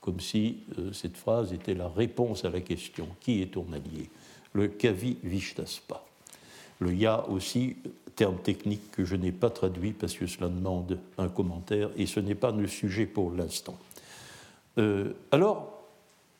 comme 0.00 0.20
si 0.20 0.58
euh, 0.78 0.92
cette 0.92 1.16
phrase 1.16 1.52
était 1.52 1.74
la 1.74 1.88
réponse 1.88 2.44
à 2.44 2.50
la 2.50 2.60
question 2.60 3.08
qui 3.20 3.42
est 3.42 3.54
ton 3.54 3.66
allié? 3.72 4.10
Le 4.52 4.68
Kavi 4.68 5.16
Vishtaspa. 5.24 6.04
Le 6.80 6.94
Ya 6.94 7.28
aussi, 7.28 7.76
terme 8.16 8.36
technique 8.36 8.90
que 8.92 9.04
je 9.04 9.16
n'ai 9.16 9.32
pas 9.32 9.50
traduit 9.50 9.92
parce 9.92 10.14
que 10.14 10.26
cela 10.26 10.48
demande 10.48 10.98
un 11.16 11.28
commentaire 11.28 11.90
et 11.96 12.06
ce 12.06 12.20
n'est 12.20 12.34
pas 12.34 12.52
le 12.52 12.66
sujet 12.66 13.06
pour 13.06 13.30
l'instant. 13.30 13.78
Euh, 14.78 15.14
alors, 15.30 15.80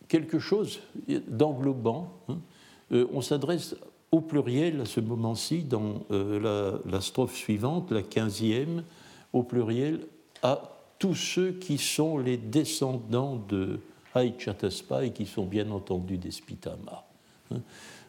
quelque 0.08 0.38
chose 0.38 0.80
d'englobant, 1.28 2.12
hein, 2.28 2.38
euh, 2.92 3.06
on 3.12 3.22
s'adresse 3.22 3.76
au 4.12 4.20
pluriel 4.20 4.80
à 4.80 4.84
ce 4.84 5.00
moment-ci 5.00 5.62
dans 5.62 6.04
euh, 6.10 6.78
la, 6.84 7.00
strophe 7.00 7.34
suivante, 7.34 7.92
la 7.92 8.02
quinzième, 8.02 8.82
au 9.32 9.42
pluriel 9.42 10.00
à 10.42 10.79
tous 11.00 11.14
ceux 11.14 11.52
qui 11.52 11.78
sont 11.78 12.18
les 12.18 12.36
descendants 12.36 13.42
de 13.48 13.80
Haïchataspa 14.14 15.06
et 15.06 15.12
qui 15.12 15.26
sont 15.26 15.46
bien 15.46 15.70
entendu 15.70 16.18
des 16.18 16.30
Spitama. 16.30 17.04
Hein. 17.50 17.60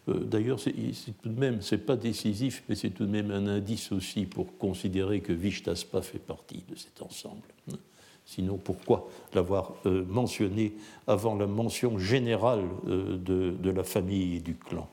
Euh, 0.10 0.20
d'ailleurs, 0.20 0.60
c'est 0.60 0.74
tout 1.22 1.30
de 1.30 1.40
même, 1.40 1.62
c'est 1.62 1.78
pas 1.78 1.96
décisif, 1.96 2.64
mais 2.68 2.76
c'est 2.76 2.90
tout 2.90 3.06
de 3.06 3.12
même 3.12 3.32
un 3.32 3.48
indice 3.48 3.92
aussi 3.92 4.26
pour 4.26 4.58
considérer 4.58 5.22
que 5.22 5.32
Vishtaspa 5.32 6.02
fait 6.02 6.20
partie 6.20 6.64
de 6.68 6.76
cet 6.76 7.02
ensemble. 7.02 7.48
Hein. 7.72 7.78
Sinon, 8.26 8.58
pourquoi 8.58 9.08
l'avoir 9.34 9.74
euh, 9.86 10.04
mentionné 10.06 10.74
avant 11.08 11.36
la 11.36 11.48
mention 11.48 11.98
générale 11.98 12.68
de, 12.86 13.52
de 13.52 13.70
la 13.70 13.84
famille 13.84 14.38
et 14.38 14.40
du 14.40 14.56
clan? 14.56 14.90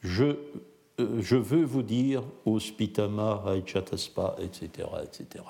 Je, 0.00 0.24
euh, 0.98 1.20
je 1.20 1.36
veux 1.36 1.64
vous 1.64 1.82
dire 1.82 2.24
au 2.44 2.58
Spitama, 2.58 3.44
Haichataspa, 3.46 4.36
etc., 4.40 4.88
etc. 5.04 5.44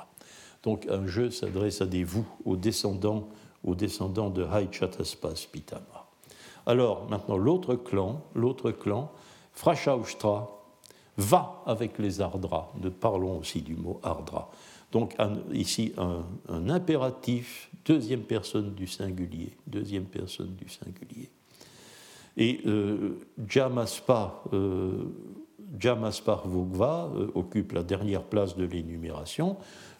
Donc 0.69 0.87
un 0.91 1.07
je 1.07 1.31
s'adresse 1.31 1.81
à 1.81 1.87
des 1.87 2.05
vous, 2.05 2.27
aux 2.45 2.55
descendants, 2.55 3.31
aux 3.64 3.75
descendants 3.75 4.29
de 4.29 4.45
Haichataspa 4.45 5.35
Spitama. 5.35 6.07
Alors 6.66 7.09
maintenant 7.09 7.39
l'autre 7.39 7.75
clan, 7.75 8.21
l'autre 8.35 8.71
clan, 8.73 9.11
Frashaustra, 9.55 10.61
va 11.16 11.62
avec 11.64 11.99
les 11.99 12.21
Ardra. 12.21 12.71
Nous 12.83 12.91
parlons 12.91 13.39
aussi 13.39 13.62
du 13.62 13.77
mot 13.77 13.99
Ardra. 14.03 14.51
Donc 14.93 15.16
ici 15.55 15.95
un, 15.97 16.69
impératif, 16.69 17.71
deuxième 17.87 18.25
personne 18.25 18.75
du 18.75 18.87
singulier, 18.87 19.57
deuxième 19.66 20.05
personne 20.05 20.55
du 20.55 20.69
singulier. 20.69 21.31
Et 22.37 22.61
euh, 22.66 23.19
Jamaspar, 23.49 24.45
euh, 24.53 25.07
euh, 25.83 27.31
occupe 27.35 27.73
la 27.73 27.83
dernière 27.83 28.23
place 28.23 28.55
de 28.55 28.66
l'énumération, 28.66 29.57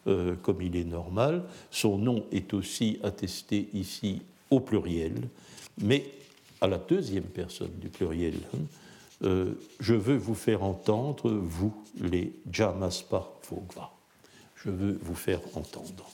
euh, 0.09 0.35
comme 0.43 0.63
il 0.63 0.77
est 0.77 0.85
normal. 0.85 1.45
Son 1.71 1.99
nom 1.99 2.25
est 2.33 2.53
aussi 2.55 2.99
attesté 3.03 3.69
ici 3.75 4.23
au 4.51 4.61
pluriel, 4.61 5.15
mais 5.81 6.05
à 6.61 6.67
la 6.67 6.79
deuxième 6.79 7.25
personne 7.25 7.71
du 7.81 7.89
pluriel. 7.89 8.35
Hein, 8.55 9.47
je 9.81 9.95
veux 9.95 10.17
vous 10.17 10.35
faire 10.35 10.63
entendre, 10.63 11.31
vous, 11.31 11.75
les 12.01 12.33
Jamaspar 12.51 13.31
Vogva. 13.51 13.91
Je 14.55 14.71
veux 14.71 14.99
vous 15.03 15.15
faire 15.15 15.41
entendre. 15.55 16.09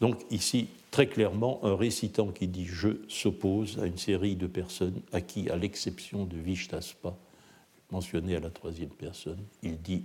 Donc 0.00 0.20
ici, 0.30 0.68
très 0.90 1.06
clairement, 1.06 1.60
un 1.64 1.76
récitant 1.76 2.28
qui 2.28 2.46
dit 2.46 2.66
je 2.66 2.88
s'oppose 3.08 3.78
à 3.80 3.86
une 3.86 3.98
série 3.98 4.36
de 4.36 4.46
personnes 4.46 5.00
à 5.12 5.20
qui, 5.20 5.50
à 5.50 5.56
l'exception 5.56 6.24
de 6.24 6.36
Vishtaspa, 6.36 7.16
mentionné 7.90 8.36
à 8.36 8.40
la 8.40 8.50
troisième 8.50 8.90
personne, 8.90 9.40
il 9.62 9.80
dit 9.80 10.04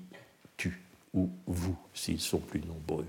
tu 0.58 0.82
ou 1.14 1.30
vous 1.47 1.76
s'ils 1.93 2.20
sont 2.20 2.39
plus 2.39 2.61
nombreux. 2.61 3.05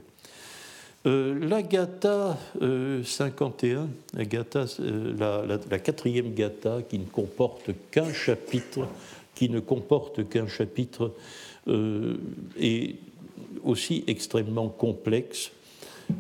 Euh, 1.07 1.39
la 1.49 1.63
Gatha 1.63 2.39
51, 2.61 3.89
la, 4.15 4.25
euh, 4.81 5.59
la, 5.71 5.79
quatrième 5.79 6.33
Gatha 6.33 6.81
qui 6.89 6.99
ne 6.99 7.05
comporte 7.05 7.71
qu'un 7.91 8.13
chapitre, 8.13 8.89
qui 9.35 9.51
ne 9.51 9.61
comporte 9.61 10.29
qu'un 10.29 10.47
chapitre, 10.47 11.13
euh, 11.69 12.17
est 12.59 12.97
aussi 13.63 14.05
extrêmement 14.07 14.69
complexe 14.69 15.51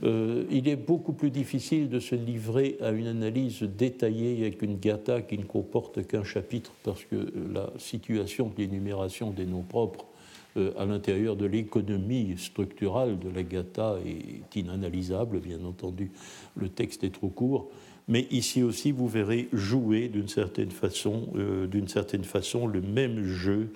euh, 0.02 0.44
il 0.50 0.68
est 0.68 0.76
beaucoup 0.76 1.12
plus 1.12 1.30
difficile 1.30 1.88
de 1.88 2.00
se 2.00 2.14
livrer 2.14 2.76
à 2.80 2.90
une 2.90 3.06
analyse 3.06 3.62
détaillée 3.62 4.42
avec 4.42 4.62
une 4.62 4.78
gata 4.78 5.22
qui 5.22 5.38
ne 5.38 5.44
comporte 5.44 6.06
qu'un 6.06 6.24
chapitre, 6.24 6.72
parce 6.82 7.04
que 7.04 7.32
la 7.52 7.70
situation 7.78 8.46
de 8.48 8.62
l'énumération 8.62 9.30
des 9.30 9.46
noms 9.46 9.62
propres 9.62 10.04
euh, 10.04 10.13
à 10.56 10.84
l'intérieur 10.84 11.36
de 11.36 11.46
l'économie 11.46 12.34
structurale 12.38 13.18
de 13.18 13.28
la 13.28 13.42
gata 13.42 13.96
est 14.06 14.54
inanalysable, 14.56 15.40
bien 15.40 15.64
entendu, 15.64 16.10
le 16.56 16.68
texte 16.68 17.04
est 17.04 17.14
trop 17.14 17.28
court. 17.28 17.70
Mais 18.06 18.26
ici 18.30 18.62
aussi, 18.62 18.92
vous 18.92 19.08
verrez 19.08 19.48
jouer 19.52 20.08
d'une 20.08 20.28
certaine 20.28 20.70
façon, 20.70 21.28
euh, 21.36 21.66
certaine 21.88 22.24
façon, 22.24 22.66
le 22.66 22.82
même 22.82 23.24
jeu, 23.24 23.70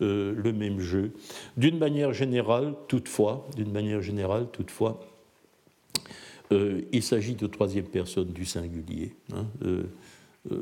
le 0.00 0.52
même 0.52 0.80
jeu. 0.80 1.12
D'une 1.56 1.78
manière 1.78 2.12
générale, 2.12 2.74
toutefois, 2.88 3.46
manière 3.70 4.02
générale, 4.02 4.48
toutefois, 4.50 5.00
euh, 6.52 6.82
il 6.92 7.02
s'agit 7.02 7.34
de 7.34 7.46
troisième 7.46 7.86
personne 7.86 8.32
du 8.32 8.44
singulier. 8.44 9.14
Hein, 9.32 9.46
euh, 9.64 9.84
euh, 10.50 10.58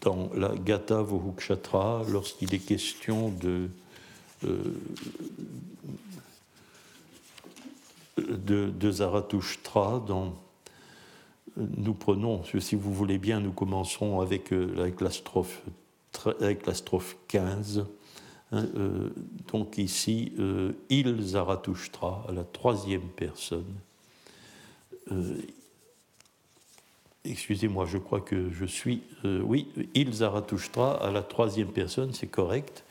dans 0.00 0.30
la 0.34 0.54
Gata 0.54 1.02
Vohukshatra, 1.02 2.02
lorsqu'il 2.10 2.54
est 2.54 2.58
question 2.58 3.30
de, 3.30 3.68
de, 8.18 8.90
Zarathustra, 8.90 10.02
dans, 10.06 10.34
nous 11.56 11.94
prenons, 11.94 12.42
si 12.58 12.74
vous 12.74 12.92
voulez 12.92 13.18
bien, 13.18 13.40
nous 13.40 13.52
commencerons 13.52 14.20
avec, 14.20 14.50
la, 14.50 15.10
strophe, 15.10 15.62
avec 16.40 16.66
la 16.66 16.74
strophe 16.74 17.16
15. 17.28 17.86
Hein, 18.52 18.66
donc 19.50 19.78
ici, 19.78 20.32
il 20.90 21.22
Zarathustra, 21.22 22.24
à 22.28 22.32
la 22.32 22.44
troisième 22.44 23.08
personne. 23.16 23.74
Euh, 25.10 25.36
excusez-moi, 27.24 27.86
je 27.86 27.98
crois 27.98 28.20
que 28.20 28.50
je 28.50 28.64
suis. 28.64 29.02
Euh, 29.24 29.40
oui, 29.42 29.68
il 29.94 30.12
Zarathustra 30.12 31.02
à 31.02 31.10
la 31.10 31.22
troisième 31.22 31.68
personne, 31.68 32.12
c'est 32.12 32.28
correct. 32.28 32.84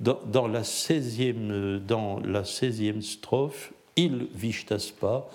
Dans, 0.00 0.46
la 0.46 0.62
16e, 0.62 1.50
euh, 1.50 1.78
dans 1.80 2.20
la 2.20 2.44
16 2.44 3.00
strophe, 3.00 3.72
il 3.96 4.28
Vishtaspa, 4.34 5.26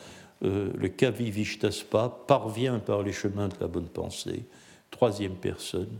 le 0.41 0.87
Kavi 0.87 1.31
Vishtaspa, 1.31 2.17
parvient 2.27 2.79
par 2.79 3.01
les 3.01 3.13
chemins 3.13 3.47
de 3.47 3.55
la 3.61 3.67
bonne 3.67 3.87
pensée, 3.87 4.43
troisième 4.91 5.35
personne. 5.35 5.99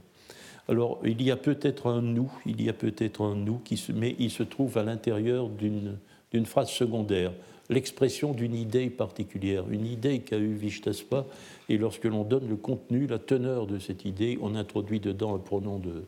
Alors, 0.70 0.99
il 1.03 1.22
y 1.22 1.32
a 1.32 1.36
peut-être 1.36 1.88
un 1.88 2.01
nous, 2.01 2.32
il 2.45 2.61
y 2.61 2.70
a 2.70 2.74
peut-être 2.74 3.22
un 3.22 3.36
nous, 3.36 3.59
qui 3.59 3.78
se, 3.78 3.91
mais 3.91 4.16
il 4.20 4.32
se 4.32 4.43
trouve 4.43 4.78
à 4.78 4.84
l'intérieur 4.84 5.49
d'une 5.49 6.45
phrase 6.45 6.70
secondaire 6.70 7.32
l'expression 7.70 8.34
d'une 8.34 8.55
idée 8.55 8.89
particulière, 8.89 9.66
une 9.70 9.86
idée 9.86 10.20
qu'a 10.20 10.38
eu 10.38 10.53
Vishtaspa, 10.53 11.26
et 11.70 11.78
lorsque 11.78 12.05
l'on 12.05 12.24
donne 12.24 12.47
le 12.47 12.55
contenu, 12.55 13.07
la 13.07 13.20
teneur 13.20 13.68
de 13.68 13.80
cette 13.80 14.05
idée, 14.05 14.38
on 14.41 14.55
introduit 14.55 14.99
dedans 14.99 15.36
un 15.36 15.39
pronom 15.39 15.80
de, 15.80 16.05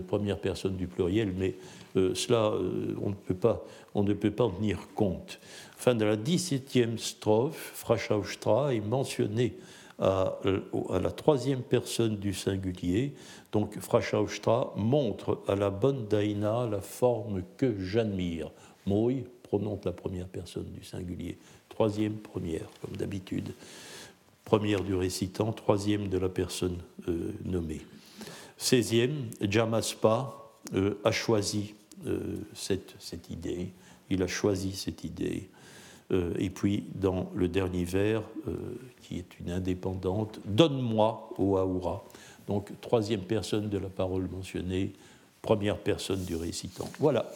première 0.00 0.38
personne 0.38 0.76
du 0.76 0.86
pluriel, 0.86 1.32
mais 1.36 1.54
euh, 1.96 2.14
cela, 2.14 2.52
euh, 2.52 2.94
on, 3.02 3.10
ne 3.10 3.14
peut 3.14 3.34
pas, 3.34 3.64
on 3.94 4.02
ne 4.02 4.12
peut 4.12 4.30
pas 4.30 4.44
en 4.44 4.50
tenir 4.50 4.78
compte. 4.94 5.38
Fin 5.76 5.94
de 5.94 6.04
la 6.04 6.16
17e 6.16 6.98
strophe, 6.98 7.72
Frashaustra 7.74 8.74
est 8.74 8.80
mentionné 8.80 9.56
à, 9.98 10.38
à, 10.90 10.98
la 10.98 11.10
troisième 11.10 11.62
personne 11.62 12.16
du 12.16 12.34
singulier. 12.34 13.14
Donc 13.52 13.78
Frashaustra 13.78 14.72
montre 14.76 15.40
à 15.48 15.54
la 15.54 15.70
bonne 15.70 16.06
Daina 16.06 16.66
la 16.66 16.80
forme 16.80 17.42
que 17.56 17.78
j'admire. 17.80 18.50
Moi, 18.86 19.12
prononce 19.46 19.84
la 19.84 19.92
première 19.92 20.26
personne 20.26 20.66
du 20.72 20.84
singulier. 20.84 21.38
Troisième, 21.68 22.14
première, 22.14 22.66
comme 22.80 22.96
d'habitude. 22.96 23.52
Première 24.44 24.82
du 24.82 24.94
récitant, 24.94 25.52
troisième 25.52 26.08
de 26.08 26.18
la 26.18 26.28
personne 26.28 26.78
euh, 27.08 27.32
nommée. 27.44 27.80
Seizième, 28.56 29.30
Jamaspa 29.40 30.34
euh, 30.74 30.98
a 31.04 31.12
choisi 31.12 31.74
euh, 32.06 32.36
cette, 32.54 32.94
cette, 32.98 33.30
idée, 33.30 33.68
il 34.10 34.22
a 34.22 34.26
choisi 34.26 34.72
cette 34.72 35.04
idée. 35.04 35.48
et 36.38 36.50
puis, 36.50 36.84
dans 36.94 37.28
le 37.34 37.48
dernier 37.48 37.84
vers, 37.84 38.22
qui 39.02 39.18
est 39.18 39.40
une 39.40 39.50
indépendante, 39.50 40.38
Donne-moi, 40.44 41.30
au 41.36 41.56
Aoura. 41.56 42.04
Donc, 42.46 42.70
troisième 42.80 43.22
personne 43.22 43.68
de 43.68 43.76
la 43.76 43.88
parole 43.88 44.28
mentionnée, 44.30 44.92
première 45.42 45.78
personne 45.78 46.24
du 46.24 46.36
récitant. 46.36 46.88
Voilà. 47.00 47.32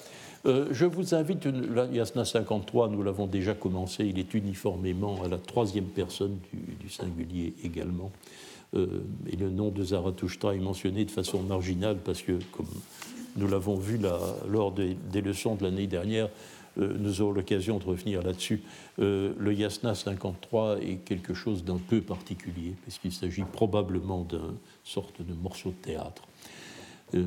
Euh, 0.47 0.69
je 0.71 0.87
vous 0.87 1.15
invite, 1.15 1.47
la 1.47 1.85
Yasna 1.87 2.25
53, 2.25 2.89
nous 2.89 3.03
l'avons 3.03 3.27
déjà 3.27 3.55
commencé, 3.55 4.07
il 4.07 4.19
est 4.19 4.33
uniformément 4.33 5.23
à 5.23 5.29
la 5.29 5.37
troisième 5.37 5.85
personne 5.85 6.39
du, 6.53 6.89
singulier 6.89 7.55
également. 7.63 8.11
Euh, 8.75 9.01
et 9.27 9.37
le 9.37 9.51
nom 9.51 9.71
de 9.71 9.83
Zarathustra 9.83 10.55
est 10.55 10.61
mentionné 10.61 11.05
de 11.05 11.11
façon 11.11 11.43
marginale 11.43 11.99
parce 12.05 12.23
que, 12.23 12.39
comme 12.53 12.69
nous 13.37 13.49
l'avons 13.49 13.77
vu 13.77 13.99
lors 14.49 14.73
des, 14.73 14.97
leçons 15.21 15.55
de 15.55 15.65
l'année 15.65 15.87
dernière, 15.87 16.29
euh, 16.79 16.97
nous 16.99 17.21
aurons 17.21 17.33
l'occasion 17.33 17.79
de 17.79 17.85
revenir 17.85 18.23
là-dessus. 18.23 18.63
le 18.99 19.53
Yasna 19.53 19.95
53 19.95 20.79
est 20.81 21.05
quelque 21.05 21.35
chose 21.35 21.65
d'un 21.65 21.79
peu 21.79 22.01
particulier, 22.01 22.75
puisqu'il 22.83 23.13
s'agit 23.13 23.43
probablement 23.43 24.23
d'une 24.23 24.57
sorte 24.85 25.21
de 25.21 25.35
morceau 25.35 25.71
de 25.71 25.93
théâtre. 25.93 26.23
nous 27.13 27.25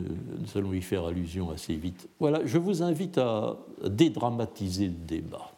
allons 0.55 0.73
y 0.73 0.81
faire 0.81 1.05
allusion 1.05 1.51
assez 1.51 1.75
vite. 1.75 2.07
Voilà, 2.19 2.45
je 2.45 2.57
vous 2.57 2.83
invite 2.83 3.17
à 3.17 3.57
dédramatiser 3.85 4.87
le 4.87 5.05
débat. 5.07 5.51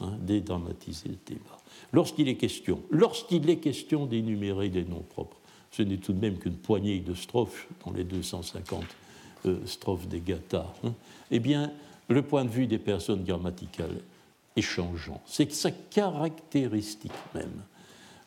Hein, 0.00 0.12
dédramatiser 0.20 1.10
le 1.10 1.18
débat. 1.26 1.61
Lorsqu'il 1.92 2.28
est 2.28 2.36
question, 2.36 2.80
lorsqu'il 2.90 3.48
est 3.50 3.58
question 3.58 4.06
d'énumérer 4.06 4.68
des 4.68 4.84
noms 4.84 5.04
propres, 5.10 5.36
ce 5.70 5.82
n'est 5.82 5.98
tout 5.98 6.12
de 6.12 6.20
même 6.20 6.38
qu'une 6.38 6.56
poignée 6.56 7.00
de 7.00 7.14
strophes 7.14 7.66
dans 7.84 7.92
les 7.92 8.04
250 8.04 8.84
euh, 9.46 9.56
strophes 9.66 10.06
des 10.06 10.20
Gathas, 10.20 10.72
hein, 10.84 10.94
eh 11.30 11.38
bien, 11.38 11.72
le 12.08 12.22
point 12.22 12.44
de 12.44 12.50
vue 12.50 12.66
des 12.66 12.78
personnes 12.78 13.24
grammaticales 13.24 14.00
est 14.56 14.62
changeant. 14.62 15.20
C'est 15.26 15.52
sa 15.52 15.70
caractéristique 15.70 17.12
même. 17.34 17.62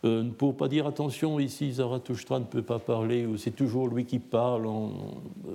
Euh, 0.04 0.24
pour 0.30 0.56
pas 0.56 0.68
dire 0.68 0.86
attention, 0.86 1.40
ici 1.40 1.74
Zarathustra 1.74 2.40
ne 2.40 2.46
peut 2.46 2.62
pas 2.62 2.80
parler, 2.80 3.26
ou 3.26 3.38
c'est 3.38 3.56
toujours 3.56 3.88
lui 3.88 4.06
qui 4.06 4.20
parle 4.20 4.68
en, 4.68 4.92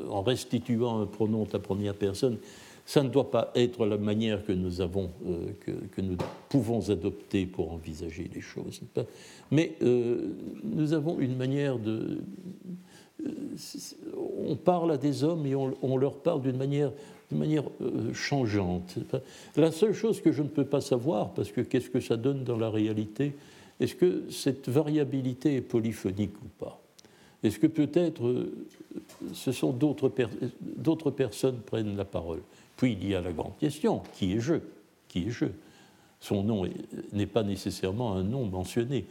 en, 0.08 0.22
restituant 0.22 1.00
un 1.00 1.06
pronom 1.06 1.46
à 1.52 1.58
première 1.58 1.94
personne. 1.94 2.38
Ça 2.90 3.04
ne 3.04 3.08
doit 3.08 3.30
pas 3.30 3.52
être 3.54 3.86
la 3.86 3.98
manière 3.98 4.44
que 4.44 4.50
nous, 4.50 4.80
avons, 4.80 5.12
euh, 5.24 5.52
que, 5.92 6.00
nous 6.00 6.16
pouvons 6.48 6.90
adopter 6.90 7.46
pour 7.46 7.70
envisager 7.70 8.28
les 8.34 8.40
choses. 8.40 8.80
Mais 9.52 9.76
euh, 9.82 10.32
nous 10.64 10.92
avons 10.92 11.20
une 11.20 11.36
manière 11.36 11.78
de. 11.78 12.18
Euh, 13.24 13.30
on 14.48 14.56
parle 14.56 14.90
à 14.90 14.96
des 14.96 15.22
hommes 15.22 15.46
et 15.46 15.54
on, 15.54 15.96
leur 15.98 16.16
parle 16.16 16.42
d'une 16.42 16.56
manière, 16.56 16.90
manière 17.30 17.62
changeante. 18.12 18.98
La 19.54 19.70
seule 19.70 19.94
chose 19.94 20.20
que 20.20 20.32
je 20.32 20.42
ne 20.42 20.48
peux 20.48 20.66
pas 20.66 20.80
savoir, 20.80 21.30
parce 21.30 21.52
que 21.52 21.60
qu'est-ce 21.60 21.90
que 21.90 22.00
ça 22.00 22.16
donne 22.16 22.42
dans 22.42 22.58
la 22.58 22.70
réalité, 22.70 23.36
est-ce 23.78 23.94
que 23.94 24.24
cette 24.30 24.68
variabilité 24.68 25.54
est 25.54 25.60
polyphonique 25.60 26.34
ou 26.44 26.48
pas? 26.58 26.82
Est-ce 27.44 27.60
que 27.60 27.68
peut-être 27.68 28.48
ce 29.32 29.52
sont 29.52 29.70
d'autres 29.70 30.08
per 30.08 30.26
personnes 31.16 31.60
prennent 31.60 31.96
la 31.96 32.04
parole? 32.04 32.40
Puis 32.80 32.96
il 32.98 33.08
y 33.10 33.14
a 33.14 33.20
la 33.20 33.32
grande 33.32 33.58
question 33.58 34.00
qui 34.14 34.32
est 34.32 34.40
je 34.40 34.54
Qui 35.06 35.26
est 35.26 35.30
je 35.30 35.44
Son 36.18 36.42
nom 36.42 36.66
n'est 37.12 37.26
pas 37.26 37.42
nécessairement 37.42 38.14
un 38.14 38.22
nom 38.22 38.46
mentionné. 38.46 39.04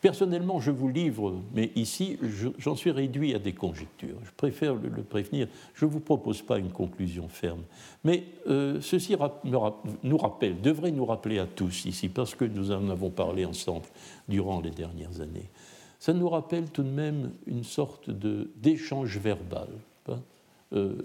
Personnellement, 0.00 0.58
je 0.58 0.72
vous 0.72 0.88
livre, 0.88 1.40
mais 1.54 1.70
ici, 1.76 2.18
j'en 2.58 2.74
suis 2.74 2.90
réduit 2.90 3.32
à 3.36 3.38
des 3.38 3.52
conjectures. 3.52 4.16
Je 4.24 4.32
préfère 4.36 4.74
le, 4.74 5.04
prévenir. 5.04 5.46
Je 5.74 5.84
ne 5.84 5.90
vous 5.92 6.00
propose 6.00 6.42
pas 6.42 6.58
une 6.58 6.72
conclusion 6.72 7.28
ferme. 7.28 7.62
Mais 8.02 8.24
euh, 8.48 8.80
ceci 8.80 9.14
nous 10.02 10.18
rappelle, 10.18 10.60
devrait 10.60 10.90
nous 10.90 11.06
rappeler 11.06 11.38
à 11.38 11.46
tous 11.46 11.84
ici, 11.84 12.08
parce 12.08 12.34
que 12.34 12.44
nous 12.44 12.72
en 12.72 12.90
avons 12.90 13.10
parlé 13.10 13.44
ensemble 13.44 13.86
durant 14.28 14.60
les 14.60 14.72
dernières 14.72 15.20
années. 15.20 15.48
Ça 16.00 16.12
nous 16.12 16.28
rappelle 16.28 16.68
tout 16.70 16.82
de 16.82 16.90
même 16.90 17.30
une 17.46 17.62
sorte 17.62 18.10
d'échange 18.10 19.16
verbal 19.18 19.68
hein, 20.08 20.18
euh, 20.72 20.96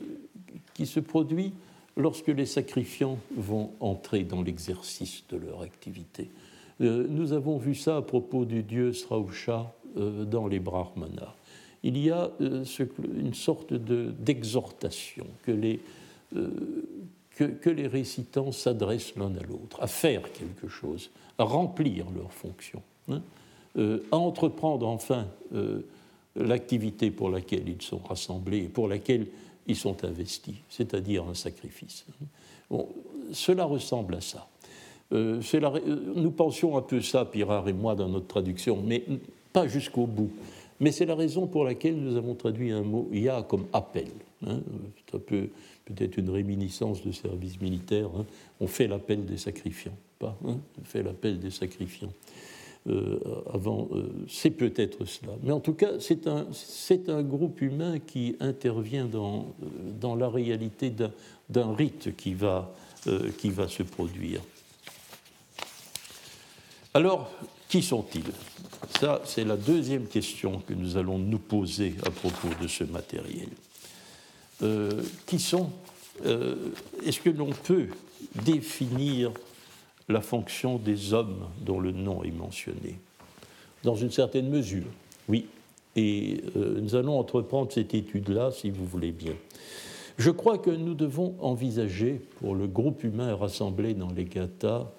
qui 0.74 0.88
se 0.88 1.00
produit 1.00 1.54
lorsque 1.98 2.28
les 2.28 2.46
sacrifiants 2.46 3.18
vont 3.36 3.72
entrer 3.80 4.24
dans 4.24 4.42
l'exercice 4.42 5.24
de 5.30 5.38
leur 5.38 5.62
activité. 5.62 6.30
Euh, 6.80 7.08
nous 7.10 7.34
avons 7.34 7.58
vu 7.58 7.76
ça 7.76 7.98
à 7.98 8.02
propos 8.02 8.46
du 8.46 8.64
dieu 8.64 8.94
Srausha 8.94 9.74
euh, 9.98 10.24
dans 10.24 10.48
les 10.48 10.60
Brahmanas. 10.60 11.34
Il 11.84 11.98
y 11.98 12.12
a 12.12 12.30
euh, 12.42 12.64
une 13.16 13.34
sorte 13.34 13.74
d'exhortation 13.74 15.26
que, 15.44 15.52
les, 15.52 15.80
que, 17.36 17.70
les 17.70 17.88
récitants 17.88 18.52
s'adressent 18.52 19.16
l'un 19.16 19.36
à 19.36 19.44
l'autre, 19.44 19.82
à 19.82 19.88
faire 19.88 20.32
quelque 20.34 20.68
chose, 20.68 21.10
à 21.38 21.44
remplir 21.44 22.06
leur 22.16 22.32
fonction, 22.32 22.82
hein, 23.10 23.22
à 24.12 24.18
entreprendre 24.18 24.88
enfin 24.88 25.28
l'activité 26.36 27.12
pour 27.12 27.30
laquelle 27.30 27.70
ils 27.70 27.82
sont 27.82 28.00
rassemblés 28.00 28.64
et 28.64 28.70
pour 28.70 28.88
laquelle 28.88 29.28
ils 29.68 29.76
sont 29.76 30.04
investis, 30.04 30.56
c'est-à-dire 30.70 31.26
un 31.28 31.34
sacrifice. 31.34 32.06
Bon, 32.70 32.88
cela 33.32 33.66
ressemble 33.66 34.16
à 34.16 34.22
ça. 34.22 34.48
Euh, 35.14 35.42
euh, 35.54 36.14
nous 36.16 36.32
pensions 36.32 36.78
un 36.78 36.82
peu 36.82 37.02
ça, 37.02 37.26
Pirard 37.26 37.68
et 37.70 37.74
moi, 37.74 37.96
dans 37.96 38.10
notre 38.10 38.28
traduction, 38.28 38.82
mais 38.82 39.04
pas 39.54 39.68
jusqu'au 39.68 40.06
bout. 40.06 40.32
Mais 40.80 40.92
c'est 40.92 41.06
la 41.06 41.16
raison 41.16 41.48
pour 41.48 41.64
laquelle 41.64 41.96
nous 41.96 42.16
avons 42.18 42.36
traduit 42.36 42.72
un 42.72 42.84
mot 42.84 43.10
ya 43.12 43.44
comme 43.48 43.66
appel. 43.74 44.10
Hein. 44.46 44.60
C'est 44.96 45.16
un 45.16 45.20
peu 45.20 45.50
peut-être 45.86 46.18
une 46.18 46.30
réminiscence 46.30 47.04
de 47.04 47.12
service 47.12 47.60
militaire. 47.62 48.10
Hein. 48.18 48.26
On 48.60 48.68
fait 48.68 48.88
l'appel 48.88 49.26
des 49.26 49.38
sacrifiants, 49.38 49.98
pas 50.20 50.38
hein. 50.46 50.58
On 50.80 50.84
fait 50.84 51.02
l'appel 51.02 51.40
des 51.40 51.52
sacrifiants. 51.52 52.12
Euh, 52.88 53.20
avant, 53.54 53.90
c'est 54.30 54.52
peut-être 54.52 55.06
cela. 55.06 55.34
Mais 55.44 55.52
en 55.52 55.60
tout 55.60 55.74
cas, 55.74 56.00
c'est 56.00 57.10
un, 57.10 57.22
groupe 57.24 57.62
humain 57.62 58.00
qui 58.00 58.36
intervient 58.40 59.06
dans, 59.06 59.54
dans 60.00 60.16
la 60.16 60.30
réalité 60.30 60.94
d'un 61.50 61.76
rite 61.76 62.16
qui 62.16 62.34
va, 62.34 62.74
se 63.04 63.84
produire. 63.84 64.42
Alors, 66.94 67.30
qui 67.68 67.82
sont-ils? 67.82 68.24
Ça, 69.00 69.22
c'est 69.26 69.44
la 69.44 69.58
deuxième 69.58 70.08
question 70.08 70.62
que 70.66 70.74
nous 70.74 70.98
allons 70.98 71.18
nous 71.18 71.40
poser 71.40 71.96
à 72.06 72.10
propos 72.10 72.50
de 72.62 72.68
ce 72.68 72.86
matériel. 72.86 73.50
Euh, 74.64 75.04
qui 75.28 75.38
sont 75.40 75.70
euh, 76.26 76.56
Est-ce 77.06 77.20
que 77.20 77.30
l'on 77.30 77.52
peut 77.52 77.90
définir 78.44 79.32
la 80.10 80.22
fonction 80.22 80.78
des 80.78 81.14
hommes 81.14 81.48
dont 81.62 81.80
le 81.80 81.92
nom 81.92 82.24
est 82.24 82.32
mentionné 82.32 83.00
Dans 83.84 83.96
une 83.96 84.12
certaine 84.12 84.50
mesure, 84.50 84.88
oui. 85.28 85.46
Et 85.96 86.42
euh, 86.56 86.80
nous 86.80 86.96
allons 86.96 87.18
entreprendre 87.20 87.72
cette 87.72 87.94
étude-là, 87.94 88.52
si 88.52 88.70
vous 88.70 88.86
voulez 88.86 89.12
bien. 89.12 89.34
Je 90.18 90.32
crois 90.32 90.58
que 90.58 90.70
nous 90.70 90.94
devons 90.94 91.36
envisager, 91.40 92.22
pour 92.40 92.56
le 92.56 92.68
groupe 92.68 93.04
humain 93.04 93.36
rassemblé 93.36 93.94
dans 93.94 94.12
les 94.12 94.26
Gathas, 94.26 94.92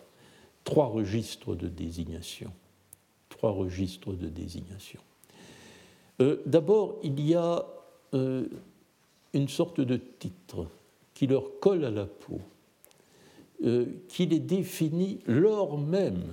trois 0.65 0.87
registres 0.87 1.55
de 1.55 1.69
désignation. 1.69 2.51
Trois 3.29 3.53
registres 3.53 4.13
de 4.13 4.29
désignation. 4.29 5.01
Euh, 6.21 6.43
d'abord, 6.47 6.99
il 7.03 7.21
y 7.21 7.35
a 7.35 7.65
euh, 8.15 8.47
une 9.33 9.49
sorte 9.49 9.81
de 9.81 9.97
titre 9.97 10.67
qui 11.15 11.27
leur 11.27 11.59
colle 11.61 11.85
à 11.85 11.91
la 11.91 12.07
peau, 12.07 12.41
euh, 13.65 13.87
qui 14.09 14.27
les 14.27 14.41
définit 14.41 15.19
lors 15.27 15.79
même 15.79 16.25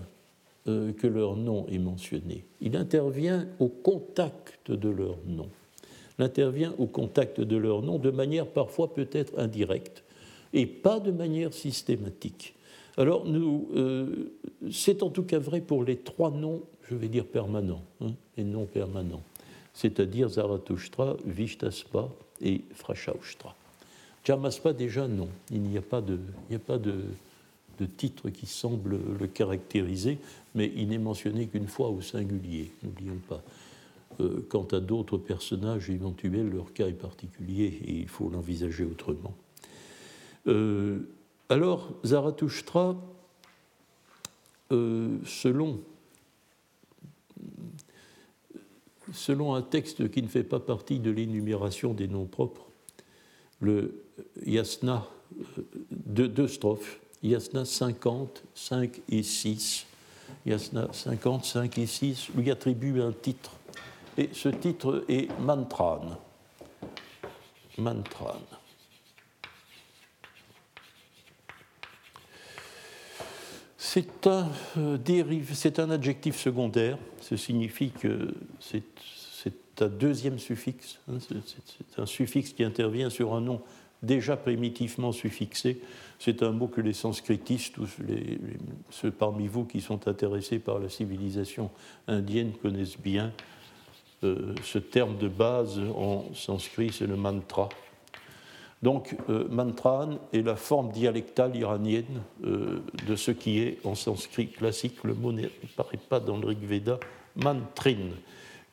que 0.66 1.06
leur 1.06 1.36
nom 1.36 1.68
est 1.68 1.78
mentionné. 1.78 2.44
Il 2.60 2.76
intervient 2.76 3.48
au 3.60 3.68
contact 3.68 4.72
de 4.72 4.90
leur 4.90 5.18
nom. 5.28 5.48
Il 6.18 6.26
intervient 6.26 6.74
au 6.80 6.88
contact 6.88 7.40
de 7.40 7.56
leur 7.56 7.84
nom 7.84 8.00
de 8.00 8.10
manière 8.10 8.48
parfois 8.48 8.92
peut-être 8.92 9.38
indirecte 9.38 10.04
et 10.54 10.66
pas 10.66 11.00
de 11.00 11.12
manière 11.12 11.54
systématique. 11.54 12.56
Alors, 12.98 13.26
euh, 13.28 14.32
c'est 14.72 15.04
en 15.04 15.10
tout 15.10 15.24
cas 15.24 15.40
vrai 15.40 15.60
pour 15.60 15.84
les 15.84 15.98
trois 15.98 16.32
noms, 16.32 16.64
je 16.90 16.96
vais 16.96 17.10
dire 17.10 17.26
permanents, 17.26 17.84
hein, 18.02 18.14
les 18.38 18.46
noms 18.46 18.66
permanents, 18.66 19.24
c'est-à-dire 19.74 20.30
Zarathustra, 20.30 21.18
Vishtaspa 21.26 22.10
et 22.42 22.62
Frashaustra. 22.74 23.56
Jamaspa, 24.26 24.74
déjà, 24.74 25.08
non. 25.08 25.30
Il 25.52 25.62
n'y 25.62 25.78
a 25.78 25.82
pas, 25.82 26.02
de, 26.02 26.20
a 26.52 26.60
pas 26.60 26.80
de, 26.80 26.96
titre 27.98 28.30
qui 28.32 28.48
semble 28.48 29.00
le 29.20 29.28
caractériser, 29.28 30.18
mais 30.56 30.72
il 30.76 30.90
n'est 30.90 30.98
mentionné 30.98 31.46
qu'une 31.46 31.68
fois 31.68 31.90
au 31.90 32.02
singulier, 32.02 32.72
n'oublions 32.84 33.20
pas. 33.30 33.44
Euh, 34.22 34.46
quant 34.50 34.66
à 34.72 34.80
d'autres 34.80 35.18
personnages 35.18 35.90
éventuels, 35.90 36.50
leur 36.50 36.74
cas 36.74 36.88
est 36.88 36.94
particulier 36.94 37.80
et 37.86 38.00
il 38.00 38.08
faut 38.08 38.30
l'envisager 38.30 38.84
autrement. 38.84 39.36
Euh, 40.48 41.00
alors, 41.50 41.92
Zarathustra, 42.04 42.96
euh, 44.72 45.18
selon, 45.26 45.82
selon 49.14 49.54
un 49.54 49.62
texte 49.62 50.10
qui 50.10 50.24
ne 50.24 50.28
fait 50.28 50.44
pas 50.44 50.60
partie 50.60 51.00
de 51.00 51.12
l'énumération 51.12 51.94
des 51.94 52.08
noms 52.08 52.26
propres, 52.26 52.66
le 53.60 54.05
Yasna, 54.46 55.06
euh, 55.58 55.62
de 55.92 56.28
deux 56.28 56.48
strophes, 56.48 57.00
Yasna 57.24 57.66
50, 57.66 58.44
5 58.54 59.02
et 59.10 59.24
6, 59.24 59.86
Yasna 60.46 60.88
50, 60.92 61.46
5 61.46 61.78
et 61.78 61.86
6, 61.86 62.30
lui 62.36 62.52
attribue 62.52 63.02
un 63.02 63.12
titre. 63.12 63.52
Et 64.18 64.30
ce 64.34 64.50
titre 64.50 65.04
est 65.10 65.28
Mantran. 65.40 66.18
Mantran. 67.78 68.40
C'est 73.78 74.28
un, 74.28 74.50
euh, 74.78 74.98
un 75.78 75.90
adjectif 75.90 76.38
secondaire. 76.38 76.98
Ce 77.22 77.38
signifie 77.38 77.92
que 77.92 78.34
c'est 78.60 78.84
un 79.82 79.88
deuxième 79.88 80.40
suffixe. 80.40 81.00
Hein, 81.10 81.18
c'est 81.20 82.02
un 82.02 82.06
suffixe 82.06 82.52
qui 82.54 82.64
intervient 82.64 83.10
sur 83.10 83.34
un 83.34 83.42
nom 83.42 83.62
déjà 84.06 84.38
primitivement 84.38 85.12
suffixé. 85.12 85.82
C'est 86.20 86.44
un 86.44 86.52
mot 86.52 86.68
que 86.68 86.82
les 86.82 86.94
sanskritistes, 86.94 87.76
ceux 88.90 89.12
parmi 89.12 89.48
vous 89.48 89.66
qui 89.66 89.82
sont 89.82 90.08
intéressés 90.08 90.60
par 90.60 90.80
la 90.80 90.90
civilisation 90.90 91.70
indienne, 92.08 92.54
connaissent 92.62 93.00
bien. 93.00 93.34
Euh, 94.24 94.56
ce 94.64 94.80
terme 94.80 95.18
de 95.18 95.28
base 95.28 95.80
en 95.96 96.26
sanskrit, 96.34 96.92
c'est 96.94 97.08
le 97.08 97.18
mantra. 97.18 97.70
Donc, 98.82 99.16
euh, 99.30 99.48
est 100.32 100.42
la 100.42 100.56
forme 100.56 100.92
dialectale 100.92 101.56
iranienne 101.56 102.22
euh, 102.46 102.82
de 103.08 103.16
ce 103.16 103.32
qui 103.32 103.60
est 103.60 103.80
en 103.84 103.96
sanskrit 103.96 104.48
classique. 104.48 105.04
Le 105.04 105.16
mot 105.16 105.32
n'apparaît 105.32 106.00
pas 106.10 106.20
dans 106.20 106.38
le 106.38 106.48
Rig 106.48 106.64
Veda. 106.64 107.00
Mantrin, 107.36 108.12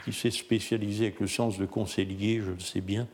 qui 0.05 0.13
s'est 0.13 0.31
spécialisé 0.31 1.07
avec 1.07 1.21
le 1.21 1.27
sens 1.27 1.59
de 1.59 1.67
conseiller, 1.67 2.41
je 2.41 2.51
le 2.51 2.61
sais 2.61 2.81
bien. 2.81 3.09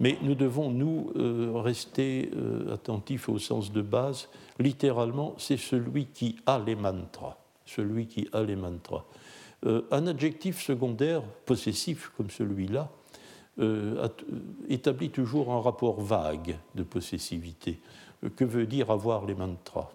Mais 0.00 0.16
nous 0.22 0.34
devons, 0.34 0.70
nous, 0.70 1.12
euh, 1.16 1.52
rester 1.54 2.30
attentifs 2.72 3.28
au 3.28 3.38
sens 3.38 3.72
de 3.72 3.82
base. 3.82 4.28
Littéralement, 4.58 5.34
c'est 5.38 5.56
celui 5.56 6.06
qui 6.06 6.36
a 6.46 6.58
les 6.58 6.76
mantras. 6.76 7.36
Celui 7.66 8.06
qui 8.06 8.28
a 8.32 8.42
les 8.42 8.56
mantras. 8.56 9.04
un 9.64 10.06
adjectif 10.06 10.62
secondaire 10.62 11.22
possessif 11.44 12.12
comme 12.16 12.30
celui-là 12.30 12.90
euh, 13.60 14.08
établit 14.68 15.10
toujours 15.10 15.52
un 15.52 15.60
rapport 15.60 16.00
vague 16.00 16.56
de 16.76 16.84
possessivité. 16.84 17.80
Euh, 18.22 18.28
que 18.28 18.44
veut 18.44 18.66
dire 18.66 18.90
avoir 18.90 19.26
les 19.26 19.34
mantras? 19.34 19.90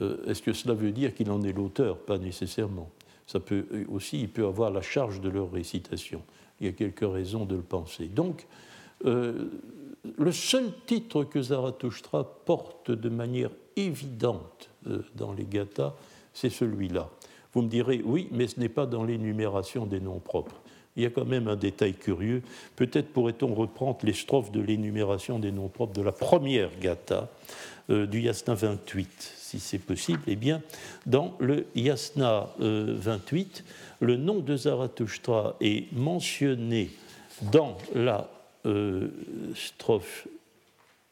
Euh, 0.00 0.26
Est-ce 0.26 0.42
que 0.42 0.52
cela 0.52 0.74
veut 0.74 0.90
dire 0.90 1.14
qu'il 1.14 1.30
en 1.30 1.42
est 1.44 1.52
l'auteur? 1.52 1.96
Pas 1.96 2.18
nécessairement. 2.18 2.90
Ça 3.26 3.40
peut 3.40 3.64
aussi, 3.88 4.20
il 4.20 4.28
peut 4.28 4.46
avoir 4.46 4.70
la 4.70 4.82
charge 4.82 5.20
de 5.20 5.28
leur 5.28 5.50
récitation. 5.50 6.22
Il 6.60 6.66
y 6.66 6.70
a 6.70 6.72
quelques 6.72 7.10
raisons 7.10 7.44
de 7.44 7.56
le 7.56 7.62
penser. 7.62 8.06
Donc, 8.06 8.46
le 9.04 10.32
seul 10.32 10.72
titre 10.86 11.24
que 11.24 11.40
Zarathustra 11.40 12.24
porte 12.44 12.90
de 12.90 13.08
manière 13.08 13.50
évidente 13.76 14.70
dans 15.14 15.32
les 15.32 15.44
gathas, 15.44 15.94
c'est 16.32 16.50
celui-là. 16.50 17.08
Vous 17.54 17.62
me 17.62 17.68
direz, 17.68 18.02
oui, 18.04 18.28
mais 18.32 18.48
ce 18.48 18.58
n'est 18.60 18.68
pas 18.68 18.84
dans 18.84 19.04
l'énumération 19.04 19.86
des 19.86 20.00
noms 20.00 20.18
propres. 20.18 20.56
Il 20.96 21.02
y 21.02 21.06
a 21.06 21.10
quand 21.10 21.24
même 21.24 21.48
un 21.48 21.56
détail 21.56 21.94
curieux. 21.94 22.42
Peut-être 22.76 23.12
pourrait-on 23.12 23.54
reprendre 23.54 23.98
les 24.02 24.12
strophes 24.12 24.52
de 24.52 24.60
l'énumération 24.60 25.38
des 25.38 25.50
noms 25.50 25.68
propres 25.68 25.92
de 25.92 26.02
la 26.02 26.12
première 26.12 26.70
euh, 27.90 28.06
du 28.06 28.20
yasna 28.20 28.54
28, 28.54 29.34
si 29.54 29.60
c'est 29.60 29.78
possible. 29.78 30.20
Eh 30.26 30.36
bien, 30.36 30.62
dans 31.06 31.36
le 31.38 31.66
yasna 31.74 32.48
28, 32.58 33.64
euh, 33.66 34.06
le 34.06 34.16
nom 34.16 34.40
de 34.40 34.56
Zarathustra 34.56 35.56
est 35.60 35.92
mentionné 35.92 36.90
dans 37.52 37.76
la 37.94 38.30
euh, 38.66 39.10
strophe 39.54 40.26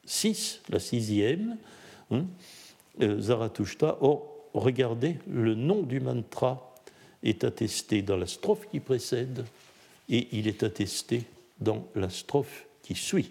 6, 0.05 0.63
la 0.71 0.81
sixième. 0.81 1.57
Hein, 2.11 2.25
Zarathustra, 3.01 3.99
or 4.01 4.27
regardez, 4.55 5.17
le 5.31 5.55
nom 5.55 5.83
du 5.83 6.01
mantra 6.01 6.75
est 7.23 7.45
attesté 7.45 8.03
dans 8.03 8.17
la 8.17 8.27
strophe 8.27 8.69
qui 8.71 8.81
précède 8.81 9.45
et 10.09 10.29
il 10.33 10.49
est 10.49 10.63
attesté 10.63 11.25
dans 11.61 11.87
la 11.95 12.11
strophe 12.11 12.67
qui 12.83 12.95
suit, 12.95 13.31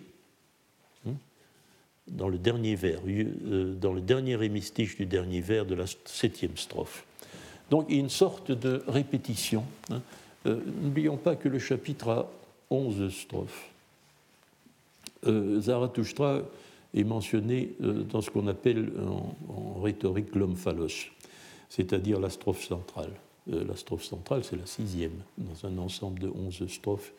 dans 2.11 2.27
le 2.27 2.37
dernier 2.37 2.75
vers, 2.75 2.99
euh, 3.07 3.73
dans 3.73 3.93
le 3.93 4.01
dernier 4.01 4.43
hémistiche 4.43 4.97
du 4.97 5.05
dernier 5.05 5.41
vers 5.41 5.65
de 5.65 5.75
la 5.75 5.85
septième 6.05 6.57
strophe. 6.57 7.05
Donc 7.69 7.85
il 7.89 7.95
y 7.95 7.97
a 7.99 8.01
une 8.01 8.09
sorte 8.09 8.51
de 8.51 8.83
répétition. 8.87 9.63
Hein. 9.89 10.01
Euh, 10.45 10.59
n'oublions 10.81 11.17
pas 11.17 11.35
que 11.35 11.47
le 11.47 11.59
chapitre 11.59 12.09
a 12.09 12.29
onze 12.69 13.09
strophes. 13.13 13.69
Euh, 15.25 15.59
Zarathustra 15.61 16.41
est 16.93 17.03
mentionné 17.03 17.71
dans 17.79 18.19
ce 18.19 18.29
qu'on 18.29 18.47
appelle 18.47 18.91
en, 18.99 19.79
rhétorique 19.81 20.35
l'omphalos, 20.35 21.09
c'est-à-dire 21.69 22.19
la 22.19 22.29
strophe 22.29 22.63
centrale. 22.63 23.13
La 23.47 23.75
strophe 23.77 24.03
centrale, 24.03 24.43
c'est 24.43 24.57
la 24.57 24.65
sixième, 24.65 25.13
dans 25.37 25.67
un 25.67 25.77
ensemble 25.77 26.19
de 26.19 26.27
onze 26.27 26.67
strophes. 26.67 27.13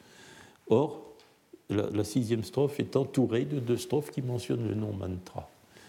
Or, 0.69 1.12
la, 1.73 2.05
sixième 2.05 2.45
strophe 2.45 2.81
est 2.81 2.97
entourée 2.97 3.45
de 3.45 3.59
deux 3.59 3.77
strophes 3.77 4.11
qui 4.11 4.23
mentionnent 4.23 4.69
le 4.69 4.75
nom 4.75 4.93
mantra. 4.93 5.49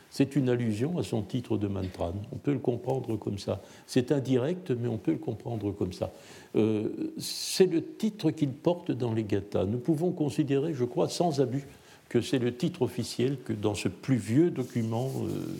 C'est 0.10 0.36
une 0.36 0.50
allusion 0.50 1.00
à 1.00 1.04
son 1.04 1.24
titre 1.24 1.58
de 1.58 1.68
mantra. 1.68 2.14
On 2.32 2.36
peut 2.36 2.54
le 2.54 2.60
comprendre 2.60 3.18
comme 3.18 3.40
ça. 3.40 3.62
C'est 3.88 4.12
indirect, 4.12 4.70
mais 4.70 4.88
on 4.88 4.98
peut 4.98 5.12
le 5.14 5.18
comprendre 5.18 5.72
comme 5.72 5.92
ça. 5.92 6.12
Euh, 6.56 7.14
c'est 7.18 7.66
le 7.66 7.84
titre 7.84 8.30
qu'il 8.30 8.52
porte 8.52 8.92
dans 8.92 9.14
les 9.14 9.24
gathas. 9.24 9.66
Nous 9.66 9.80
pouvons 9.80 10.12
considérer, 10.12 10.74
je 10.74 10.84
crois, 10.84 11.10
sans 11.10 11.42
abus, 11.42 11.66
que 12.10 12.22
c'est 12.22 12.38
le 12.38 12.56
titre 12.56 12.84
officiel 12.84 13.40
que 13.44 13.54
dans 13.54 13.74
ce 13.74 13.88
plus 13.88 14.18
vieux 14.18 14.52
document 14.52 15.12
euh, 15.24 15.56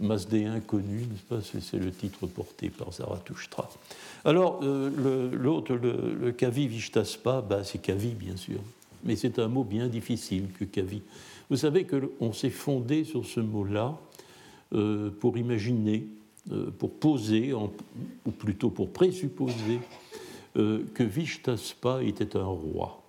masdéen 0.00 0.58
connu, 0.60 1.06
c'est 1.62 1.78
le 1.78 1.92
titre 1.92 2.26
porté 2.26 2.70
par 2.70 2.92
Zarathustra. 2.92 3.70
Alors, 4.24 4.60
euh, 4.62 5.30
l'autre, 5.32 5.74
le, 5.74 6.32
Kavi 6.32 6.66
Vishtaspa, 6.66 7.42
bah, 7.42 7.62
c'est 7.64 7.80
Kavi, 7.80 8.14
bien 8.14 8.36
sûr. 8.36 8.60
Mais 9.04 9.16
c'est 9.16 9.38
un 9.38 9.48
mot 9.48 9.64
bien 9.64 9.88
difficile 9.88 10.48
que 10.58 10.64
Kavi. 10.64 11.02
Vous 11.48 11.56
savez 11.56 11.86
qu'on 11.86 12.32
s'est 12.32 12.50
fondé 12.50 13.04
sur 13.04 13.24
ce 13.26 13.40
mot-là 13.40 13.98
euh, 14.72 15.10
pour 15.10 15.36
imaginer, 15.36 16.06
pour 16.78 16.90
poser, 16.90 17.52
ou 17.52 18.30
plutôt 18.30 18.70
pour 18.70 18.90
présupposer, 18.90 19.78
que 20.54 21.02
Vishtaspa 21.02 22.02
était 22.02 22.36
un 22.36 22.46
roi 22.46 23.00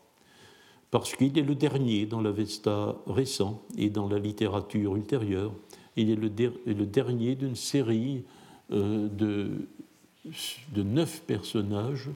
parce 0.91 1.15
qu'il 1.15 1.37
est 1.39 1.43
le 1.43 1.55
dernier 1.55 2.05
dans 2.05 2.21
l'Avesta 2.21 2.97
récent 3.07 3.63
et 3.77 3.89
dans 3.89 4.09
la 4.09 4.19
littérature 4.19 4.95
ultérieure. 4.97 5.53
Il 5.95 6.11
est 6.11 6.15
le, 6.15 6.85
dernier 6.85 7.35
d'une 7.35 7.55
série 7.55 8.23
euh, 8.71 9.07
de, 9.07 10.83
neuf 10.83 11.21
personnages 11.25 12.09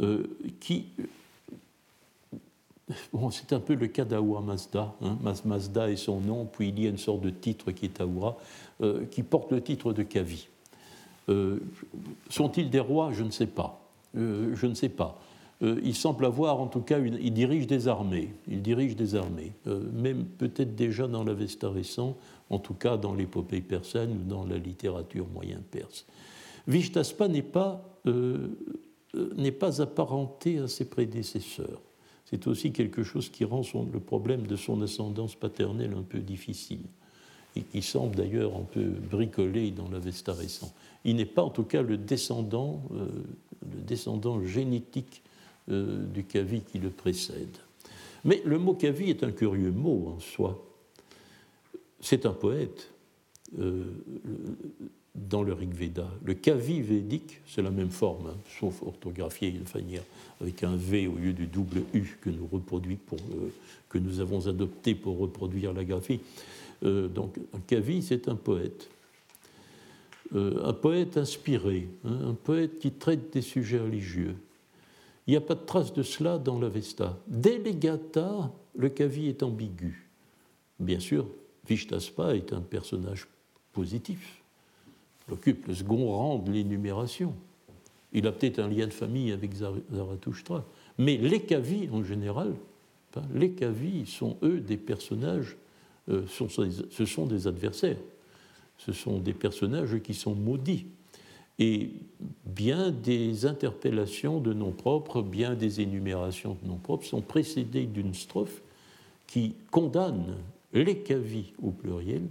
euh, 0.00 0.24
qui. 0.60 0.86
C'est 3.30 3.52
un 3.52 3.60
peu 3.60 3.74
le 3.74 3.86
cas 3.86 4.04
d'Awa 4.04 4.40
Mazda. 4.40 4.94
Hein. 5.02 5.18
Mazda 5.44 5.90
est 5.90 5.96
son 5.96 6.20
nom, 6.20 6.44
puis 6.44 6.68
il 6.68 6.80
y 6.80 6.86
a 6.86 6.90
une 6.90 6.98
sorte 6.98 7.22
de 7.22 7.30
titre 7.30 7.70
qui 7.72 7.86
est 7.86 8.00
Awa, 8.00 8.36
euh, 8.82 9.06
qui 9.06 9.22
porte 9.22 9.52
le 9.52 9.62
titre 9.62 9.92
de 9.92 10.02
Kavi. 10.02 10.48
Sont-ils 12.28 12.68
des 12.68 12.80
rois? 12.80 13.10
Je 13.12 13.24
ne 13.24 13.30
sais 13.30 13.46
pas. 13.46 13.80
je 14.14 14.66
ne 14.66 14.74
sais 14.74 14.90
pas. 14.90 15.18
Euh, 15.62 15.80
il 15.82 15.94
semble 15.94 16.26
avoir, 16.26 16.60
en 16.60 16.66
tout 16.66 16.80
cas, 16.80 16.98
il 16.98 17.32
dirige 17.32 17.66
des 17.66 17.88
armées. 17.88 18.34
Il 18.48 18.62
dirige 18.62 18.96
des 18.96 19.14
armées, 19.14 19.52
euh, 19.66 19.80
même 19.92 20.24
peut-être 20.24 20.74
déjà 20.74 21.06
dans 21.06 21.24
l'Avesta 21.24 21.70
récent, 21.70 22.16
en 22.50 22.58
tout 22.58 22.74
cas 22.74 22.96
dans 22.96 23.14
l'épopée 23.14 23.60
persane 23.60 24.12
ou 24.12 24.28
dans 24.28 24.44
la 24.44 24.58
littérature 24.58 25.26
moyenne 25.32 25.62
perse. 25.70 26.06
Vishtaspa 26.66 27.28
n'est 27.28 27.42
pas, 27.42 27.82
euh, 28.06 28.48
n'est 29.36 29.52
pas 29.52 29.80
apparenté 29.80 30.58
à 30.58 30.68
ses 30.68 30.86
prédécesseurs. 30.86 31.80
C'est 32.24 32.46
aussi 32.46 32.72
quelque 32.72 33.02
chose 33.02 33.28
qui 33.28 33.44
rend 33.44 33.62
le 33.92 34.00
problème 34.00 34.46
de 34.46 34.56
son 34.56 34.80
ascendance 34.82 35.34
paternelle 35.34 35.94
un 35.96 36.02
peu 36.02 36.18
difficile 36.18 36.82
et 37.56 37.62
qui 37.62 37.82
semble 37.82 38.16
d'ailleurs 38.16 38.56
un 38.56 38.64
peu 38.64 38.84
bricolé 38.84 39.70
dans 39.70 39.88
l'Avesta 39.88 40.32
récent. 40.32 40.72
Il 41.04 41.16
n'est 41.16 41.26
pas 41.26 41.42
en 41.42 41.50
tout 41.50 41.64
cas 41.64 41.82
le 41.82 41.96
descendant, 41.96 42.82
le 42.90 43.80
descendant 43.82 44.42
génétique 44.42 45.22
euh, 45.70 46.04
du 46.06 46.24
Kavi 46.24 46.62
qui 46.62 46.78
le 46.78 46.90
précède. 46.90 47.56
Mais 48.24 48.42
le 48.44 48.58
mot 48.58 48.74
Kavi 48.74 49.10
est 49.10 49.22
un 49.22 49.30
curieux 49.30 49.70
mot 49.70 50.14
en 50.16 50.20
soi. 50.20 50.62
C'est 52.00 52.26
un 52.26 52.32
poète 52.32 52.90
euh, 53.58 53.84
dans 55.14 55.42
le 55.42 55.52
Rig 55.52 55.72
Veda. 55.72 56.08
Le 56.24 56.34
Kavi 56.34 56.80
védique, 56.80 57.40
c'est 57.46 57.62
la 57.62 57.70
même 57.70 57.90
forme, 57.90 58.26
hein, 58.28 58.36
sauf 58.58 58.82
orthographié 58.82 59.52
de 59.52 59.62
manière 59.74 60.02
avec 60.40 60.62
un 60.64 60.76
V 60.76 61.06
au 61.06 61.16
lieu 61.16 61.32
du 61.32 61.46
double 61.46 61.82
U 61.94 62.18
que 62.20 62.30
nous, 62.30 62.46
pour, 62.46 63.18
euh, 63.18 63.52
que 63.88 63.98
nous 63.98 64.20
avons 64.20 64.46
adopté 64.48 64.94
pour 64.94 65.18
reproduire 65.18 65.72
la 65.72 65.84
graphie. 65.84 66.20
donc, 66.82 67.38
un 67.54 67.60
Kavi, 67.60 68.02
c'est 68.02 68.28
un 68.28 68.34
poète. 68.34 68.90
un 70.34 70.72
poète 70.72 71.16
inspiré, 71.16 71.88
hein, 72.04 72.30
un 72.30 72.34
poète 72.34 72.78
qui 72.78 72.90
traite 72.90 73.32
des 73.32 73.42
sujets 73.42 73.78
religieux, 73.78 74.34
il 75.26 75.30
n'y 75.30 75.36
a 75.36 75.40
pas 75.40 75.54
de 75.54 75.64
trace 75.64 75.92
de 75.92 76.02
cela 76.02 76.38
dans 76.38 76.58
l'Avesta. 76.58 77.18
Dès 77.26 77.58
les 77.58 77.74
Gathas, 77.74 78.50
le 78.76 78.88
Kavi 78.88 79.28
est 79.28 79.42
ambigu. 79.42 80.10
Bien 80.78 81.00
sûr, 81.00 81.26
Vishtaspa 81.66 82.34
est 82.34 82.52
un 82.52 82.60
personnage 82.60 83.26
positif. 83.72 84.43
Il 85.28 85.34
occupe 85.34 85.66
le 85.66 85.74
second 85.74 86.08
rang 86.08 86.38
de 86.38 86.52
l'énumération. 86.52 87.34
Il 88.12 88.26
a 88.26 88.32
peut-être 88.32 88.58
un 88.58 88.68
lien 88.68 88.86
de 88.86 88.92
famille 88.92 89.32
avec 89.32 89.52
Zarathustra. 89.54 90.64
Mais 90.98 91.16
les 91.16 91.40
Kavis, 91.40 91.88
en 91.90 92.04
général, 92.04 92.54
hein, 93.16 93.22
les 93.34 93.50
Kavis 93.50 94.06
sont, 94.06 94.36
eux, 94.42 94.60
des 94.60 94.76
personnages, 94.76 95.56
euh, 96.08 96.24
ce 96.28 97.04
sont 97.04 97.26
des 97.26 97.46
adversaires. 97.46 97.98
Ce 98.78 98.92
sont 98.92 99.18
des 99.18 99.32
personnages 99.32 99.98
qui 100.00 100.14
sont 100.14 100.34
maudits. 100.34 100.86
Et 101.58 101.90
bien 102.44 102.90
des 102.90 103.46
interpellations 103.46 104.40
de 104.40 104.52
noms 104.52 104.72
propres, 104.72 105.22
bien 105.22 105.54
des 105.54 105.80
énumérations 105.80 106.56
de 106.62 106.68
noms 106.68 106.78
propres 106.78 107.06
sont 107.06 107.20
précédées 107.20 107.86
d'une 107.86 108.14
strophe 108.14 108.60
qui 109.26 109.54
condamne 109.70 110.36
les 110.72 110.98
cavis 110.98 111.52
au 111.62 111.70
pluriel 111.70 112.22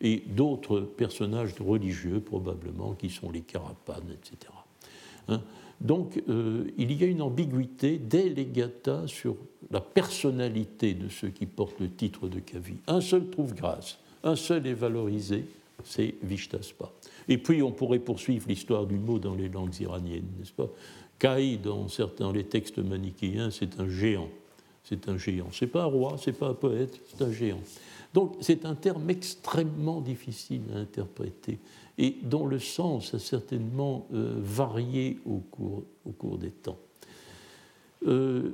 et 0.00 0.22
d'autres 0.26 0.80
personnages 0.80 1.54
religieux 1.60 2.20
probablement 2.20 2.94
qui 2.94 3.10
sont 3.10 3.30
les 3.30 3.40
carapanes, 3.40 4.10
etc. 4.12 4.52
Hein? 5.28 5.42
Donc 5.80 6.22
euh, 6.28 6.64
il 6.76 6.92
y 6.92 7.04
a 7.04 7.06
une 7.06 7.22
ambiguïté 7.22 7.98
dès 7.98 8.28
les 8.28 8.46
gathas 8.46 9.06
sur 9.06 9.36
la 9.70 9.80
personnalité 9.80 10.94
de 10.94 11.08
ceux 11.08 11.28
qui 11.28 11.46
portent 11.46 11.80
le 11.80 11.90
titre 11.90 12.28
de 12.28 12.40
Kavi. 12.40 12.76
Un 12.86 13.00
seul 13.00 13.28
trouve 13.30 13.54
grâce, 13.54 13.98
un 14.24 14.36
seul 14.36 14.66
est 14.66 14.74
valorisé, 14.74 15.44
c'est 15.84 16.14
Vishtaspa. 16.22 16.90
Et 17.28 17.38
puis 17.38 17.62
on 17.62 17.70
pourrait 17.70 18.00
poursuivre 18.00 18.48
l'histoire 18.48 18.86
du 18.86 18.96
mot 18.96 19.18
dans 19.18 19.34
les 19.34 19.48
langues 19.48 19.78
iraniennes, 19.80 20.26
n'est-ce 20.38 20.52
pas? 20.52 20.68
Kai, 21.18 21.56
dans 21.56 21.88
certains 21.88 22.32
les 22.32 22.44
textes 22.44 22.78
manichéens, 22.78 23.50
c'est 23.50 23.80
un 23.80 23.88
géant. 23.88 24.28
C'est 24.84 25.08
un 25.08 25.18
géant. 25.18 25.48
C'est 25.52 25.66
pas 25.66 25.82
un 25.82 25.86
roi, 25.86 26.16
c'est 26.22 26.32
pas 26.32 26.48
un 26.48 26.54
poète, 26.54 27.00
c'est 27.08 27.24
un 27.24 27.32
géant. 27.32 27.60
Donc 28.14 28.36
c'est 28.40 28.64
un 28.64 28.74
terme 28.74 29.10
extrêmement 29.10 30.00
difficile 30.00 30.62
à 30.74 30.78
interpréter 30.78 31.58
et 31.98 32.16
dont 32.22 32.46
le 32.46 32.58
sens 32.58 33.12
a 33.14 33.18
certainement 33.18 34.06
euh, 34.14 34.34
varié 34.38 35.18
au 35.26 35.42
cours, 35.50 36.38
des 36.38 36.50
temps. 36.50 36.78
Euh, 38.06 38.50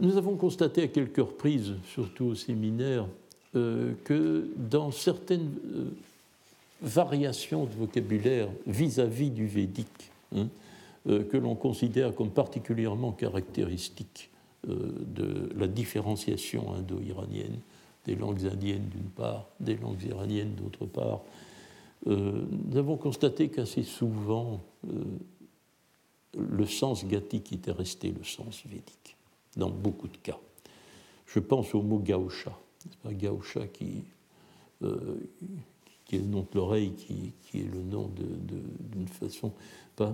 nous 0.00 0.16
avons 0.16 0.36
constaté 0.36 0.82
à 0.82 0.88
quelques 0.88 1.18
reprises, 1.18 1.74
surtout 1.86 2.26
au 2.26 2.34
séminaire, 2.34 3.06
euh, 3.54 3.92
que 4.04 4.48
dans 4.56 4.90
certaines 4.90 5.50
variations 6.82 7.64
de 7.64 7.74
vocabulaire 7.74 8.48
vis-à-vis 8.66 9.30
du 9.30 9.46
védique, 9.46 10.10
hein, 10.36 10.48
que 11.06 11.36
l'on 11.36 11.54
considère 11.54 12.14
comme 12.14 12.30
particulièrement 12.30 13.12
caractéristiques 13.12 14.30
de 14.66 15.48
la 15.56 15.66
différenciation 15.66 16.74
indo-iranienne, 16.74 17.58
des 18.08 18.16
langues 18.16 18.46
indiennes 18.46 18.88
d'une 18.88 19.10
part, 19.10 19.50
des 19.60 19.76
langues 19.76 20.02
iraniennes 20.02 20.54
d'autre 20.54 20.86
part, 20.86 21.20
euh, 22.06 22.46
nous 22.50 22.76
avons 22.78 22.96
constaté 22.96 23.50
qu'assez 23.50 23.82
souvent, 23.82 24.62
euh, 24.88 25.04
le 26.38 26.64
sens 26.64 27.04
gathique 27.04 27.52
était 27.52 27.70
resté 27.70 28.10
le 28.10 28.24
sens 28.24 28.62
védique, 28.64 29.16
dans 29.56 29.68
beaucoup 29.68 30.08
de 30.08 30.16
cas. 30.16 30.38
Je 31.26 31.38
pense 31.38 31.74
au 31.74 31.82
mot 31.82 31.98
gausha, 31.98 32.58
pas? 33.02 33.12
Gausha 33.12 33.66
qui, 33.66 34.04
euh, 34.82 35.16
qui 36.06 36.16
est 36.16 36.20
le 36.20 36.26
nom 36.28 36.46
de 36.50 36.56
l'oreille, 36.58 36.92
qui, 36.92 37.34
est 37.58 37.70
le 37.70 37.82
nom 37.82 38.10
d'une 38.90 39.08
façon, 39.08 39.52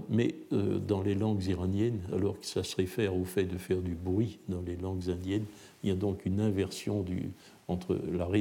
mais 0.08 0.34
dans 0.50 1.02
les 1.02 1.14
langues 1.14 1.44
iraniennes, 1.44 2.00
alors 2.12 2.40
que 2.40 2.46
ça 2.46 2.64
se 2.64 2.74
réfère 2.74 3.14
au 3.14 3.24
fait 3.24 3.44
de 3.44 3.58
faire 3.58 3.82
du 3.82 3.94
bruit 3.94 4.38
dans 4.48 4.62
les 4.62 4.76
langues 4.76 5.10
indiennes, 5.10 5.44
il 5.82 5.90
y 5.90 5.92
a 5.92 5.96
donc 5.96 6.24
une 6.24 6.40
inversion 6.40 7.02
du, 7.02 7.30
entre 7.68 7.98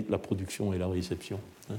la, 0.09 0.17
production 0.17 0.73
et 0.73 0.77
la 0.77 0.87
réception. 0.87 1.39
Hein. 1.69 1.75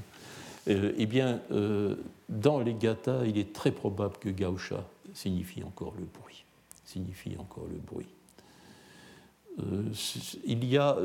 Euh, 0.67 0.93
eh 0.97 1.05
bien, 1.05 1.41
euh, 1.51 1.95
dans 2.29 2.59
les 2.59 2.73
gathas, 2.73 3.25
il 3.25 3.37
est 3.37 3.53
très 3.53 3.71
probable 3.71 4.17
que 4.19 4.29
gausha 4.29 4.83
signifie 5.13 5.63
encore 5.63 5.93
le 5.97 6.05
bruit. 6.05 6.43
Signifie 6.85 7.35
encore 7.37 7.67
le 7.71 7.77
bruit. 7.77 8.07
Euh, 9.59 9.83
il, 10.43 10.65
y 10.65 10.77
a, 10.77 10.97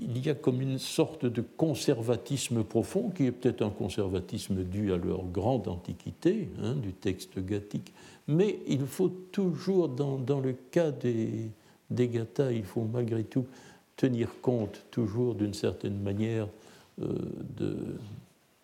il 0.00 0.24
y 0.24 0.30
a 0.30 0.34
comme 0.34 0.60
une 0.60 0.78
sorte 0.78 1.26
de 1.26 1.42
conservatisme 1.56 2.62
profond, 2.62 3.10
qui 3.10 3.26
est 3.26 3.32
peut-être 3.32 3.62
un 3.62 3.70
conservatisme 3.70 4.62
dû 4.62 4.92
à 4.92 4.96
leur 4.96 5.24
grande 5.24 5.66
antiquité 5.66 6.48
hein, 6.62 6.74
du 6.74 6.92
texte 6.92 7.38
gathique, 7.40 7.92
mais 8.28 8.60
il 8.68 8.86
faut 8.86 9.08
toujours, 9.08 9.88
dans, 9.88 10.40
le 10.40 10.52
cas 10.70 10.90
des, 10.92 11.50
des 11.90 12.10
il 12.52 12.64
faut 12.64 12.84
malgré 12.84 13.24
tout 13.24 13.46
tenir 13.96 14.40
compte 14.42 14.84
toujours 14.90 15.34
d'une 15.34 15.54
certaine 15.54 15.98
manière 16.00 16.48
de, 16.98 17.76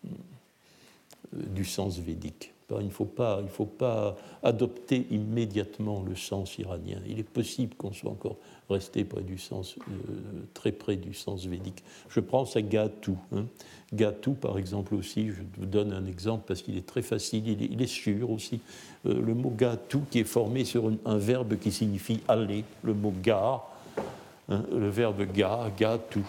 euh, 0.04 1.42
du 1.54 1.64
sens 1.64 1.98
védique. 1.98 2.52
Il 2.80 2.86
ne 2.86 2.90
faut 2.90 3.04
pas, 3.04 3.42
faut 3.48 3.66
pas 3.66 4.16
adopter 4.42 5.06
immédiatement 5.10 6.02
le 6.08 6.16
sens 6.16 6.58
iranien. 6.58 7.00
Il 7.06 7.18
est 7.18 7.28
possible 7.28 7.74
qu'on 7.74 7.92
soit 7.92 8.10
encore 8.10 8.36
resté 8.70 9.04
près 9.04 9.22
du 9.22 9.36
sens, 9.36 9.76
euh, 9.76 9.92
très 10.54 10.72
près 10.72 10.96
du 10.96 11.12
sens 11.12 11.44
védique. 11.44 11.82
Je 12.08 12.20
pense 12.20 12.56
à 12.56 12.62
Gatou. 12.62 13.18
Hein. 13.34 13.44
Gatou, 13.92 14.32
par 14.32 14.56
exemple, 14.56 14.94
aussi, 14.94 15.28
je 15.28 15.42
vous 15.58 15.66
donne 15.66 15.92
un 15.92 16.06
exemple 16.06 16.44
parce 16.46 16.62
qu'il 16.62 16.76
est 16.78 16.86
très 16.86 17.02
facile, 17.02 17.46
il 17.48 17.82
est, 17.82 17.86
sûr 17.86 18.30
aussi. 18.30 18.60
Euh, 19.04 19.20
le 19.20 19.34
mot 19.34 19.50
Gatou 19.50 20.04
qui 20.10 20.20
est 20.20 20.24
formé 20.24 20.64
sur 20.64 20.90
un, 21.04 21.18
verbe 21.18 21.58
qui 21.58 21.72
signifie 21.72 22.20
aller, 22.26 22.64
le 22.82 22.94
mot 22.94 23.12
ga, 23.22 23.62
hein, 24.52 24.64
le 24.72 24.88
verbe 24.88 25.22
ga, 25.32 25.70
Gatou 25.76 26.24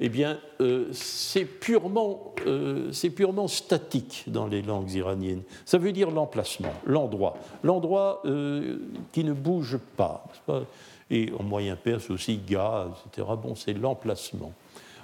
eh 0.00 0.08
bien, 0.08 0.38
euh, 0.60 0.86
c'est 0.92 1.44
purement, 1.44 2.32
euh, 2.46 2.92
purement, 3.14 3.48
statique 3.48 4.24
dans 4.28 4.46
les 4.46 4.62
langues 4.62 4.92
iraniennes. 4.92 5.42
Ça 5.64 5.78
veut 5.78 5.90
dire 5.90 6.10
l'emplacement, 6.10 6.72
l'endroit. 6.86 7.36
L'endroit 7.64 8.22
euh, 8.24 8.78
qui 9.10 9.24
ne 9.24 9.32
bouge 9.32 9.76
pas, 9.96 10.24
Et 11.10 11.32
en 11.36 11.42
moyen 11.42 11.74
perse 11.74 12.10
aussi, 12.10 12.38
ga, 12.38 12.88
etc. 13.06 13.26
Bon, 13.42 13.56
c'est 13.56 13.72
l'emplacement. 13.72 14.52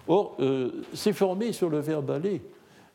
Or, 0.06 0.36
c'est 0.92 1.14
formé 1.14 1.52
sur 1.52 1.70
le 1.70 1.80
verbe 1.80 2.10
aller. 2.10 2.42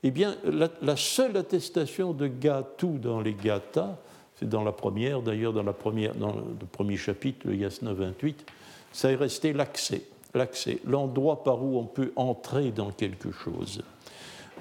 Eh 0.03 0.11
bien, 0.11 0.35
la, 0.43 0.95
seule 0.95 1.35
attestation 1.37 2.13
de 2.13 2.27
ga 2.27 2.63
tout 2.77 2.99
dans 3.01 3.19
les 3.19 3.33
gathas, 3.33 3.97
c'est 4.35 4.47
dans 4.47 4.63
la 4.63 4.71
première, 4.71 5.23
d'ailleurs, 5.23 5.51
dans, 5.51 5.63
dans 5.63 6.35
le 6.35 6.67
premier 6.71 6.97
chapitre, 6.97 7.47
le 7.47 7.55
Yasna 7.55 7.93
28, 7.93 8.45
ça 8.91 9.11
est 9.11 9.15
resté 9.15 9.53
l'accès 9.53 10.03
l'accès, 10.33 10.79
l'endroit 10.85 11.43
par 11.43 11.63
où 11.63 11.77
on 11.77 11.85
peut 11.85 12.11
entrer 12.15 12.71
dans 12.71 12.91
quelque 12.91 13.31
chose. 13.31 13.81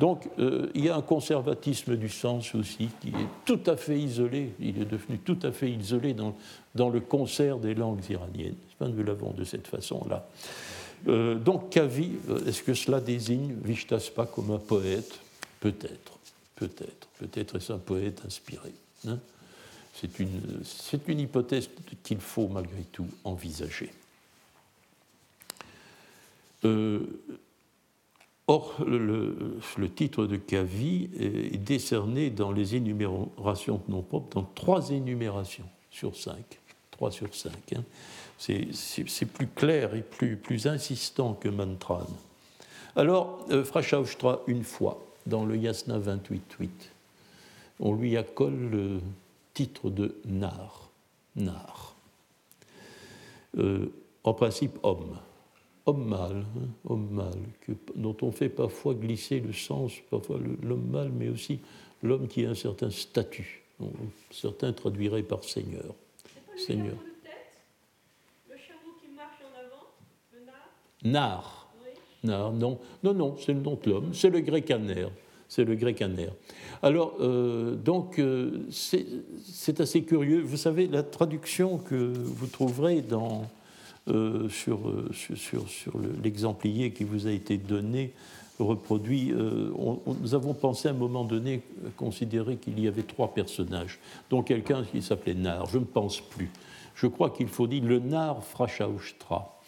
Donc 0.01 0.29
euh, 0.39 0.71
il 0.75 0.85
y 0.85 0.89
a 0.89 0.97
un 0.97 1.03
conservatisme 1.03 1.97
du 1.97 2.09
sens 2.09 2.55
aussi 2.55 2.89
qui 3.01 3.09
est 3.09 3.29
tout 3.45 3.61
à 3.67 3.77
fait 3.77 3.99
isolé, 3.99 4.53
il 4.61 4.81
est 4.81 4.85
devenu 4.85 5.19
tout 5.19 5.39
à 5.43 5.51
fait 5.51 5.71
isolé 5.71 6.15
dans, 6.15 6.37
dans 6.75 6.89
le 6.89 7.01
concert 7.01 7.59
des 7.59 7.75
langues 7.75 8.09
iraniennes. 8.09 8.55
Nous 8.81 9.03
l'avons 9.03 9.33
de 9.33 9.43
cette 9.43 9.67
façon-là. 9.67 10.29
Euh, 11.09 11.35
donc 11.35 11.71
Kavi, 11.71 12.13
euh, 12.29 12.47
est-ce 12.47 12.63
que 12.63 12.75
cela 12.75 13.01
désigne 13.01 13.55
Vishtaspa 13.65 14.27
comme 14.27 14.53
un 14.53 14.59
poète? 14.59 15.19
Peut-être, 15.59 16.19
peut-être, 16.55 17.09
peut-être 17.19 17.57
est-ce 17.57 17.73
un 17.73 17.79
poète 17.79 18.23
inspiré. 18.25 18.73
Hein? 19.09 19.19
C'est 19.95 20.21
une, 20.21 20.63
une 21.09 21.21
hypothèse 21.21 21.69
qu'il 22.05 22.21
faut 22.21 22.47
malgré 22.47 22.83
tout 22.93 23.09
envisager. 23.25 23.91
Euh, 26.65 27.01
or, 28.47 28.77
le, 28.87 29.89
titre 29.95 30.27
de 30.27 30.37
Kavi 30.37 31.11
est 31.19 31.59
décerné 31.59 32.31
dans 32.31 32.53
les 32.53 32.75
énumérations 32.75 33.83
non 33.89 34.03
propres, 34.03 34.35
dans 34.35 34.49
trois 34.55 34.91
énumérations 34.91 35.69
sur 35.91 36.17
cinq. 36.17 36.59
Trois 36.91 37.11
sur 37.11 37.35
cinq. 37.35 37.75
Hein. 37.77 37.85
C'est 38.39 39.33
plus 39.33 39.49
clair 39.49 39.95
et 39.95 40.03
plus, 40.03 40.37
plus 40.37 40.67
insistant 40.67 41.35
que 41.35 41.49
Mantran. 41.49 42.07
Alors, 42.97 43.47
euh, 43.51 43.65
une 44.47 44.65
fois, 44.65 45.05
dans 45.27 45.45
le 45.45 45.57
Yasna 45.57 45.99
28.8, 45.99 46.69
on 47.81 47.95
lui 47.95 48.17
accole 48.17 48.71
le 48.71 49.01
titre 49.55 49.91
de 49.91 50.17
Nar. 50.25 50.89
Nar. 51.37 51.95
Euh, 53.57 53.93
en 54.25 54.35
principe, 54.35 54.79
homme 54.83 55.17
homme 55.89 56.05
mâle, 56.05 56.45
hein, 56.57 56.69
homme 56.89 57.09
mâle, 57.11 57.43
que, 57.63 57.73
dont 57.97 58.17
on 58.21 58.31
fait 58.31 58.51
parfois 58.51 58.95
glisser 58.95 59.41
le 59.41 59.53
sens, 59.55 59.93
parfois 60.11 60.39
l'homme 60.63 60.87
mâle, 60.91 61.11
mais 61.11 61.29
aussi 61.31 61.61
l'homme 62.03 62.29
qui 62.29 62.45
a 62.45 62.51
un 62.51 62.55
certain 62.55 62.91
statut. 62.91 63.63
certains 64.31 64.73
traduiraient 64.73 65.23
par 65.23 65.43
seigneur. 65.45 65.95
Le 66.53 66.59
Seigneur. 66.59 66.97
Le 68.51 68.57
chameau 68.57 68.95
qui 69.01 69.09
marche 69.17 69.39
en 69.43 69.59
avant, 69.59 69.87
le 70.33 70.45
nar. 70.45 71.71
Nar. 72.23 72.53
non. 72.53 72.79
Non, 73.03 73.15
non, 73.15 73.37
c'est 73.39 73.55
le 73.55 73.61
nom 73.61 73.79
de 73.83 73.91
l'homme, 73.91 74.13
c'est 74.13 74.31
le 74.31 74.41
grec 74.41 74.71
aner. 74.71 75.07
C'est 75.51 75.65
le 75.65 75.77
grec 75.77 76.03
aner. 76.03 76.29
Alors, 76.83 77.17
euh, 77.21 77.75
donc, 77.75 78.19
euh, 78.19 78.67
c'est 78.71 79.81
assez 79.81 80.03
curieux. 80.03 80.43
Vous 80.43 80.59
savez, 80.59 80.87
la 80.87 81.03
traduction 81.03 81.79
que 81.79 82.13
vous 82.15 82.47
trouverez 82.49 83.01
dans 83.01 83.49
euh, 84.09 84.49
sur, 84.49 84.89
euh, 84.89 85.11
l'exemplier 86.23 86.93
qui 86.93 87.05
vous 87.05 87.27
a 87.27 87.31
été 87.31 87.59
donné, 87.59 88.13
reproduit. 88.59 89.33
Euh, 89.33 89.71
nous 90.21 90.35
avons 90.35 90.55
pensé 90.55 90.89
à 90.89 90.93
un 90.93 90.95
moment 90.95 91.25
donné 91.25 91.63
considérer 91.97 92.57
qu'il 92.57 92.81
y 92.81 92.89
avait 92.89 93.03
trois 93.03 93.35
personnages, 93.35 93.99
dont 94.31 94.43
quelqu'un 94.43 94.85
qui 94.85 95.03
s'appelait 95.03 95.35
Nar. 95.35 95.67
Je 95.67 95.79
ne 95.79 95.85
pense 95.85 96.21
plus. 96.21 96.51
Je 96.95 97.07
crois 97.07 97.31
qu'il 97.31 97.49
faut 97.49 97.67
dire 97.67 97.85
le 97.85 97.99
Nar 97.99 98.43
Frashaustra. 98.43 99.61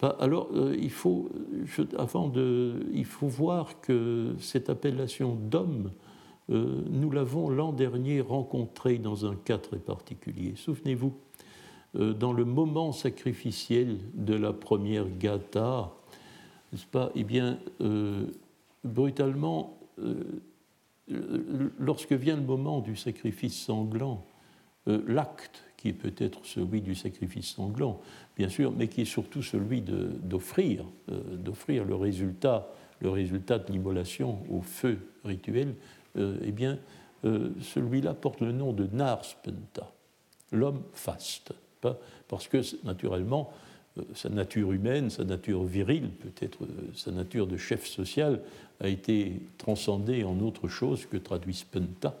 Bah, 0.00 0.16
alors, 0.20 0.48
il, 0.76 0.90
faut, 0.90 1.28
avant 1.98 2.28
de, 2.28 2.86
il 2.92 3.04
faut 3.04 3.28
voir 3.28 3.80
que 3.80 4.34
cette 4.40 4.70
appellation 4.70 5.34
d'homme, 5.34 5.90
nous 6.48 7.10
l'avons 7.10 7.48
l'an 7.48 7.72
dernier 7.72 8.20
rencontrée 8.20 8.98
dans 8.98 9.26
un 9.26 9.36
cas 9.36 9.58
très 9.58 9.78
particulier. 9.78 10.54
Souvenez-vous, 10.56 11.12
dans 11.94 12.32
le 12.32 12.44
moment 12.44 12.92
sacrificiel 12.92 13.98
de 14.14 14.34
la 14.34 14.52
première 14.52 15.06
gata, 15.18 15.92
n'est-ce 16.72 16.86
pas 16.86 17.10
Eh 17.14 17.24
bien, 17.24 17.58
euh, 17.80 18.26
brutalement, 18.82 19.78
euh, 19.98 20.40
lorsque 21.78 22.12
vient 22.12 22.36
le 22.36 22.42
moment 22.42 22.80
du 22.80 22.96
sacrifice 22.96 23.60
sanglant, 23.60 24.24
l'acte 24.86 25.64
qui 25.82 25.88
est 25.88 25.92
peut-être 25.92 26.44
celui 26.44 26.80
du 26.80 26.94
sacrifice 26.94 27.48
sanglant, 27.56 28.00
bien 28.36 28.48
sûr, 28.48 28.70
mais 28.70 28.86
qui 28.86 29.00
est 29.00 29.04
surtout 29.04 29.42
celui 29.42 29.82
d'offrir, 29.82 30.84
euh, 31.10 31.36
d'offrir 31.36 31.84
le 31.84 31.96
résultat, 31.96 32.68
le 33.00 33.10
résultat 33.10 33.58
de 33.58 33.72
l'immolation 33.72 34.38
au 34.48 34.60
feu 34.60 34.96
rituel, 35.24 35.74
euh, 36.16 36.38
eh 36.44 36.52
bien, 36.52 36.78
euh, 37.24 37.50
celui-là 37.60 38.14
porte 38.14 38.40
le 38.42 38.52
nom 38.52 38.72
de 38.72 38.86
Narspenta, 38.92 39.92
l'homme 40.52 40.84
faste, 40.92 41.52
parce 42.28 42.48
que 42.48 42.58
naturellement, 42.84 43.52
sa 44.14 44.30
nature 44.30 44.72
humaine, 44.72 45.10
sa 45.10 45.24
nature 45.24 45.64
virile, 45.64 46.08
peut-être 46.08 46.58
sa 46.94 47.10
nature 47.10 47.46
de 47.46 47.56
chef 47.56 47.86
social, 47.86 48.40
a 48.80 48.88
été 48.88 49.40
transcendée 49.58 50.24
en 50.24 50.40
autre 50.40 50.68
chose 50.68 51.06
que 51.06 51.16
traduit 51.18 51.54
Spenta 51.54 52.16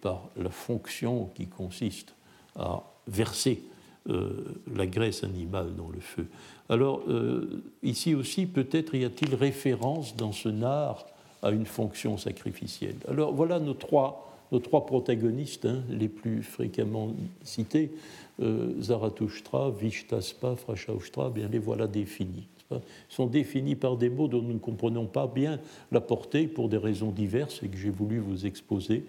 par 0.00 0.28
la 0.36 0.50
fonction 0.50 1.28
qui 1.34 1.48
consiste 1.48 2.14
à 2.54 2.84
verser 3.08 3.62
euh, 4.08 4.30
la 4.72 4.86
graisse 4.86 5.24
animale 5.24 5.74
dans 5.74 5.88
le 5.88 5.98
feu. 5.98 6.26
Alors, 6.68 7.02
euh, 7.08 7.64
ici 7.82 8.14
aussi, 8.14 8.46
peut-être 8.46 8.94
y 8.94 9.04
a-t-il 9.04 9.34
référence 9.34 10.14
dans 10.14 10.30
ce 10.30 10.48
nard 10.48 11.06
à 11.42 11.50
une 11.50 11.66
fonction 11.66 12.16
sacrificielle. 12.16 12.94
Alors, 13.08 13.32
voilà 13.32 13.58
nos 13.58 13.74
trois, 13.74 14.32
protagonistes 14.86 15.66
hein, 15.66 15.82
les 15.90 16.08
plus 16.08 16.44
fréquemment 16.44 17.14
cités 17.42 17.90
euh, 17.94 18.25
Zarathustra, 18.38 19.70
Vishtaspa, 19.70 20.56
Frashaushtra, 20.56 21.30
bien 21.30 21.48
les 21.48 21.58
voilà 21.58 21.86
définis. 21.86 22.48
Sont 23.08 23.26
définis 23.26 23.76
par 23.76 23.96
des 23.96 24.10
mots 24.10 24.28
dont 24.28 24.42
nous 24.42 24.52
ne 24.52 24.58
comprenons 24.58 25.06
pas 25.06 25.26
bien 25.26 25.60
la 25.92 26.00
portée 26.00 26.46
pour 26.46 26.68
des 26.68 26.76
raisons 26.76 27.10
diverses 27.10 27.62
et 27.62 27.68
que 27.68 27.76
j'ai 27.76 27.90
voulu 27.90 28.18
vous 28.18 28.44
exposer. 28.44 29.04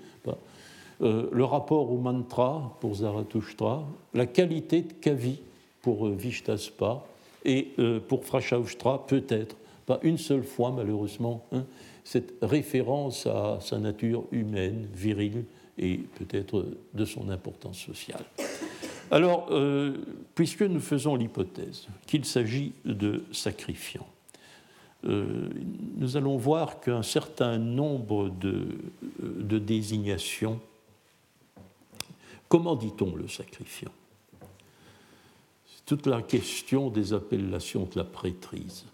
Euh, 1.02 1.30
le 1.32 1.44
rapport 1.44 1.92
au 1.92 1.98
mantra 1.98 2.76
pour 2.80 2.96
Zarathustra, 2.96 3.86
la 4.14 4.26
qualité 4.26 4.82
de 4.82 4.94
Kavi 4.94 5.40
pour 5.82 6.08
euh, 6.08 6.16
Vishtaspa 6.16 7.04
et 7.46 7.70
euh, 7.78 8.00
pour 8.00 8.26
Frashaushtra, 8.26 9.06
peut-être, 9.06 9.56
pas 9.86 10.00
une 10.02 10.18
seule 10.18 10.44
fois 10.44 10.72
malheureusement, 10.72 11.46
hein, 11.52 11.66
cette 12.04 12.34
référence 12.42 13.28
à 13.28 13.60
sa 13.62 13.78
nature 13.78 14.24
humaine, 14.32 14.88
virile 14.94 15.46
et 15.78 15.98
peut-être 15.98 16.66
de 16.94 17.06
son 17.06 17.30
importance 17.30 17.78
sociale. 17.78 18.26
Alors, 19.12 19.50
puisque 20.36 20.64
nous 20.64 20.80
faisons 20.80 21.16
l'hypothèse 21.16 21.88
qu'il 22.06 22.26
s'agit 22.26 22.74
de 22.86 23.24
sacrifiants, 23.32 24.08
nous 25.04 26.18
allons 26.18 26.38
voir 26.38 26.80
qu'un 26.80 27.04
certain 27.04 27.58
nombre 27.58 28.30
de 28.40 29.60
désignations 29.60 30.60
Comment 32.50 32.76
dit-on 32.76 33.16
le 33.16 33.28
sacrifiant? 33.28 33.92
C'est 35.66 35.86
toute 35.86 36.08
la 36.08 36.22
question 36.22 36.90
des 36.90 37.14
appellations 37.14 37.84
de 37.84 37.98
la 37.98 38.04
prêtrise. 38.04 38.86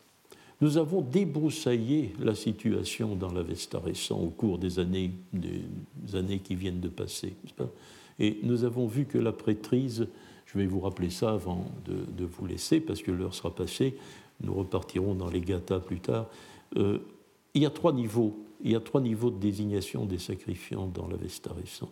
Nous 0.62 0.78
avons 0.78 1.02
débroussaillé 1.02 2.14
la 2.20 2.36
situation 2.36 3.16
dans 3.16 3.32
l'Avesta 3.32 3.80
récent 3.80 4.20
au 4.20 4.30
cours 4.30 4.58
des 4.58 4.80
années, 4.80 5.12
des 5.34 6.16
années 6.16 6.40
qui 6.40 6.56
viennent 6.56 6.80
de 6.80 6.90
passer. 6.90 7.36
Et 8.20 8.40
nous 8.44 8.64
avons 8.64 8.88
vu 8.88 9.06
que 9.06 9.18
la 9.18 9.32
prêtrise, 9.32 10.08
je 10.46 10.58
vais 10.58 10.66
vous 10.66 10.80
rappeler 10.80 11.10
ça 11.10 11.32
avant 11.32 11.66
de, 11.86 12.26
vous 12.26 12.46
laisser, 12.46 12.80
parce 12.80 13.02
que 13.02 13.12
l'heure 13.12 13.34
sera 13.34 13.54
passée, 13.54 13.96
nous 14.42 14.54
repartirons 14.54 15.16
dans 15.16 15.30
les 15.30 15.42
gathas 15.42 15.80
plus 15.80 16.00
tard. 16.00 16.28
Euh, 16.78 17.00
il 17.54 17.62
y 17.62 17.66
a 17.66 17.70
trois 17.70 17.94
niveaux. 17.94 18.38
Il 18.62 18.72
y 18.72 18.76
a 18.76 18.80
trois 18.80 19.02
niveaux 19.02 19.30
de 19.30 19.40
désignation 19.40 20.06
des 20.06 20.20
sacrifiants 20.20 20.88
dans 20.88 21.08
l'Avesta 21.08 21.52
récent. 21.54 21.92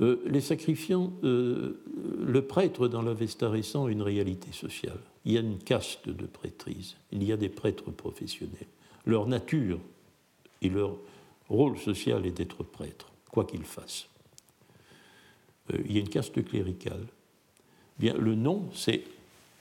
Euh, 0.00 0.22
les 0.26 0.40
sacrifiants, 0.40 1.12
euh, 1.24 1.82
le 2.20 2.42
prêtre 2.42 2.88
dans 2.88 3.02
l'Avesta 3.02 3.50
récent 3.50 3.86
a 3.86 3.90
une 3.90 4.02
réalité 4.02 4.50
sociale. 4.52 4.98
Il 5.24 5.32
y 5.32 5.36
a 5.36 5.40
une 5.40 5.58
caste 5.58 6.08
de 6.08 6.26
prêtrise, 6.26 6.96
il 7.12 7.22
y 7.22 7.32
a 7.32 7.36
des 7.36 7.50
prêtres 7.50 7.90
professionnels. 7.90 8.66
Leur 9.04 9.26
nature 9.26 9.78
et 10.62 10.70
leur 10.70 10.96
rôle 11.48 11.78
social 11.78 12.24
est 12.24 12.30
d'être 12.30 12.62
prêtre, 12.62 13.12
quoi 13.30 13.44
qu'ils 13.44 13.64
fassent. 13.64 14.09
Euh, 15.72 15.78
il 15.86 15.92
y 15.94 15.96
a 15.98 16.00
une 16.00 16.08
caste 16.08 16.44
cléricale. 16.44 17.04
Bien, 17.98 18.14
le 18.14 18.34
nom, 18.34 18.68
c'est 18.74 19.02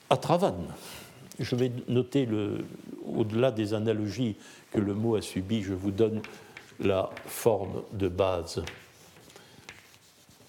Atravan. 0.09 0.67
Je 1.39 1.55
vais 1.55 1.71
noter, 1.87 2.27
au-delà 3.05 3.51
des 3.51 3.73
analogies 3.73 4.35
que 4.71 4.79
le 4.79 4.93
mot 4.93 5.15
a 5.15 5.21
subies, 5.21 5.63
je 5.63 5.73
vous 5.73 5.91
donne 5.91 6.21
la 6.79 7.09
forme 7.25 7.83
de 7.93 8.07
base 8.07 8.63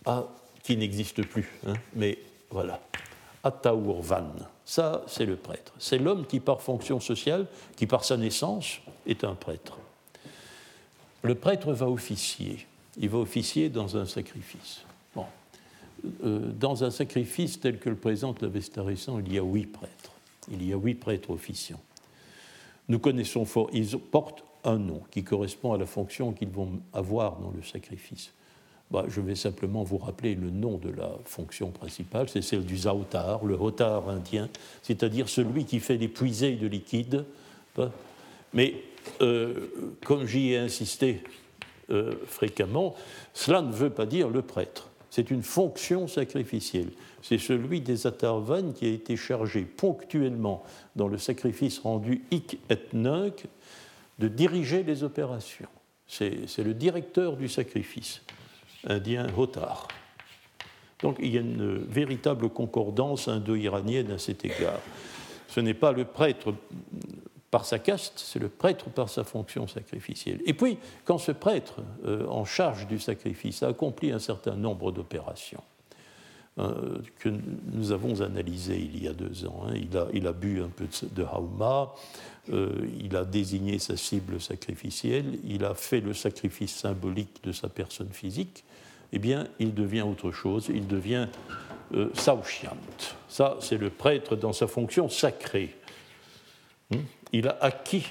ah, 0.07 0.25
qui 0.63 0.77
n'existe 0.77 1.25
plus, 1.27 1.51
hein, 1.67 1.75
mais 1.95 2.19
voilà. 2.51 2.81
Ataurvan, 3.43 4.33
ça 4.65 5.03
c'est 5.07 5.25
le 5.25 5.37
prêtre. 5.37 5.73
C'est 5.79 5.99
l'homme 5.99 6.27
qui 6.27 6.41
par 6.41 6.61
fonction 6.61 7.01
sociale, 7.01 7.47
qui 7.77 7.87
par 7.87 8.05
sa 8.05 8.17
naissance 8.17 8.81
est 9.07 9.25
un 9.25 9.35
prêtre. 9.35 9.79
Le 11.23 11.35
prêtre 11.35 11.73
va 11.73 11.89
officier, 11.89 12.67
il 12.99 13.09
va 13.09 13.19
officier 13.19 13.69
dans 13.69 13.97
un 13.97 14.05
sacrifice. 14.07 14.83
Euh, 16.25 16.53
dans 16.59 16.85
un 16.85 16.91
sacrifice 16.91 17.61
tel 17.61 17.79
que 17.79 17.89
le 17.89 17.97
présente 17.97 18.43
l'Avesta 18.43 18.83
récent, 18.83 19.19
il 19.19 19.33
y 19.33 19.39
a 19.39 19.43
huit 19.43 19.67
prêtres. 19.67 20.13
Il 20.51 20.67
y 20.67 20.73
a 20.73 20.77
huit 20.77 20.95
prêtres 20.95 21.31
officiants. 21.31 21.81
Nous 22.89 22.99
connaissons 22.99 23.45
fort, 23.45 23.69
ils 23.73 23.99
portent 23.99 24.45
un 24.65 24.79
nom 24.79 25.03
qui 25.11 25.23
correspond 25.25 25.73
à 25.73 25.79
la 25.79 25.87
fonction 25.87 26.33
qu'ils 26.33 26.49
vont 26.49 26.81
avoir 26.93 27.39
dans 27.39 27.51
le 27.51 27.63
sacrifice. 27.63 28.33
Bah, 28.91 29.05
je 29.09 29.21
vais 29.21 29.37
simplement 29.37 29.85
vous 29.85 29.99
rappeler 29.99 30.35
le 30.35 30.51
nom 30.51 30.77
de 30.77 30.91
la 30.91 31.13
fonction 31.25 31.71
principale, 31.71 32.29
c'est 32.29 32.43
celle 32.43 32.65
du 32.65 32.77
zaotar, 32.77 33.45
le 33.45 33.55
hotar 33.55 34.09
indien, 34.09 34.49
c'est-à-dire 34.83 35.29
celui 35.29 35.65
qui 35.65 35.79
fait 35.79 35.97
des 35.97 36.09
puisées 36.09 36.57
de 36.57 36.67
liquide. 36.67 37.25
Bah, 37.77 37.93
mais 38.53 38.75
euh, 39.21 39.69
comme 40.05 40.27
j'y 40.27 40.53
ai 40.53 40.59
insisté 40.59 41.23
euh, 41.91 42.15
fréquemment, 42.27 42.97
cela 43.33 43.63
ne 43.63 43.73
veut 43.73 43.91
pas 43.91 44.07
dire 44.07 44.29
le 44.29 44.43
prêtre. 44.43 44.90
C'est 45.11 45.31
une 45.31 45.43
fonction 45.43 46.07
sacrificielle. 46.07 46.91
C'est 47.21 47.39
celui 47.39 47.81
des 47.81 48.07
atarvan 48.07 48.73
qui 48.73 48.87
a 48.87 48.91
été 48.91 49.17
chargé 49.17 49.63
ponctuellement 49.63 50.63
dans 50.95 51.09
le 51.09 51.19
sacrifice 51.19 51.81
rendu 51.81 52.23
hic 52.31 52.59
et 52.71 52.79
nunc 52.93 53.47
de 54.19 54.29
diriger 54.29 54.83
les 54.85 55.03
opérations. 55.03 55.69
C'est 56.07 56.59
le 56.59 56.75
directeur 56.75 57.37
du 57.37 57.49
sacrifice 57.49 58.23
indien 58.87 59.27
Hotar. 59.37 59.89
Donc 61.03 61.17
il 61.21 61.35
y 61.35 61.39
a 61.39 61.41
une 61.41 61.79
véritable 61.79 62.49
concordance 62.49 63.29
indo-iranienne 63.29 64.13
à 64.13 64.19
cet 64.19 64.45
égard. 64.45 64.81
Ce 65.49 65.61
n'est 65.61 65.75
pas 65.75 65.93
le 65.93 66.05
prêtre 66.05 66.55
par 67.51 67.65
sa 67.65 67.79
caste, 67.79 68.15
c'est 68.17 68.39
le 68.39 68.49
prêtre 68.49 68.91
par 68.91 69.09
sa 69.09 69.25
fonction 69.25 69.67
sacrificielle. 69.67 70.41
Et 70.47 70.55
puis, 70.55 70.79
quand 71.05 71.19
ce 71.19 71.33
prêtre, 71.33 71.83
euh, 72.05 72.27
en 72.27 72.45
charge 72.45 72.87
du 72.87 72.99
sacrifice, 72.99 73.63
a 73.63 73.69
accompli 73.69 74.13
un 74.13 74.21
certain 74.21 74.55
nombre 74.55 74.93
d'opérations, 74.93 75.63
euh, 76.59 76.99
que 77.21 77.29
nous 77.73 77.93
avons 77.93 78.21
analysées 78.23 78.91
il 78.93 79.03
y 79.03 79.09
a 79.09 79.13
deux 79.13 79.47
ans, 79.47 79.67
hein, 79.69 79.75
il, 80.13 80.27
a, 80.27 80.33
bu 80.33 80.61
un 80.61 80.69
peu 80.69 80.87
de, 81.13 81.23
hauma, 81.23 81.95
euh, 82.53 82.87
il 83.01 83.17
a 83.17 83.25
désigné 83.25 83.79
sa 83.79 83.97
cible 83.97 84.41
sacrificielle, 84.41 85.39
il 85.45 85.65
a 85.65 85.75
fait 85.75 86.01
le 86.01 86.13
sacrifice 86.13 86.75
symbolique 86.75 87.43
de 87.45 87.53
sa 87.53 87.69
personne 87.69 88.11
physique, 88.11 88.65
eh 89.13 89.19
bien, 89.19 89.47
il 89.59 89.75
devient 89.75 90.03
autre 90.03 90.33
chose, 90.33 90.67
il 90.75 90.87
devient 90.87 91.29
euh, 91.95 92.11
Ça, 93.29 93.57
c'est 93.61 93.79
le 93.79 93.91
prêtre 93.91 94.37
dans 94.37 94.53
sa 94.53 94.67
fonction 94.67 95.09
sacrée. 95.09 95.77
Hmm? 96.91 96.99
Il 97.33 97.49
a 97.49 97.57
acquis 97.61 98.07